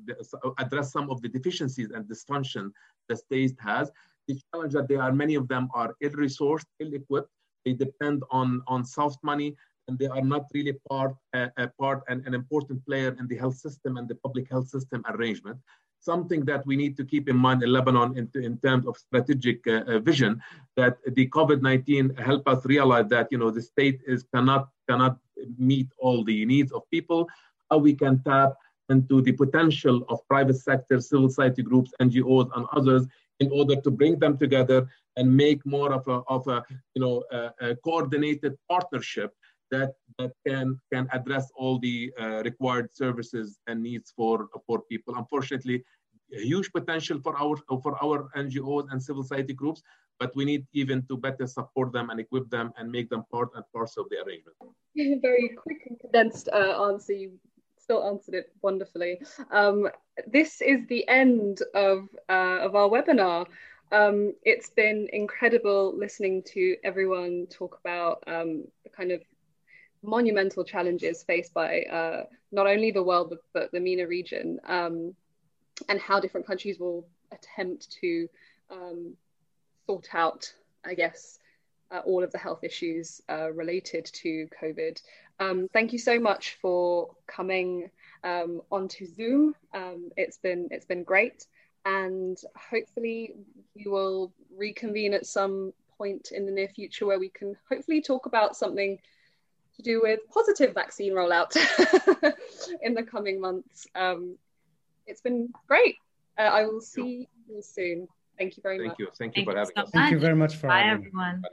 address 0.57 0.91
some 0.91 1.09
of 1.09 1.21
the 1.21 1.29
deficiencies 1.29 1.91
and 1.91 2.05
dysfunction 2.05 2.71
the 3.09 3.15
state 3.15 3.55
has. 3.59 3.89
The 4.27 4.39
challenge 4.51 4.73
that 4.73 4.87
there 4.87 5.01
are 5.01 5.13
many 5.13 5.35
of 5.35 5.47
them 5.47 5.69
are 5.73 5.95
ill-resourced, 6.01 6.65
ill-equipped. 6.79 7.29
They 7.65 7.73
depend 7.73 8.23
on, 8.31 8.61
on 8.67 8.83
soft 8.83 9.23
money 9.23 9.55
and 9.87 9.97
they 9.97 10.07
are 10.07 10.21
not 10.21 10.45
really 10.53 10.73
part, 10.89 11.15
uh, 11.33 11.47
a 11.57 11.67
part 11.79 12.03
and 12.09 12.25
an 12.27 12.33
important 12.33 12.85
player 12.85 13.15
in 13.19 13.27
the 13.27 13.37
health 13.37 13.55
system 13.55 13.97
and 13.97 14.07
the 14.07 14.15
public 14.15 14.49
health 14.49 14.67
system 14.67 15.03
arrangement. 15.09 15.57
Something 15.99 16.45
that 16.45 16.65
we 16.65 16.75
need 16.75 16.95
to 16.97 17.05
keep 17.05 17.27
in 17.27 17.37
mind 17.37 17.63
in 17.63 17.71
Lebanon 17.71 18.17
in, 18.17 18.29
in 18.41 18.57
terms 18.59 18.85
of 18.85 18.97
strategic 18.97 19.65
uh, 19.67 19.83
uh 19.87 19.99
vision, 19.99 20.41
that 20.75 20.97
the 21.15 21.27
COVID-19 21.27 22.19
help 22.19 22.47
us 22.47 22.65
realize 22.65 23.07
that 23.09 23.27
you 23.31 23.37
know 23.37 23.49
the 23.49 23.61
state 23.61 24.01
is 24.05 24.23
cannot 24.33 24.69
cannot 24.87 25.17
meet 25.57 25.89
all 25.97 26.23
the 26.23 26.45
needs 26.45 26.71
of 26.71 26.81
people. 26.91 27.27
How 27.71 27.79
we 27.79 27.93
can 27.93 28.21
tap 28.23 28.53
into 28.89 29.21
the 29.21 29.33
potential 29.33 30.05
of 30.09 30.25
private 30.27 30.57
sector, 30.57 31.01
civil 31.01 31.29
society 31.29 31.63
groups, 31.63 31.91
NGOs, 32.01 32.49
and 32.55 32.65
others 32.71 33.05
in 33.39 33.49
order 33.51 33.75
to 33.81 33.91
bring 33.91 34.17
them 34.19 34.37
together 34.37 34.87
and 35.17 35.35
make 35.35 35.65
more 35.65 35.91
of 35.93 36.07
a, 36.07 36.21
of 36.29 36.47
a 36.47 36.63
you 36.93 37.01
know 37.01 37.23
a, 37.31 37.69
a 37.69 37.75
coordinated 37.77 38.55
partnership 38.69 39.33
that 39.71 39.93
that 40.17 40.31
can 40.45 40.79
can 40.91 41.07
address 41.11 41.51
all 41.55 41.79
the 41.79 42.11
uh, 42.19 42.41
required 42.43 42.93
services 42.93 43.59
and 43.67 43.81
needs 43.81 44.13
for 44.15 44.47
for 44.65 44.81
people. 44.89 45.15
Unfortunately, 45.15 45.83
huge 46.29 46.71
potential 46.71 47.19
for 47.21 47.37
our 47.37 47.55
for 47.81 47.95
our 48.03 48.29
NGOs 48.35 48.87
and 48.91 49.01
civil 49.01 49.23
society 49.23 49.53
groups, 49.53 49.81
but 50.19 50.35
we 50.35 50.45
need 50.45 50.65
even 50.73 51.05
to 51.07 51.17
better 51.17 51.47
support 51.47 51.91
them 51.93 52.09
and 52.09 52.19
equip 52.19 52.49
them 52.49 52.71
and 52.77 52.91
make 52.91 53.09
them 53.09 53.23
part 53.31 53.49
and 53.55 53.63
parcel 53.73 54.03
of 54.03 54.09
the 54.09 54.17
arrangement. 54.23 54.57
Very 55.21 55.49
quick 55.55 55.81
and 55.87 55.99
condensed 55.99 56.49
uh, 56.51 56.83
answer. 56.89 57.13
You 57.13 57.31
still 57.77 58.03
answered 58.03 58.35
it 58.35 58.51
wonderfully. 58.61 59.21
Um, 59.51 59.89
this 60.25 60.61
is 60.61 60.85
the 60.87 61.07
end 61.07 61.61
of 61.73 62.09
uh, 62.29 62.59
of 62.61 62.75
our 62.75 62.89
webinar. 62.89 63.45
Um, 63.91 64.33
it's 64.43 64.69
been 64.69 65.07
incredible 65.13 65.97
listening 65.97 66.43
to 66.53 66.75
everyone 66.83 67.47
talk 67.49 67.79
about 67.79 68.21
um, 68.27 68.65
the 68.83 68.89
kind 68.89 69.13
of 69.13 69.21
monumental 70.03 70.63
challenges 70.63 71.23
faced 71.23 71.53
by 71.53 71.81
uh, 71.83 72.23
not 72.51 72.67
only 72.67 72.91
the 72.91 73.03
world 73.03 73.29
but, 73.29 73.39
but 73.53 73.71
the 73.71 73.79
MENA 73.79 74.07
region, 74.07 74.59
um, 74.65 75.15
and 75.89 75.99
how 75.99 76.19
different 76.19 76.47
countries 76.47 76.79
will 76.79 77.07
attempt 77.31 77.91
to 78.01 78.27
um, 78.71 79.13
sort 79.85 80.07
out, 80.13 80.51
I 80.85 80.93
guess, 80.93 81.39
uh, 81.91 81.99
all 81.99 82.23
of 82.23 82.31
the 82.31 82.37
health 82.37 82.63
issues 82.63 83.21
uh, 83.29 83.51
related 83.51 84.05
to 84.05 84.47
COVID. 84.61 85.01
Um, 85.39 85.67
thank 85.71 85.93
you 85.93 85.99
so 85.99 86.19
much 86.19 86.57
for 86.61 87.15
coming 87.27 87.89
um, 88.23 88.61
onto 88.71 89.05
Zoom. 89.05 89.55
Um, 89.73 90.11
it's 90.17 90.37
been 90.37 90.67
it's 90.71 90.85
been 90.85 91.03
great, 91.03 91.45
and 91.85 92.37
hopefully 92.55 93.35
we 93.75 93.89
will 93.89 94.33
reconvene 94.55 95.13
at 95.13 95.25
some 95.25 95.73
point 95.97 96.31
in 96.31 96.45
the 96.45 96.51
near 96.51 96.67
future 96.67 97.05
where 97.05 97.19
we 97.19 97.29
can 97.29 97.55
hopefully 97.69 98.01
talk 98.01 98.25
about 98.25 98.55
something 98.55 98.99
to 99.77 99.83
do 99.83 100.01
with 100.01 100.19
positive 100.33 100.73
vaccine 100.73 101.13
rollout 101.13 101.55
in 102.81 102.93
the 102.93 103.03
coming 103.03 103.39
months. 103.39 103.87
Um, 103.95 104.37
it's 105.05 105.21
been 105.21 105.49
great. 105.67 105.95
Uh, 106.37 106.43
I 106.43 106.65
will 106.65 106.81
see 106.81 107.27
you 107.47 107.61
soon. 107.61 108.07
Thank 108.37 108.57
you 108.57 108.63
very 108.63 108.77
Thank 108.77 108.89
much. 108.89 108.99
You. 108.99 109.07
Thank 109.17 109.37
you. 109.37 109.45
Thank 109.45 109.47
you 109.47 109.53
for 109.53 109.57
having 109.57 109.73
so 109.75 109.81
us. 109.83 109.89
Thank 109.91 110.11
you 110.11 110.19
very 110.19 110.35
much 110.35 110.55
for 110.55 110.67
Bye, 110.67 110.81
having 110.81 111.07
everyone. 111.07 111.41
Bye. 111.41 111.49